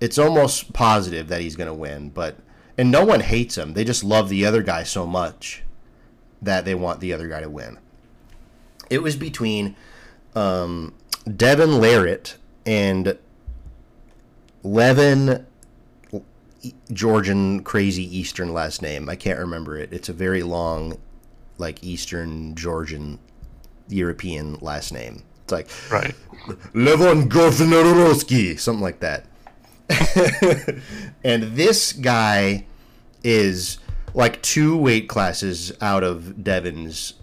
[0.00, 2.36] it's almost positive that he's going to win, but
[2.76, 3.72] and no one hates him.
[3.72, 5.62] They just love the other guy so much
[6.42, 7.78] that they want the other guy to win.
[8.90, 9.76] It was between
[10.34, 10.94] um,
[11.24, 13.18] Devin Larratt and
[14.62, 15.46] Levin
[16.92, 19.08] Georgian crazy Eastern last name.
[19.08, 19.92] I can't remember it.
[19.92, 20.98] It's a very long,
[21.58, 23.18] like Eastern Georgian
[23.88, 25.22] European last name.
[25.44, 26.14] It's like Right.
[26.74, 29.24] Levon Gorfinarovsky, something like that.
[31.24, 32.66] and this guy
[33.24, 33.78] is
[34.14, 37.14] like two weight classes out of Devin's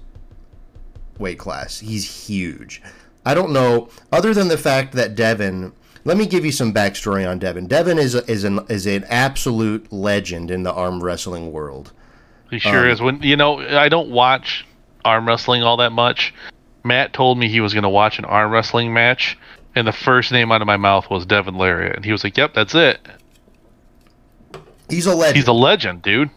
[1.20, 1.80] weight class.
[1.80, 2.82] He's huge.
[3.26, 5.74] I don't know, other than the fact that Devin.
[6.06, 7.66] Let me give you some backstory on Devin.
[7.66, 11.92] Devin is a, is an is an absolute legend in the arm wrestling world.
[12.52, 13.02] He sure Um, is.
[13.02, 14.66] When you know, I don't watch
[15.04, 16.34] arm wrestling all that much.
[16.84, 19.36] Matt told me he was going to watch an arm wrestling match,
[19.76, 22.38] and the first name out of my mouth was Devin Larratt, and he was like,
[22.38, 23.00] "Yep, that's it.
[24.90, 25.38] He's a legend.
[25.38, 26.30] He's a legend, dude."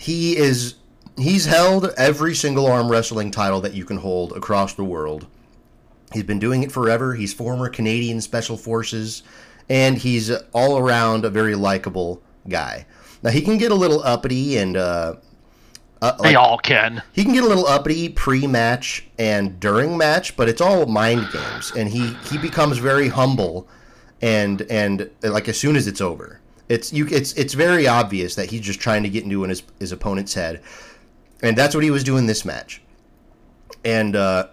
[0.00, 0.76] he is
[1.16, 5.26] he's held every single arm wrestling title that you can hold across the world.
[6.12, 7.14] He's been doing it forever.
[7.14, 9.22] He's former Canadian Special Forces,
[9.68, 12.86] and he's all around a very likable guy.
[13.22, 15.16] Now he can get a little uppity and uh,
[16.00, 17.02] uh, They all can.
[17.12, 21.72] he can get a little uppity pre-match and during match, but it's all mind games,
[21.76, 23.68] and he he becomes very humble,
[24.22, 28.50] and and like as soon as it's over, it's you it's it's very obvious that
[28.50, 30.62] he's just trying to get into his his opponent's head,
[31.42, 32.80] and that's what he was doing this match.
[33.84, 34.46] And uh,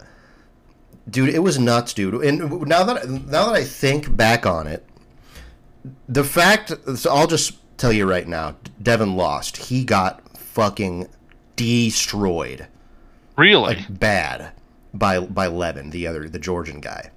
[1.10, 2.14] dude, it was nuts, dude.
[2.16, 4.88] And now that now that I think back on it,
[6.08, 9.58] the fact so I'll just tell you right now, Devin lost.
[9.58, 11.08] He got fucking
[11.56, 12.68] destroyed.
[13.38, 13.76] Really?
[13.76, 14.52] Like bad
[14.94, 17.12] by by Levin, the other the Georgian guy.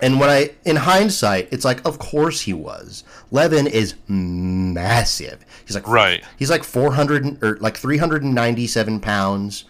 [0.00, 3.02] And when I in hindsight, it's like of course he was.
[3.30, 5.44] Levin is massive.
[5.66, 6.24] He's like right.
[6.38, 9.64] He's like 400 or like 397 pounds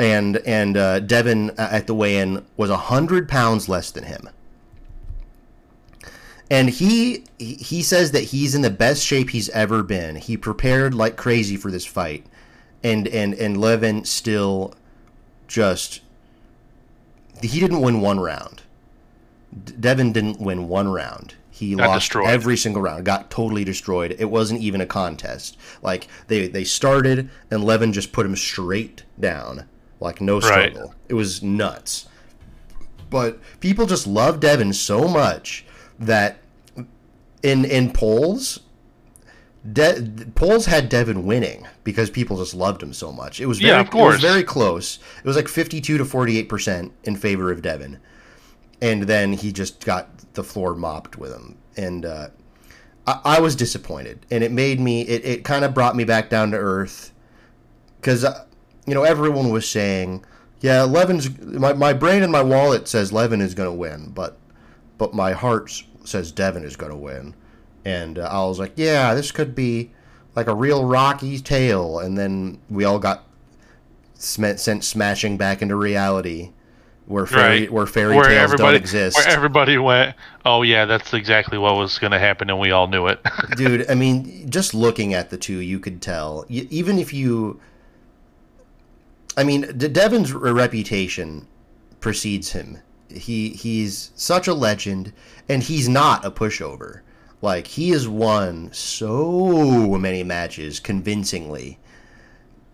[0.00, 4.28] and and uh, Devin uh, at the weigh-in was 100 pounds less than him
[6.50, 10.16] and he he says that he's in the best shape he's ever been.
[10.16, 12.26] He prepared like crazy for this fight,
[12.82, 14.74] and and and Levin still
[15.46, 16.00] just
[17.40, 18.62] he didn't win one round.
[19.78, 21.34] Devin didn't win one round.
[21.50, 22.28] He got lost destroyed.
[22.28, 23.04] every single round.
[23.04, 24.16] Got totally destroyed.
[24.18, 25.56] It wasn't even a contest.
[25.82, 29.68] Like they they started and Levin just put him straight down,
[30.00, 30.88] like no struggle.
[30.88, 30.96] Right.
[31.08, 32.08] It was nuts.
[33.10, 35.64] But people just love Devin so much
[35.98, 36.38] that
[37.42, 38.60] in in polls,
[39.72, 43.40] De- polls had Devin winning because people just loved him so much.
[43.40, 44.14] It was very, yeah, of course.
[44.14, 44.98] It was very close.
[45.18, 47.98] It was like fifty-two to forty-eight percent in favor of Devin,
[48.80, 52.28] and then he just got the floor mopped with him, and uh,
[53.06, 55.02] I-, I, was disappointed, and it made me.
[55.02, 57.12] It, it kind of brought me back down to earth
[58.00, 58.46] because uh,
[58.86, 60.24] you know everyone was saying,
[60.60, 64.38] "Yeah, Levin's my my brain and my wallet says Levin is going to win, but
[64.98, 67.34] but my heart says Devin is going to win.
[67.84, 69.90] And uh, I was like, yeah, this could be
[70.36, 71.98] like a real Rocky tale.
[71.98, 73.24] And then we all got
[74.14, 76.50] sm- sent smashing back into reality
[77.06, 77.72] where fairy, right.
[77.72, 79.16] where fairy where tales don't exist.
[79.16, 82.86] Where everybody went, oh yeah, that's exactly what was going to happen, and we all
[82.86, 83.20] knew it.
[83.56, 86.44] Dude, I mean, just looking at the two, you could tell.
[86.48, 87.58] even if you,
[89.36, 91.46] I mean, Devin's reputation
[92.00, 92.78] precedes him.
[93.08, 95.12] He he's such a legend,
[95.48, 97.00] and he's not a pushover.
[97.42, 101.78] Like he has won so many matches convincingly,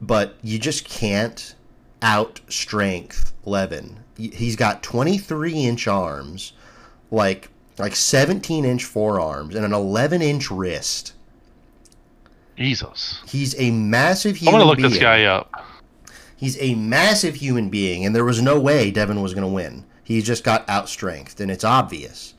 [0.01, 1.55] but you just can't
[2.03, 3.99] out strength Levin.
[4.17, 6.53] He's got 23 inch arms,
[7.11, 11.13] like like 17 inch forearms, and an 11 inch wrist.
[12.57, 13.21] Jesus.
[13.27, 14.55] He's a massive human.
[14.55, 14.91] I'm gonna look being.
[14.91, 15.51] this guy up.
[16.37, 19.85] He's a massive human being, and there was no way Devin was going to win.
[20.05, 22.35] He just got outstrengthed, and it's obvious.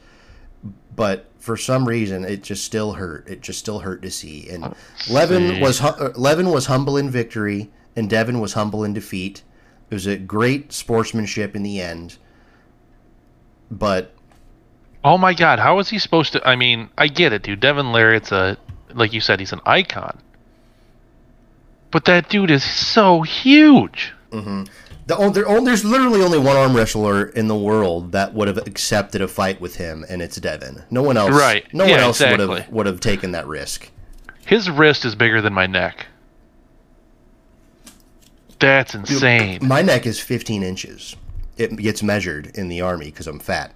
[0.95, 3.28] But for some reason, it just still hurt.
[3.28, 4.49] It just still hurt to see.
[4.49, 4.76] And
[5.10, 9.44] Levin was uh, Levin was humble in victory, and Devin was humble in defeat.
[9.90, 12.18] It was a great sportsmanship in the end.
[13.72, 14.14] But
[15.03, 16.48] oh my god, how was he supposed to?
[16.48, 17.60] I mean, I get it, dude.
[17.60, 18.57] Devin Larratt's a
[18.94, 20.19] like you said, he's an icon.
[21.91, 24.14] But that dude is so huge.
[24.31, 24.64] Mm-hmm.
[25.07, 29.22] The, there, there's literally only one arm wrestler in the world that would have accepted
[29.22, 30.84] a fight with him, and it's Devin.
[30.91, 31.31] No one else.
[31.31, 31.73] Right.
[31.73, 32.45] No yeah, one else exactly.
[32.45, 33.89] would have would have taken that risk.
[34.45, 36.07] His wrist is bigger than my neck.
[38.59, 39.59] That's insane.
[39.59, 41.15] Dude, my neck is 15 inches.
[41.57, 43.73] It gets measured in the army because I'm fat,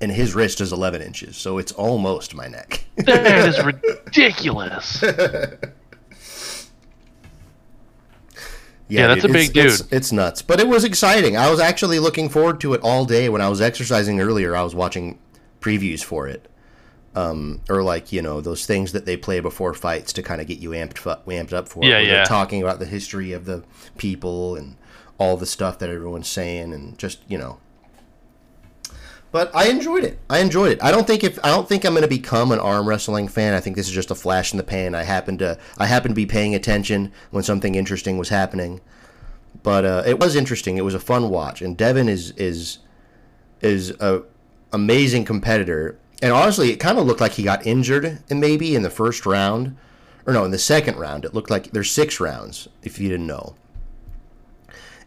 [0.00, 2.84] and his wrist is 11 inches, so it's almost my neck.
[2.96, 3.62] that is
[4.06, 5.04] ridiculous.
[8.90, 9.66] Yeah, yeah that's dude, a big it's, dude.
[9.66, 11.36] It's, it's, nuts, but it was exciting.
[11.36, 13.28] I was actually looking forward to it all day.
[13.28, 15.18] When I was exercising earlier, I was watching
[15.60, 16.48] previews for it,
[17.14, 20.46] um, or like you know those things that they play before fights to kind of
[20.46, 21.84] get you amped amped up for.
[21.84, 22.24] Yeah, it, yeah.
[22.24, 23.64] Talking about the history of the
[23.96, 24.76] people and
[25.18, 27.60] all the stuff that everyone's saying, and just you know
[29.32, 30.18] but I enjoyed it.
[30.28, 30.82] I enjoyed it.
[30.82, 33.54] I don't think if I don't think I'm going to become an arm wrestling fan.
[33.54, 34.94] I think this is just a flash in the pan.
[34.94, 38.80] I happen to I happen to be paying attention when something interesting was happening.
[39.62, 40.78] But uh, it was interesting.
[40.78, 42.78] It was a fun watch, and Devin is is
[43.60, 44.22] is a
[44.72, 45.98] amazing competitor.
[46.22, 49.24] And honestly, it kind of looked like he got injured, and maybe in the first
[49.24, 49.76] round,
[50.26, 51.24] or no, in the second round.
[51.24, 52.68] It looked like there's six rounds.
[52.82, 53.54] If you didn't know,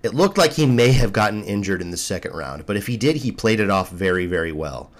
[0.04, 2.98] it looked like he may have gotten injured in the second round, but if he
[2.98, 4.92] did, he played it off very, very well.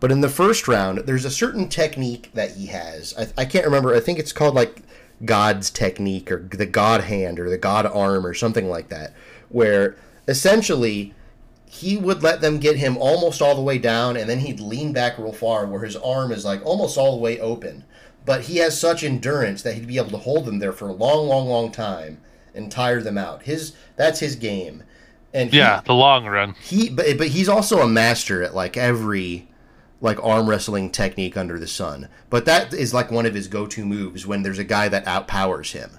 [0.00, 3.14] But in the first round, there's a certain technique that he has.
[3.18, 3.94] I, I can't remember.
[3.94, 4.82] I think it's called like
[5.24, 9.14] God's technique or the God hand or the God arm or something like that,
[9.48, 9.96] where
[10.28, 11.14] essentially
[11.66, 14.92] he would let them get him almost all the way down and then he'd lean
[14.92, 17.84] back real far where his arm is like almost all the way open.
[18.26, 20.92] But he has such endurance that he'd be able to hold them there for a
[20.92, 22.18] long, long, long time
[22.54, 23.42] and tire them out.
[23.42, 24.82] His that's his game.
[25.32, 26.54] And he, yeah, the long run.
[26.60, 29.48] He but but he's also a master at like every
[30.00, 32.08] like arm wrestling technique under the sun.
[32.30, 35.72] But that is like one of his go-to moves when there's a guy that outpowers
[35.72, 35.98] him.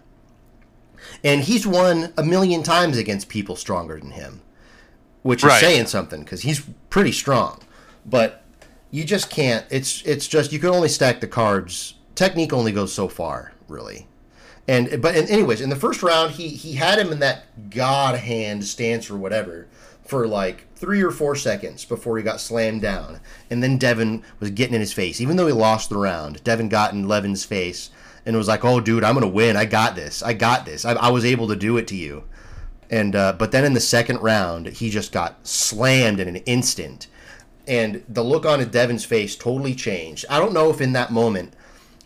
[1.23, 4.41] And he's won a million times against people stronger than him,
[5.21, 5.61] which is Right.
[5.61, 7.61] saying something because he's pretty strong.
[8.05, 8.43] But
[8.89, 9.65] you just can't.
[9.69, 11.93] It's it's just you can only stack the cards.
[12.15, 14.07] Technique only goes so far, really.
[14.67, 18.19] And but and anyways, in the first round, he he had him in that god
[18.19, 19.67] hand stance or whatever
[20.05, 23.19] for like three or four seconds before he got slammed down,
[23.49, 25.21] and then Devin was getting in his face.
[25.21, 27.89] Even though he lost the round, Devin got in Levin's face
[28.25, 29.57] and was like, "Oh, dude, I'm gonna win.
[29.57, 30.21] I got this.
[30.21, 30.85] I got this.
[30.85, 32.23] I, I was able to do it to you."
[32.89, 37.07] And uh, but then in the second round, he just got slammed in an instant,
[37.67, 40.25] and the look on Devin's face totally changed.
[40.29, 41.55] I don't know if in that moment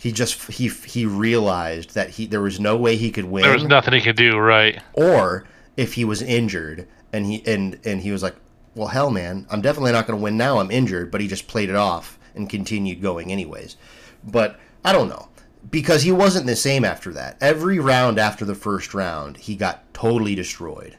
[0.05, 3.53] he just he he realized that he there was no way he could win, There
[3.53, 4.79] was nothing he could do, right?
[4.93, 5.45] or
[5.75, 8.35] if he was injured and he and and he was like,
[8.75, 10.59] well, hell, man, I'm definitely not going to win now.
[10.59, 13.77] I'm injured, but he just played it off and continued going anyways.
[14.23, 15.29] But I don't know
[15.71, 17.37] because he wasn't the same after that.
[17.41, 20.97] Every round after the first round, he got totally destroyed,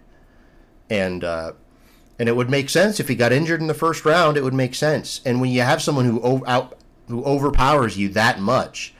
[0.90, 1.52] and uh,
[2.18, 4.36] and it would make sense if he got injured in the first round.
[4.36, 5.20] It would make sense.
[5.24, 6.76] And when you have someone who o- out
[7.06, 8.92] who overpowers you that much,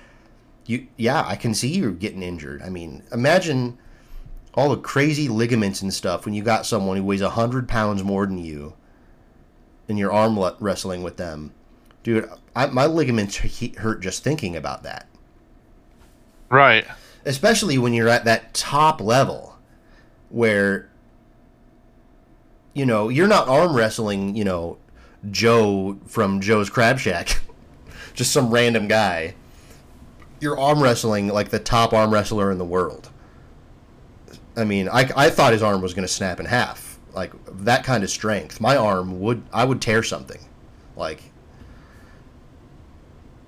[0.67, 2.63] you yeah, I can see you getting injured.
[2.63, 3.79] I mean, imagine
[4.57, 8.25] all the crazy ligaments and stuff when you got someone who weighs 100 pounds more
[8.27, 8.73] than you
[9.89, 11.53] and you're arm wrestling with them
[12.03, 13.37] dude I, my ligaments
[13.77, 15.07] hurt just thinking about that
[16.49, 16.87] Right.
[17.27, 19.59] especially when you're at that top level
[20.31, 20.89] where
[22.73, 24.79] you know you're not arm wrestling you know
[25.31, 27.41] joe from joe's crab shack
[28.15, 29.35] just some random guy
[30.41, 33.11] you're arm wrestling like the top arm wrestler in the world
[34.57, 37.33] i mean i, I thought his arm was going to snap in half like
[37.65, 40.41] that kind of strength my arm would i would tear something
[40.97, 41.23] like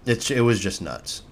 [0.07, 1.23] it's it was just nuts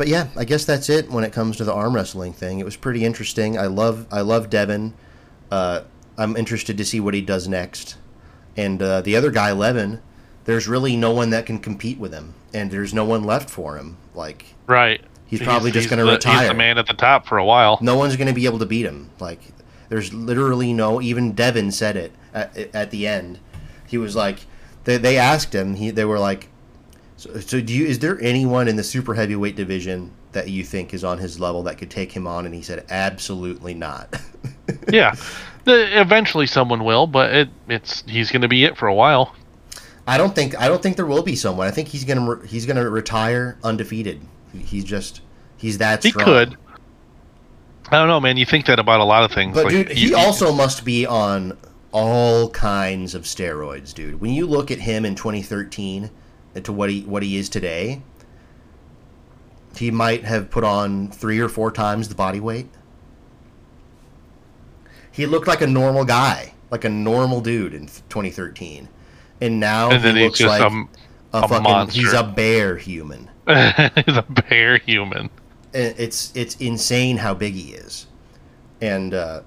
[0.00, 2.58] but yeah, I guess that's it when it comes to the arm wrestling thing.
[2.58, 3.58] It was pretty interesting.
[3.58, 4.94] I love I love Devin.
[5.50, 5.82] Uh,
[6.16, 7.98] I'm interested to see what he does next.
[8.56, 10.00] And uh, the other guy, Levin,
[10.44, 13.76] there's really no one that can compete with him, and there's no one left for
[13.76, 13.96] him.
[14.14, 15.02] Like Right.
[15.26, 16.40] He's probably just gonna retire.
[16.40, 17.78] He's the man at the top for a while.
[17.80, 19.10] no one's going to be able to beat him.
[19.20, 19.40] Like
[19.88, 21.00] there's literally no.
[21.00, 23.38] Even Devin said it at, at the end.
[23.86, 24.40] He was like,
[24.84, 25.74] they, they asked him.
[25.74, 26.48] He they were like,
[27.16, 27.86] so, so do you?
[27.86, 31.62] Is there anyone in the super heavyweight division that you think is on his level
[31.64, 32.46] that could take him on?
[32.46, 34.20] And he said, absolutely not.
[34.88, 35.14] yeah.
[35.64, 39.34] The, eventually someone will, but it, it's he's going to be it for a while.
[40.10, 41.68] I don't think I don't think there will be someone.
[41.68, 44.20] I think he's gonna re- he's gonna retire undefeated.
[44.52, 45.20] He's just
[45.56, 46.12] he's that strong.
[46.12, 46.46] He strong.
[46.48, 46.58] could.
[47.92, 48.36] I don't know, man.
[48.36, 49.54] You think that about a lot of things.
[49.54, 51.56] But like, dude, he you- also must be on
[51.92, 54.20] all kinds of steroids, dude.
[54.20, 56.10] When you look at him in 2013
[56.56, 58.02] uh, to what he what he is today,
[59.76, 62.68] he might have put on three or four times the body weight.
[65.12, 68.88] He looked like a normal guy, like a normal dude in 2013,
[69.40, 70.88] and now and he looks just like um,
[71.32, 72.00] a, a fucking monster.
[72.00, 73.30] he's a bear human.
[73.46, 75.30] he's a bear human.
[75.72, 78.06] And it's it's insane how big he is,
[78.80, 79.42] and uh,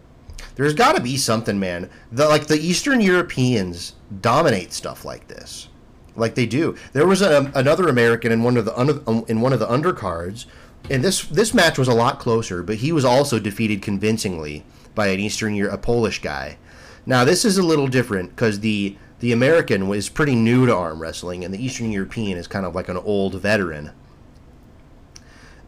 [0.56, 1.90] there's got to be something, man.
[2.12, 5.68] The like the Eastern Europeans dominate stuff like this,
[6.16, 6.78] like they do.
[6.94, 9.68] There was a, another American in one of the under, um, in one of the
[9.68, 10.46] undercards,
[10.90, 14.64] and this this match was a lot closer, but he was also defeated convincingly
[14.96, 16.58] by an Eastern Europe, a Polish guy.
[17.06, 21.02] Now this is a little different because the the American was pretty new to arm
[21.02, 23.92] wrestling, and the Eastern European is kind of like an old veteran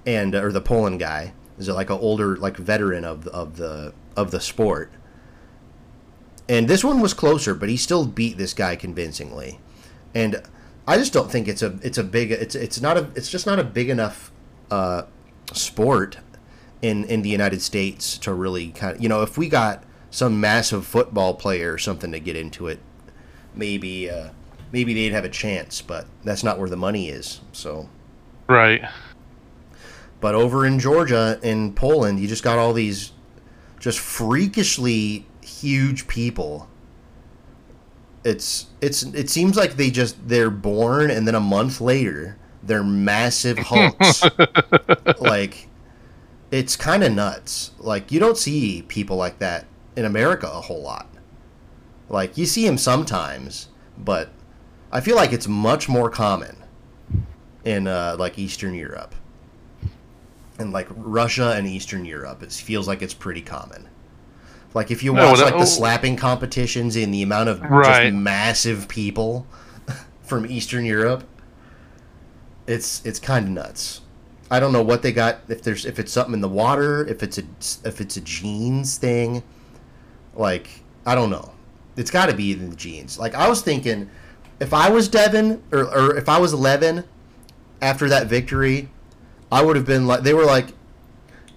[0.06, 4.32] and or the Poland guy is like an older like veteran of of the of
[4.32, 4.92] the sport.
[6.50, 9.62] And this one was closer, but he still beat this guy convincingly.
[10.14, 10.44] And
[10.86, 13.46] I just don't think it's a it's a big it's it's not a it's just
[13.46, 14.34] not a big enough
[14.70, 15.04] uh,
[15.54, 16.18] sport
[16.82, 20.42] in in the United States to really kind of you know if we got some
[20.42, 22.80] massive football player or something to get into it,
[23.56, 24.30] maybe uh,
[24.72, 25.82] maybe they'd have a chance.
[25.82, 27.42] But that's not where the money is.
[27.52, 27.90] So.
[28.48, 28.84] Right.
[30.22, 33.12] But over in Georgia and Poland, you just got all these
[33.80, 36.68] just freakishly huge people.
[38.24, 42.84] It's it's it seems like they just they're born and then a month later they're
[42.84, 44.24] massive hulks.
[45.20, 45.68] like
[46.52, 47.72] it's kind of nuts.
[47.78, 49.66] Like you don't see people like that
[49.96, 51.08] in America a whole lot.
[52.10, 54.30] Like you see him sometimes, but
[54.92, 56.58] I feel like it's much more common
[57.64, 59.16] in uh, like Eastern Europe
[60.60, 62.44] and like Russia and Eastern Europe.
[62.44, 63.90] It feels like it's pretty common.
[64.74, 65.66] Like if you No, watch that- like the oh.
[65.66, 68.04] slapping competitions in the amount of Right.
[68.04, 69.48] just massive people
[70.24, 71.24] from Eastern Europe,
[72.68, 74.02] it's it's kind of nuts.
[74.52, 75.40] I don't know what they got.
[75.48, 77.44] If there's if it's something in the water, if it's a
[77.88, 79.44] if it's a genes thing,
[80.36, 80.68] like
[81.06, 81.52] I don't know.
[81.98, 83.18] It's got to be in the genes.
[83.18, 84.10] Like I was thinking,
[84.60, 87.04] if I was Devin or or if I was Levin,
[87.82, 88.90] after that victory,
[89.52, 90.68] I would have been like they were like,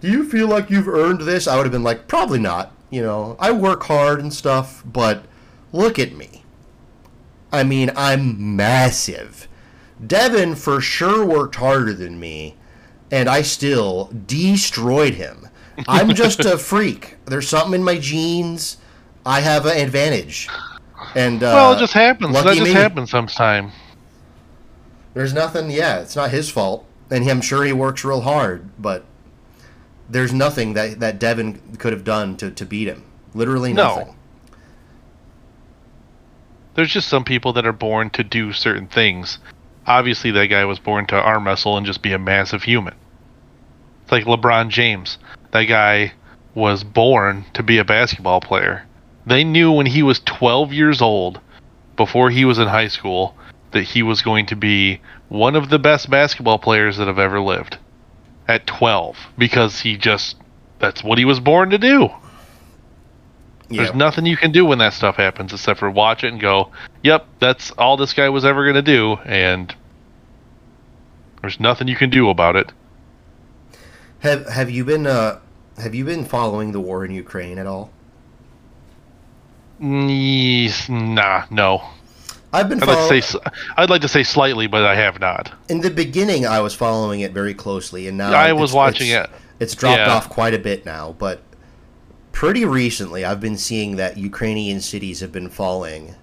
[0.00, 3.02] "Do you feel like you've earned this?" I would have been like, "Probably not." You
[3.02, 5.24] know, I work hard and stuff, but
[5.72, 6.42] look at me.
[7.52, 9.48] I mean, I'm massive.
[10.04, 12.56] Devin for sure worked harder than me,
[13.10, 15.48] and I still destroyed him.
[15.86, 17.16] I'm just a freak.
[17.24, 18.78] There's something in my genes.
[19.28, 20.48] I have an advantage.
[21.14, 22.32] And uh, well, it just happens.
[22.32, 22.72] That just me.
[22.72, 23.72] happens sometime.
[25.12, 25.70] There's nothing.
[25.70, 28.70] Yeah, it's not his fault, and I'm sure he works real hard.
[28.80, 29.04] But
[30.08, 33.04] there's nothing that that Devin could have done to, to beat him.
[33.34, 33.96] Literally No.
[33.96, 34.14] nothing.
[36.74, 39.38] There's just some people that are born to do certain things.
[39.86, 42.94] Obviously, that guy was born to arm wrestle and just be a massive human.
[44.04, 45.18] It's like LeBron James.
[45.50, 46.12] That guy
[46.54, 48.86] was born to be a basketball player.
[49.28, 51.38] They knew when he was 12 years old,
[51.96, 53.36] before he was in high school,
[53.72, 57.38] that he was going to be one of the best basketball players that have ever
[57.38, 57.76] lived.
[58.46, 59.16] At 12.
[59.36, 60.36] Because he just.
[60.78, 62.08] That's what he was born to do.
[63.68, 63.82] Yeah.
[63.82, 66.70] There's nothing you can do when that stuff happens except for watch it and go,
[67.02, 69.74] "Yep, that's all this guy was ever going to do," and
[71.42, 72.72] there's nothing you can do about it.
[74.20, 75.40] Have Have you been uh
[75.76, 77.90] Have you been following the war in Ukraine at all?
[79.80, 81.82] Nah, no.
[82.52, 83.38] I've been I'd like to say,
[83.76, 85.52] I'd like to say slightly, but I have not.
[85.68, 89.08] in the beginning, I was following it very closely, and now I it's- was watching
[89.08, 89.30] it's- it.
[89.60, 90.14] It's dropped Yeah.
[90.14, 91.42] off quite a bit now, but
[92.32, 96.14] pretty recently, I've been seeing that Ukrainian cities have been falling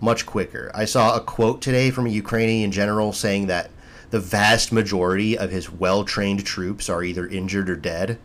[0.00, 0.70] much quicker.
[0.74, 3.70] I saw a quote today from a Ukrainian general saying that
[4.10, 8.18] the vast majority of his well-trained troops are either injured or dead,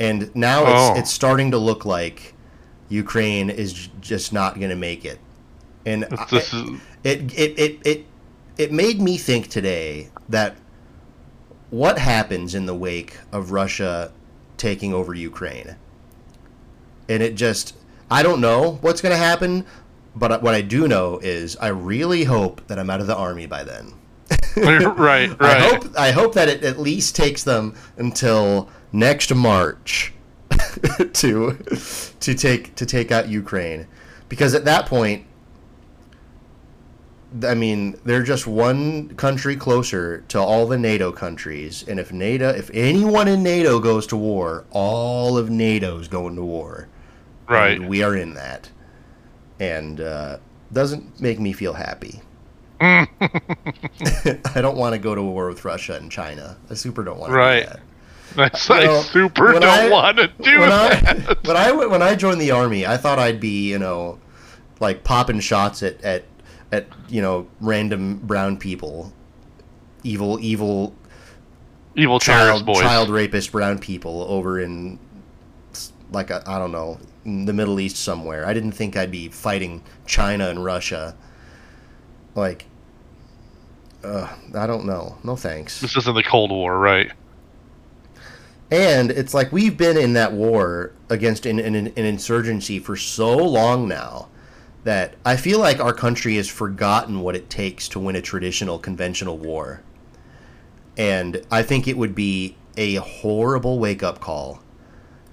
[0.00, 0.90] and now Oh.
[0.92, 2.31] it's it's starting to look like
[2.92, 5.18] Ukraine is j- just not going to make it.
[5.86, 6.52] And I- is
[7.02, 8.06] it it it it
[8.58, 10.56] it made me think today that
[11.70, 14.12] what happens in the wake of Russia
[14.58, 15.76] taking over Ukraine.
[17.08, 17.74] And it just
[18.10, 19.64] I don't know what's going to happen,
[20.14, 23.46] but what I do know is I really hope that I'm out of the army
[23.46, 23.94] by then.
[24.56, 25.40] right, right.
[25.40, 30.12] I hope I hope that it at least takes them until next March
[31.12, 31.52] to
[32.20, 33.86] to take to take out Ukraine
[34.28, 35.24] because at that point
[37.44, 42.48] I mean they're just one country closer to all the NATO countries and if NATO
[42.50, 46.88] if anyone in NATO goes to war all of NATO's going to war
[47.48, 47.76] right.
[47.78, 48.70] and we are in that
[49.60, 50.38] and uh,
[50.72, 52.20] doesn't make me feel happy
[52.80, 53.06] I
[54.56, 56.56] don't want to go to war with Russia and China.
[56.68, 57.60] I super don't want to Right.
[57.60, 57.80] do that.
[58.36, 61.38] That's, You I super don't I- want to do when I that.
[61.46, 64.18] when I when I joined the army, I thought I'd be you know
[64.80, 66.24] like popping shots at at
[66.70, 69.12] at you know random brown people,
[70.02, 70.94] evil evil
[71.94, 72.80] Evil child boys.
[72.80, 74.98] child rapist brown people over in
[76.10, 78.46] like I I don't know in the Middle East somewhere.
[78.46, 81.14] I didn't think I'd be fighting China and Russia.
[82.34, 82.64] Like,
[84.02, 85.18] uh, I don't know.
[85.22, 85.80] No thanks.
[85.82, 87.12] This isn't the Cold War, right?
[88.72, 93.36] And it's like we've been in that war against an, an, an insurgency for so
[93.36, 94.28] long now
[94.84, 98.78] that I feel like our country has forgotten what it takes to win a traditional
[98.78, 99.82] conventional war.
[100.96, 104.62] And I think it would be a horrible wake up call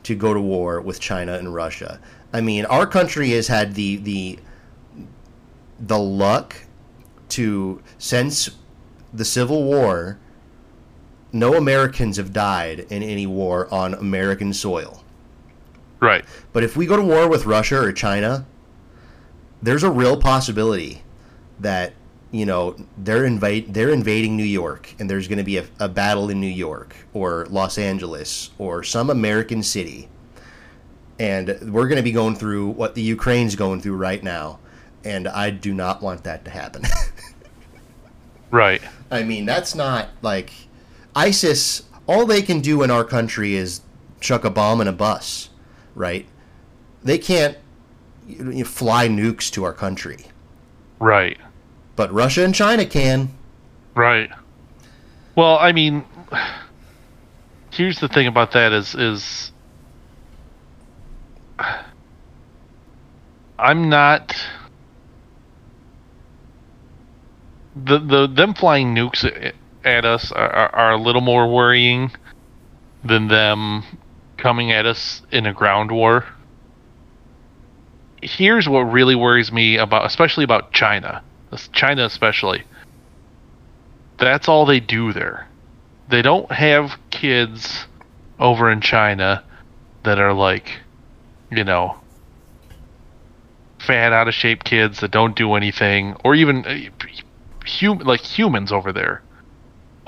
[0.04, 2.02] to go to war with China and Russia.
[2.34, 4.40] I mean, our country has had the the
[5.80, 6.58] the luck
[7.30, 8.50] to since
[9.14, 10.20] the Civil War
[11.32, 15.04] no Americans have died in any war on American soil.
[16.00, 16.24] Right.
[16.54, 18.46] But if we go to war with Russia or China,
[19.62, 21.04] there's a real possibility
[21.60, 21.94] that
[22.32, 25.90] you know they're invade they're invading New York and there's going to be a, a
[25.90, 30.08] battle in New York or Los Angeles or some American city.
[31.20, 34.60] And we're going to be going through what the Ukraine's going through right now,
[35.04, 36.84] and I do not want that to happen.
[38.52, 38.82] Right.
[39.12, 40.52] I mean, that's not like
[41.20, 41.84] ISIS.
[42.08, 43.82] All they can do in our country is
[44.22, 45.50] chuck a bomb in a bus,
[45.94, 46.26] right?
[47.04, 47.58] They can't
[48.28, 50.26] you know, fly nukes to our country,
[51.00, 51.38] Right.
[51.96, 53.30] but Russia and China can.
[53.96, 54.30] Right.
[55.36, 56.04] Well, I mean,
[57.72, 59.52] here's the thing about that is is
[63.60, 64.36] I'm not
[67.76, 69.24] the the them flying nukes.
[69.90, 72.12] At us are, are, a little more worrying
[73.04, 73.84] than them
[74.38, 76.26] coming at us in a ground war.
[78.22, 81.24] Here's what really worries me about, especially about China,
[81.74, 82.64] China especially.
[84.18, 85.48] That's all they do there.
[86.10, 87.86] They don't have kids
[88.40, 89.44] over in China
[90.04, 90.80] that are like,
[91.52, 92.00] you know,
[93.80, 98.92] fat, out of shape kids that don't do anything, or even uh, like humans over
[98.92, 99.22] there.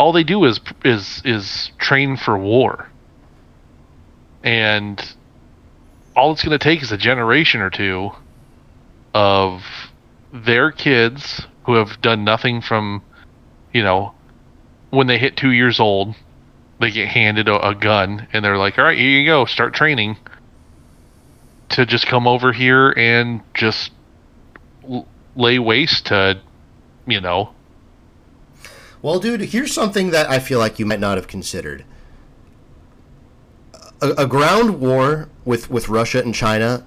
[0.01, 2.89] All they do is is is train for war,
[4.43, 4.99] and
[6.15, 8.09] all it's going to take is a generation or two
[9.13, 9.63] of
[10.33, 13.03] their kids who have done nothing from,
[13.73, 14.15] you know,
[14.89, 16.15] when they hit two years old,
[16.79, 19.75] they get handed a, a gun and they're like, "All right, here you go, start
[19.75, 20.17] training."
[21.69, 23.91] To just come over here and just
[24.83, 26.41] l- lay waste to,
[27.05, 27.53] you know.
[29.01, 31.85] Well, dude, here's something that I feel like you might not have considered.
[34.01, 36.85] A, a ground war with with Russia and China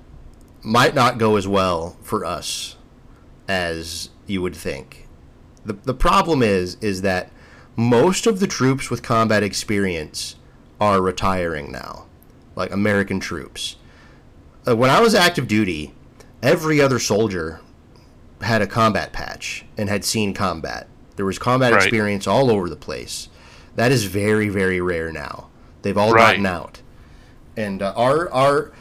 [0.63, 2.77] might not go as well for us
[3.49, 5.09] as you would think.
[5.65, 7.31] The the problem is is that
[7.77, 10.37] most of the troops with combat experience
[10.81, 12.07] are retiring now,
[12.55, 13.77] like American troops.
[14.67, 15.93] Uh, when I was active duty,
[16.43, 17.61] every other soldier
[18.41, 20.87] had a combat patch and had seen combat.
[21.17, 21.83] There was combat Right.
[21.83, 23.29] experience all over the place.
[23.77, 25.49] That is very, very rare now.
[25.83, 26.29] They've all Right.
[26.33, 26.81] gotten out,
[27.57, 28.73] and uh, our our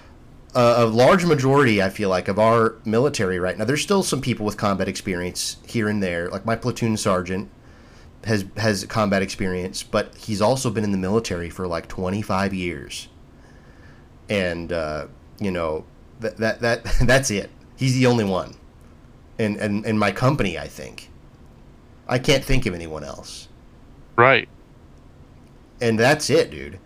[0.56, 3.66] uh, a large majority, I feel like, of our military right now.
[3.66, 6.30] There's still some people with combat experience here and there.
[6.30, 7.50] Like my platoon sergeant
[8.26, 13.08] has has combat experience, but he's also been in the military for like 25 years,
[14.30, 15.08] and uh,
[15.40, 15.86] you know
[16.20, 17.50] that that that that's it.
[17.76, 18.56] He's the only one,
[19.38, 21.10] in, in in my company, I think.
[22.08, 23.48] I can't think of anyone else,
[24.18, 24.50] Right.
[25.82, 26.80] and that's it, dude.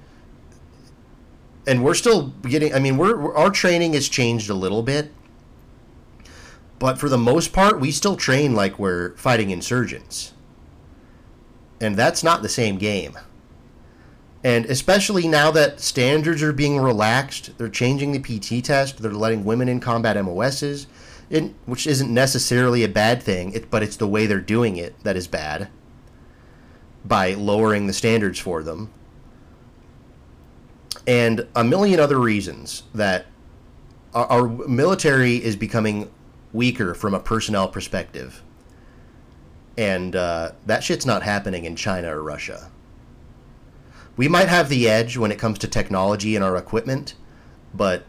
[1.65, 2.73] And we're still getting.
[2.73, 5.11] I mean, we're, we're our training has changed a little bit,
[6.79, 10.33] but for the most part, we still train like we're fighting insurgents
[11.79, 13.17] and that's not the same game.
[14.43, 19.01] And especially now that standards are being relaxed, they're changing the PT test.
[19.01, 20.87] They're letting women in combat MOSs,
[21.29, 23.53] in, which isn't necessarily a bad thing.
[23.53, 25.69] It, but it's the way they're doing it that is bad.
[27.05, 28.91] By lowering the standards for them,
[31.05, 33.27] and a million other reasons that
[34.13, 36.11] our, our military is becoming
[36.51, 38.43] weaker from a personnel perspective
[39.77, 42.71] and uh, that shit's not happening in China or Russia.
[44.15, 47.13] We might have the edge when it comes to technology and our equipment,
[47.73, 48.03] but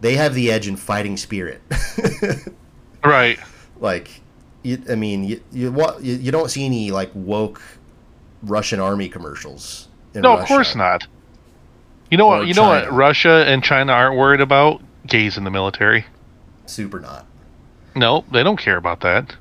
[0.00, 1.60] they have the edge in fighting spirit.
[3.04, 3.38] Right.
[3.78, 4.20] like,
[4.64, 7.62] you, I mean, you, you you you don't see any like woke
[8.42, 9.86] Russian army commercials.
[10.12, 10.42] In No, Russia.
[10.42, 11.06] of course not.
[12.10, 12.48] You know Or what?
[12.48, 12.92] You know what?
[12.92, 16.06] Russia and China aren't worried about gays in the military.
[16.66, 17.26] Super not.
[17.94, 19.36] No, they don't care about that.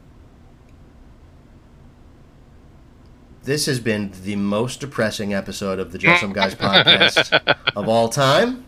[3.44, 7.32] This has been the most depressing episode of the Just Some Guys podcast
[7.76, 8.66] of all time.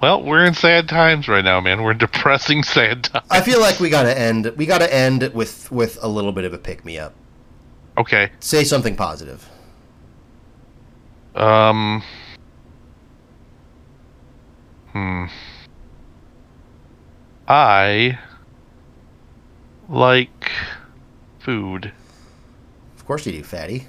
[0.00, 1.82] Well, we're in sad times right now, man.
[1.82, 3.26] We're in depressing sad times.
[3.30, 4.52] I feel like we gotta end.
[4.56, 7.14] We gotta end with with a little bit of a pick me up.
[7.96, 8.30] Okay.
[8.40, 9.48] Say something positive.
[11.34, 12.02] Um.
[14.92, 15.24] Hmm.
[17.48, 18.18] I
[19.88, 20.50] like
[21.40, 21.92] food.
[22.96, 23.86] Of course you do, fatty.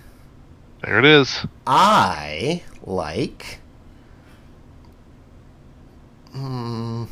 [0.84, 1.46] There it is.
[1.68, 3.59] I like.
[6.34, 7.06] Hmm.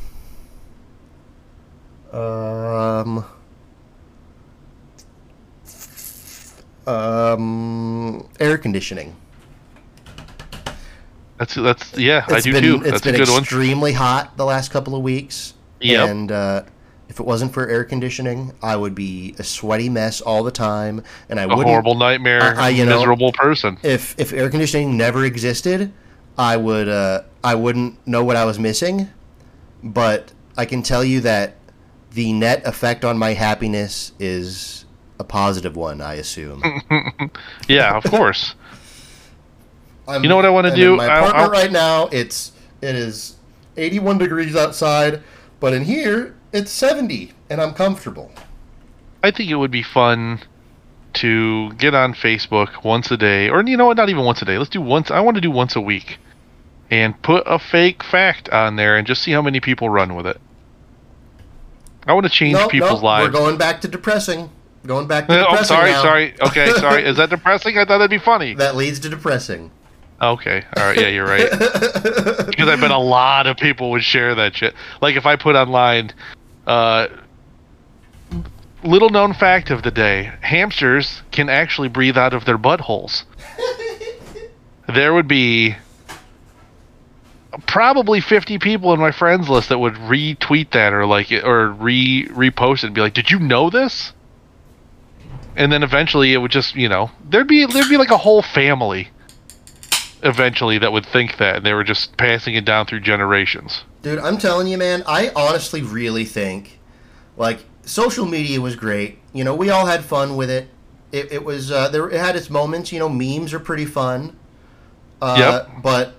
[2.11, 3.25] Um.
[6.85, 8.29] Um.
[8.39, 9.15] Air conditioning.
[11.37, 12.75] That's that's yeah, I do been, too.
[12.77, 13.41] It's that's been a good one.
[13.41, 15.53] extremely hot the last couple of weeks.
[15.81, 16.09] Yep.
[16.09, 16.63] And uh,
[17.09, 21.03] if it wasn't for air conditioning, I would be a sweaty mess all the time,
[21.29, 21.67] and I wouldn't.
[21.67, 23.77] A horrible nightmare, I- I- you know- miserable person.
[23.83, 25.91] if if air conditioning never existed,
[26.37, 29.09] I would uh, I wouldn't know what I was missing.
[29.83, 31.55] But I can tell you that
[32.11, 34.85] the net effect on my happiness is
[35.19, 36.01] a positive one.
[36.01, 36.61] I assume.
[37.69, 38.55] Yeah, of course.
[40.07, 40.95] I'm- You know what I wanna do?
[40.97, 42.51] My I'll- apartment I'll- right now, it's
[42.81, 43.35] it is
[43.77, 45.21] 81 degrees outside,
[45.59, 48.31] but in here it's 70, and I'm comfortable.
[49.23, 50.39] I think it would be fun
[51.15, 54.45] to get on Facebook once a day, or you know what, not even once a
[54.45, 54.57] day.
[54.57, 55.11] Let's do once.
[55.11, 56.19] I want to do once a week,
[56.89, 60.25] and put a fake fact on there and just see how many people run with
[60.27, 60.39] it.
[62.05, 63.27] I want to change No, people's no, lives.
[63.27, 64.49] We're going back to depressing.
[64.85, 66.01] Going back to Oh, depressing sorry, now.
[66.01, 66.35] sorry.
[66.41, 67.03] Okay, sorry.
[67.05, 67.77] Is that depressing?
[67.77, 68.53] I thought that'd be funny.
[68.53, 69.71] That leads to depressing.
[70.21, 70.99] Okay, all right.
[70.99, 71.51] Yeah, you're right.
[71.51, 74.73] because I bet a lot of people would share that shit.
[74.99, 76.11] Like if I put online,
[76.65, 77.07] uh,
[78.83, 83.25] little known fact of the day: hamsters can actually breathe out of their buttholes.
[84.87, 85.75] there would be
[87.65, 91.69] probably 50 people in my friends list that would retweet that or like it- or
[91.69, 94.13] re repost it and be like, "Did you know this?"
[95.55, 98.41] And then eventually it would just, you know, there'd be there'd be like a whole
[98.41, 99.09] family
[100.23, 103.83] eventually that would think that and they were just passing it down through generations.
[104.01, 106.79] Dude, I'm telling you, man, I honestly really think,
[107.35, 109.19] like, social media was great.
[109.33, 110.69] You know, we all had fun with it.
[111.11, 112.91] It, it was, uh, there, it had its moments.
[112.91, 114.35] You know, memes are pretty fun.
[115.21, 115.69] Uh, Yep.
[115.83, 116.15] But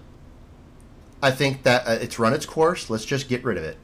[1.23, 2.89] I think that uh, it's run its course.
[2.91, 3.77] Let's just get rid of it.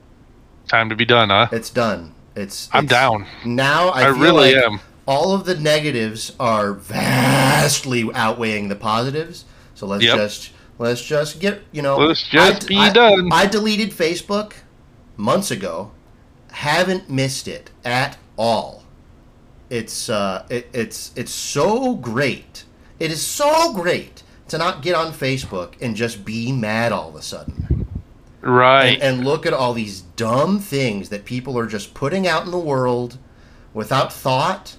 [0.69, 1.49] Time to be done, huh?
[1.53, 2.15] It's done.
[2.37, 2.69] It's.
[2.73, 3.27] I'm it's- down.
[3.45, 4.81] Now I, I feel really like am.
[5.07, 9.45] all of the negatives are vastly outweighing the positives.
[9.75, 10.17] So let's Yep.
[10.17, 11.97] just let's just get you know.
[11.99, 13.29] Let's just I, be I- done.
[13.33, 14.55] I deleted Facebook
[15.17, 15.91] months ago.
[16.53, 18.85] Haven't missed it at all.
[19.71, 22.65] It's uh, it, it's it's so great.
[23.01, 27.15] It is so great to not get on Facebook and just be mad all of
[27.15, 27.87] a sudden
[28.41, 29.01] Right.
[29.01, 32.51] and, and look at all these dumb things that people are just putting out in
[32.51, 33.17] the world
[33.73, 34.77] without thought,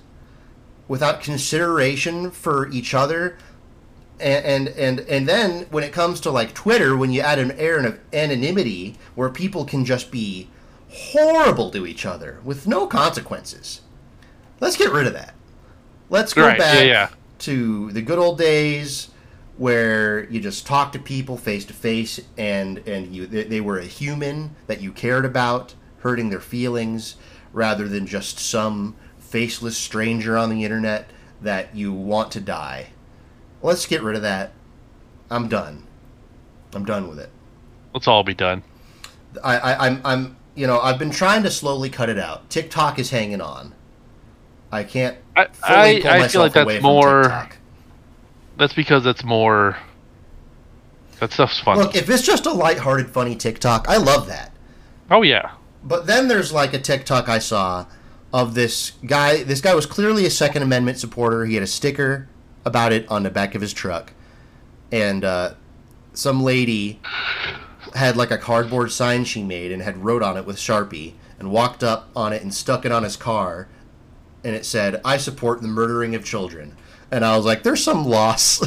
[0.87, 3.37] without consideration for each other.
[4.19, 7.51] And, and and and then when it comes to like Twitter, when you add an
[7.53, 10.49] air of anonymity where people can just be
[10.89, 13.81] horrible to each other with no consequences,
[14.61, 15.33] let's get rid of that.
[16.09, 17.09] Let's go Right, yeah, back yeah.
[17.39, 19.09] to the good old days
[19.57, 23.77] where you just talk to people face to face and and you they, they were
[23.80, 27.15] a human that you cared about hurting their feelings
[27.53, 31.10] rather than just some faceless stranger on the internet
[31.41, 32.88] that you want to die
[33.61, 34.52] let's get rid of that
[35.32, 35.86] i'm done
[36.73, 37.30] i'm done with it
[37.94, 38.61] Let's all be done.
[39.41, 42.99] I, I i'm i'm you know i've been trying to slowly cut it out tiktok
[42.99, 43.73] is hanging on
[44.72, 47.23] i can't I fully I, pull I myself feel like away that's more.
[47.23, 47.57] TikTok.
[48.57, 49.77] That's because that's more.
[51.19, 51.77] That stuff's fun.
[51.77, 54.52] look if it's just a lighthearted funny tiktok i love that
[55.10, 55.52] oh yeah.
[55.84, 57.86] But then there's like a TikTok I saw
[58.34, 59.44] of this guy.
[59.44, 61.45] This guy was clearly a Second Amendment supporter.
[61.45, 62.27] He had a sticker
[62.65, 64.14] about it on the back of his truck,
[64.91, 65.53] and uh,
[66.14, 66.99] some lady
[67.94, 71.52] had like a cardboard sign she made and had wrote on it with Sharpie and
[71.52, 73.68] walked up on it and stuck it on his car,
[74.44, 76.76] and it said, "I support the murdering of children."
[77.11, 78.61] And I was like, "There's some loss.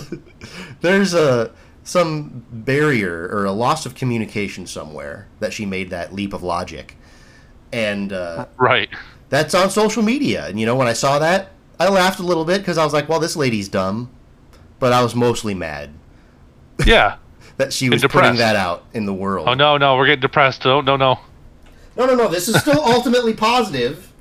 [0.80, 1.52] there's a."
[1.84, 6.98] Some barrier or a loss of communication somewhere that she made that leap of logic
[7.72, 8.90] and uh, Right.
[9.30, 10.46] that's on social media.
[10.48, 11.48] And you know, when I saw that,
[11.80, 14.10] I laughed a little bit because I was like, "Well, this lady's dumb,"
[14.78, 15.88] but I was mostly mad
[16.84, 17.16] Yeah.
[17.56, 19.48] that she was putting that out in the world.
[19.48, 20.66] Oh no no we're getting depressed.
[20.66, 21.18] No no no.
[21.96, 22.28] no, no, no!
[22.28, 24.12] This is still ultimately positive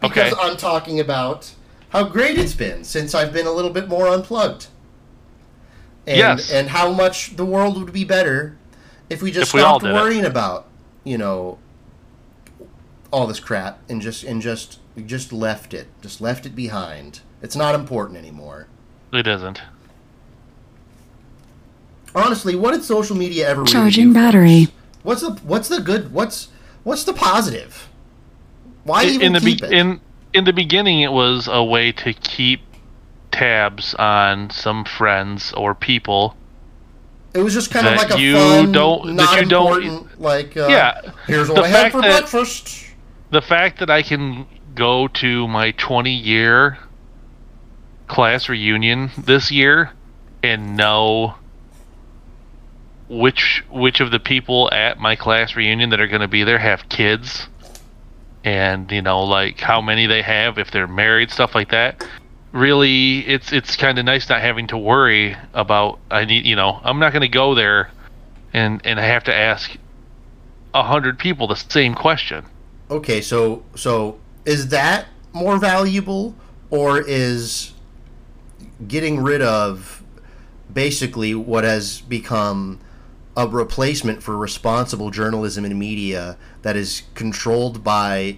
[0.00, 0.42] because Okay.
[0.48, 1.50] I'm talking about
[1.90, 4.66] how great it's been since I've been a little bit more unplugged.
[6.06, 6.50] And, Yes.
[6.50, 8.56] and how much the world would be better
[9.08, 9.94] if we just If we all stopped it.
[9.94, 10.66] worrying about,
[11.04, 11.58] you know,
[13.12, 17.20] all this crap and just and just just left it, just left it behind.
[17.42, 18.66] It's not important anymore.
[19.12, 19.60] It isn't.
[22.14, 24.24] Honestly, what did social media ever really Charging do for us?
[24.26, 24.68] battery.
[25.02, 26.12] What's the what's the good?
[26.12, 26.48] What's
[26.82, 27.88] what's the positive?
[28.84, 29.72] Why in, even in the keep be- it?
[29.72, 30.00] in
[30.32, 32.60] in the beginning it was a way to keep
[33.32, 36.36] tabs on some friends or people
[37.32, 40.56] it was just kind of like a you fun, don't- that not you don't- like
[40.56, 42.86] uh, Yeah, Here's what the I had for that- breakfast.
[43.30, 46.78] the fact that I can go to my 20 year
[48.08, 49.90] class reunion this year
[50.42, 51.34] and know
[53.08, 56.58] which which of the people at my class reunion that are going to be there
[56.58, 57.48] have kids
[58.44, 62.06] and you know like how many they have if they're married stuff like that.
[62.52, 66.80] Really it's it's kind of nice not having to worry about I need you know
[66.82, 67.90] I'm not going to go there
[68.52, 69.76] and and I have to ask
[70.74, 72.44] a hundred people the same question.
[72.90, 76.34] Okay, so so is that more valuable,
[76.70, 77.72] or is
[78.86, 80.02] getting rid of
[80.72, 82.80] basically what has become
[83.36, 88.36] a replacement for responsible journalism and media that is controlled by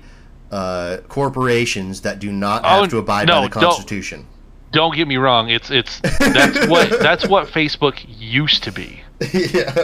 [0.51, 4.27] uh, corporations that do not have Oh, to abide no, by the don't- Constitution?
[4.71, 9.03] don't get me wrong it's it's that's what that's what facebook used to be
[9.35, 9.75] yeah.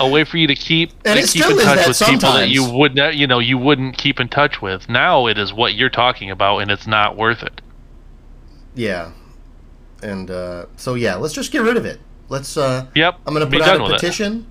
[0.00, 2.68] a way for you to keep And to keep in touch with people that you
[2.68, 5.90] would not you know you wouldn't keep in touch with now it is what you're
[5.90, 7.60] talking about and it's not worth it
[8.74, 9.12] Yeah,
[10.02, 12.00] and uh, so yeah, let's just get rid of it.
[12.28, 12.56] Let's.
[12.56, 13.20] Uh, Yep.
[13.26, 14.00] I'm gonna put out a with it.
[14.00, 14.46] petition,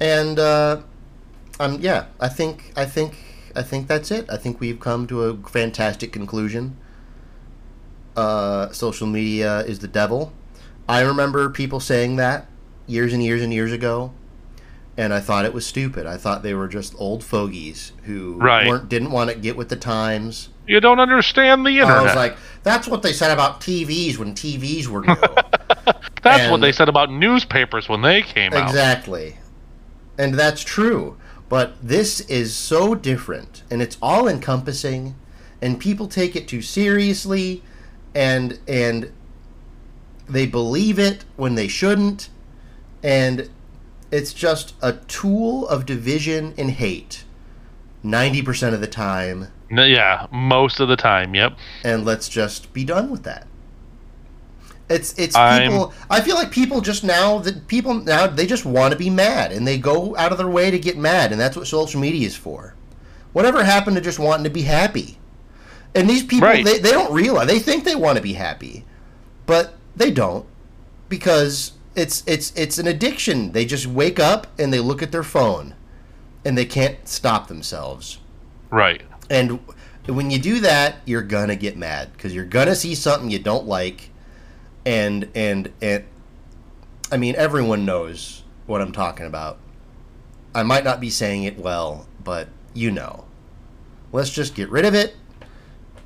[0.00, 0.82] and uh,
[1.62, 3.14] um, yeah, I think I think
[3.54, 4.26] I think that's it.
[4.30, 6.76] I think we've come to a fantastic conclusion.
[8.16, 10.32] Uh, social media is the devil.
[10.88, 12.46] I remember people saying that
[12.86, 14.12] years and years and years ago,
[14.96, 16.06] and I thought it was stupid.
[16.06, 18.66] I thought they were just old fogies who Right.
[18.68, 20.50] weren't didn't want to get with the times.
[20.66, 21.96] You don't understand the internet.
[21.96, 25.16] I was like, that's what they said about TVs when TVs were new.
[26.22, 28.62] That's what they said about newspapers when they came out.
[28.68, 29.38] Exactly.
[30.16, 31.16] And that's true.
[31.52, 35.16] But this is so different and it's all encompassing
[35.60, 37.62] and people take it too seriously
[38.14, 39.12] and and
[40.26, 42.30] they believe it when they shouldn't
[43.02, 43.50] and
[44.10, 47.24] it's just a tool of division and hate
[48.02, 51.34] 90% of the time Yeah, most of the time.
[51.34, 51.58] Yep.
[51.84, 53.46] and let's just be done with that.
[54.92, 55.92] It's it's I'm- people.
[56.10, 59.52] I feel like people just now that people now they just want to be mad
[59.52, 62.26] and they go out of their way to get mad and that's what social media
[62.26, 62.74] is for.
[63.32, 65.18] Whatever happened to just wanting to be happy?
[65.94, 66.64] And these people Right.
[66.64, 68.84] they, they don't realize they think they want to be happy,
[69.46, 70.46] but they don't
[71.08, 73.52] because it's it's it's an addiction.
[73.52, 75.74] They just wake up and they look at their phone
[76.44, 78.18] and they can't stop themselves.
[78.70, 79.02] Right.
[79.30, 79.60] And
[80.06, 83.66] when you do that, you're gonna get mad because you're gonna see something you don't
[83.66, 84.10] like,
[84.84, 86.04] and and and
[87.10, 89.58] I mean everyone knows what I'm talking about.
[90.54, 93.24] I might not be saying it well, but you know.
[94.12, 95.16] Let's just get rid of it,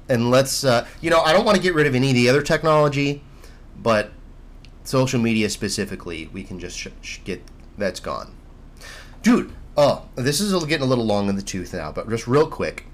[0.09, 2.29] and let's uh, you know I don't want to get rid of any of the
[2.29, 3.23] other technology,
[3.77, 4.13] but
[4.85, 7.43] social media specifically, we can just sh- sh- get
[7.77, 8.33] that's gone,
[9.23, 9.53] dude.
[9.77, 12.87] Oh, this is getting a little long in the tooth now, but just real quick.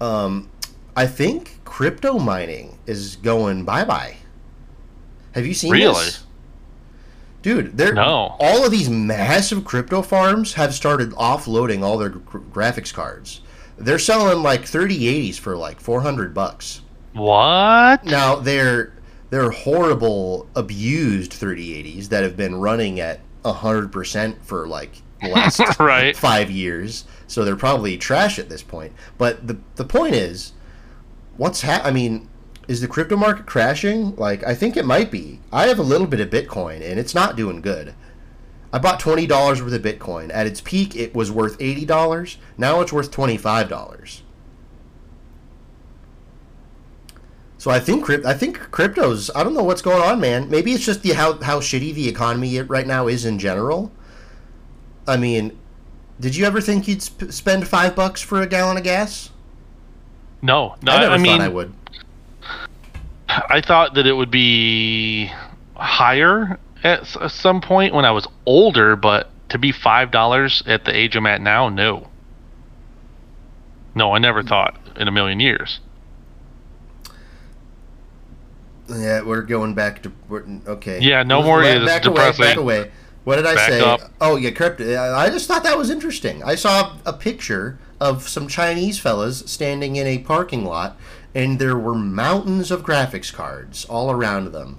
[0.00, 0.50] Um,
[0.96, 4.14] I think crypto mining is going bye bye.
[5.32, 6.04] Have you seen Really?
[6.04, 6.22] this?
[7.42, 8.36] Dude, they're No.
[8.38, 13.40] all of these massive crypto farms have started offloading all their gr- graphics cards.
[13.76, 16.82] They're selling like 3080s for like 400 bucks.
[17.12, 18.04] What?
[18.04, 18.92] Now they're
[19.30, 26.16] they're horrible abused 3080s that have been running at 100% for like the last Right.
[26.16, 27.02] 5 years.
[27.26, 28.92] So they're probably trash at this point.
[29.18, 30.52] But the the point is
[31.36, 32.28] what's ha- I mean
[32.66, 34.16] is the crypto market crashing?
[34.16, 35.40] Like I think it might be.
[35.52, 37.94] I have a little bit of Bitcoin and it's not doing good.
[38.72, 40.30] I bought twenty dollars worth of Bitcoin.
[40.32, 42.38] At its peak, it was worth eighty dollars.
[42.58, 44.22] Now it's worth twenty five dollars.
[47.56, 49.30] So I think crypt- I think cryptos.
[49.34, 50.50] I don't know what's going on, man.
[50.50, 53.90] Maybe it's just the how how shitty the economy right now is in general.
[55.06, 55.56] I mean,
[56.20, 59.30] did you ever think you'd sp- spend five bucks for a gallon of gas?
[60.44, 60.76] No.
[60.82, 60.92] No.
[60.92, 61.72] I never I mean, thought I would.
[63.30, 65.32] I thought that it would be
[65.74, 70.94] higher at some point when I was older, but to be five dollars at the
[70.94, 72.08] age I'm at now, no.
[73.94, 75.80] No, I never thought in a million years.
[78.90, 81.00] Yeah, we're going back to we're, okay.
[81.00, 82.90] Yeah, no more- Back, it's back away, back away.
[83.24, 83.80] What did I Back say?
[83.80, 84.00] up.
[84.20, 84.84] Oh yeah, crypto.
[85.14, 86.42] I just thought that was interesting.
[86.44, 90.96] I saw a picture of some Chinese fellas standing in a parking lot,
[91.34, 94.78] and there were mountains of graphics cards all around them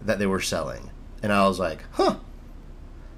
[0.00, 0.90] that they were selling,
[1.22, 2.16] and I was like, huh.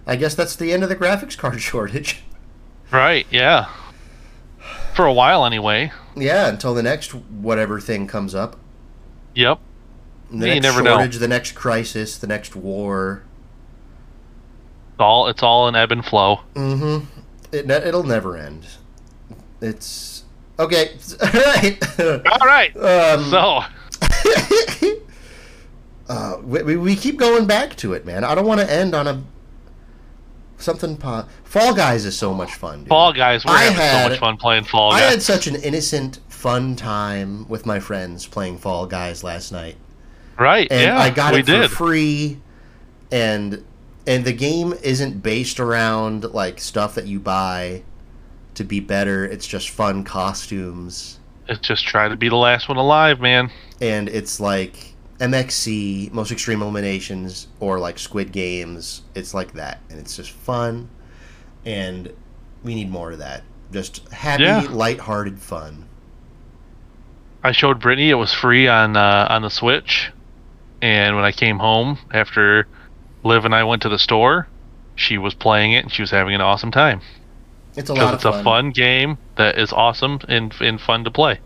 [0.07, 2.23] I guess that's the end of the graphics card shortage.
[2.91, 3.27] Right?
[3.31, 3.69] Yeah.
[4.95, 5.93] For a while, anyway.
[6.17, 8.57] yeah, until the next whatever thing comes up.
[9.35, 9.61] Yep.
[10.31, 11.07] The You next never know.
[11.07, 13.23] the next crisis, the next war.
[14.93, 16.41] It's all it's all an ebb and flow.
[16.55, 17.07] Mm-hmm.
[17.53, 18.67] It it'll never end.
[19.61, 20.25] It's
[20.59, 20.97] okay.
[21.21, 21.79] All right.
[22.41, 22.77] All right.
[22.77, 23.63] um, So
[26.09, 28.25] uh, we, we- keep going back to it, man.
[28.25, 29.23] I don't want to end on a
[30.57, 30.97] something.
[30.97, 32.81] Po- Fall Guys is so much fun.
[32.81, 32.89] Dude.
[32.89, 35.03] Fall Guys, we're I having had- so much fun playing Fall Guys.
[35.03, 39.77] I had such an innocent, fun time with my friends playing Fall Guys last night.
[40.39, 40.67] right?
[40.71, 41.71] and yeah, I got we it for did.
[41.71, 42.39] free,
[43.13, 43.65] and
[44.07, 47.83] and the game isn't based around like stuff that you buy
[48.59, 49.25] to be better.
[49.25, 51.19] It's just fun costumes,
[51.49, 53.51] It's just try to be the last one alive, man.
[53.81, 59.03] and it's like MXC, Most Extreme Eliminations, or like Squid Games.
[59.15, 60.89] It's like that, and it's just fun,
[61.65, 62.13] and
[62.63, 63.43] we need more of that.
[63.73, 64.67] Just happy, Yeah.
[64.71, 65.87] lighthearted fun.
[67.43, 70.11] I showed Brittany it was free on uh, on the Switch,
[70.83, 72.67] and when I came home after
[73.25, 74.47] Liv and I went to the store,
[74.97, 77.01] she was playing it and she was having an awesome time.
[77.79, 78.41] It's a lot it's fun.
[78.41, 81.39] a fun game that is awesome and and fun to play.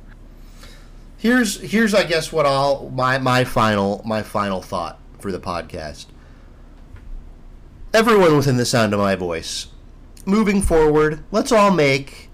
[1.18, 6.06] here's here's I guess what I'll my my final my final thought for the podcast.
[7.92, 9.66] Everyone within the sound of my voice,
[10.24, 12.30] moving forward, let's all make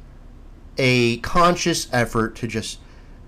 [0.78, 2.78] a conscious effort to just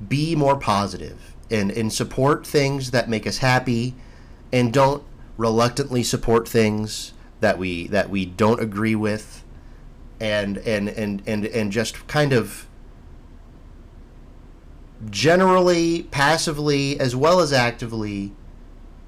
[0.09, 3.97] be more positive and and support things that make us happy
[4.53, 5.03] and don't
[5.37, 9.43] reluctantly support things that we that we don't agree with
[10.21, 12.67] and and and and, and just kind of
[15.09, 18.33] generally passively as well as actively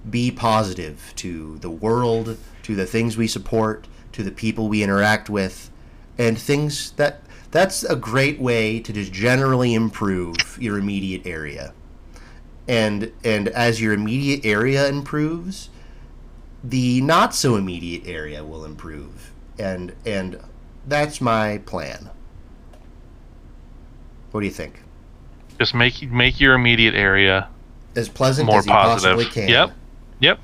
[0.08, 5.28] be positive to the world to the things we support to the people we interact
[5.28, 5.70] with
[6.18, 7.22] and things that
[7.52, 11.74] that's a great way to just generally improve your immediate area.
[12.66, 15.68] And and as your immediate area improves
[16.64, 19.32] the not so immediate area will improve.
[19.58, 20.40] And and
[20.86, 22.10] that's my plan
[24.32, 24.80] what do you think
[25.58, 27.48] Just make make your immediate area
[27.94, 29.16] as pleasant more as you positive.
[29.18, 29.70] possibly can Yep.
[30.20, 30.40] Yep.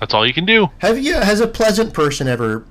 [0.00, 0.68] That's all you can do.
[0.78, 2.64] have you has a pleasant person ever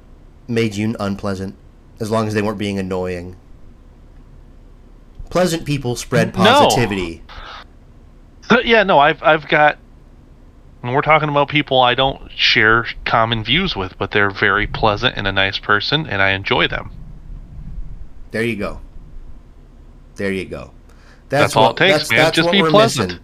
[0.48, 1.56] made you unpleasant
[2.00, 3.36] as long as they weren't being annoying
[5.30, 6.44] pleasant people spread No.
[6.44, 7.24] positivity
[8.50, 9.78] But yeah, no, I've I've got.
[10.84, 15.16] And we're talking about people I don't share common views with, but they're very pleasant
[15.16, 16.92] and a nice person, and I enjoy them.
[18.32, 18.80] There you go.
[20.16, 20.72] There you go.
[21.30, 22.32] That's all it takes, man.
[22.32, 23.20] Just be pleasant.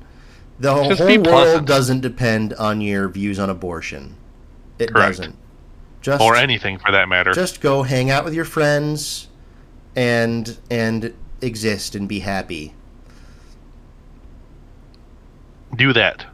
[0.59, 4.15] The whole world doesn't depend on your views on abortion.
[4.79, 5.17] It Correct.
[5.17, 5.35] doesn't.
[6.01, 7.33] Just or anything for that matter.
[7.33, 9.27] just go hang out with your friends
[9.95, 12.73] and and exist and be happy.
[15.75, 16.25] do that.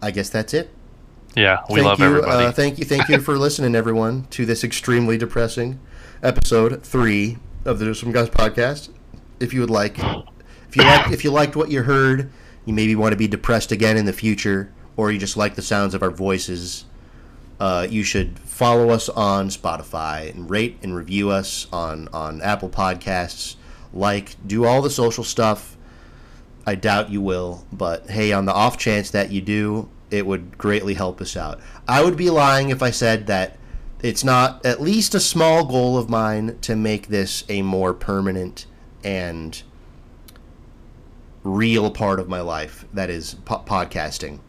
[0.00, 0.70] I guess that's it.
[1.36, 2.46] Yeah, we thank love you, everybody.
[2.46, 5.80] Uh, thank you, thank you for listening, everyone, to this extremely depressing
[6.24, 7.36] episode three
[7.66, 8.88] of the Some Guys podcast.
[9.40, 12.30] If you would like, if you like, if you liked what you heard,
[12.64, 15.62] you maybe want to be depressed again in the future, or you just like the
[15.62, 16.86] sounds of our voices.
[17.60, 22.70] Uh, you should follow us on Spotify and rate and review us on on Apple
[22.70, 23.56] Podcasts.
[23.92, 25.76] Like, do all the social stuff.
[26.66, 30.56] I doubt you will, but hey, on the off chance that you do, it would
[30.56, 31.60] greatly help us out.
[31.86, 33.58] I would be lying if I said that
[34.02, 38.66] it's not at least a small goal of mine to make this a more permanent
[39.02, 39.62] and
[41.42, 44.40] real part of my life that is po- podcasting.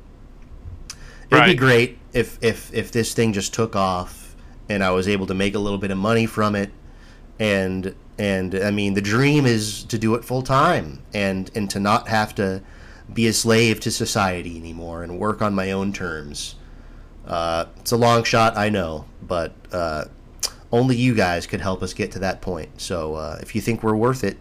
[1.29, 4.35] It'd be great if, if if this thing just took off
[4.69, 6.71] and I was able to make a little bit of money from it
[7.39, 11.79] and and I mean the dream is to do it full time and and to
[11.79, 12.61] not have to
[13.13, 16.55] be a slave to society anymore and work on my own terms.
[17.25, 20.05] Uh, it's a long shot, I know, but uh,
[20.71, 22.79] only you guys could help us get to that point.
[22.79, 24.37] So uh, if you think we're worth it,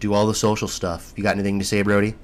[0.00, 1.12] do all the social stuff.
[1.16, 2.14] You got anything to say, Brody?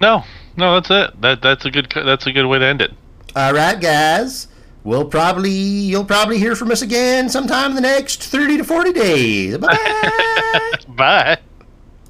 [0.00, 0.24] no,
[0.56, 1.20] no, that's it.
[1.20, 2.92] That that's a good that's a good way to end it.
[3.36, 4.48] All right, guys.
[4.84, 8.92] We'll probably you'll probably hear from us again sometime in the next thirty to forty
[8.92, 9.56] days.
[9.58, 10.72] Bye bye.
[10.88, 11.38] Bye.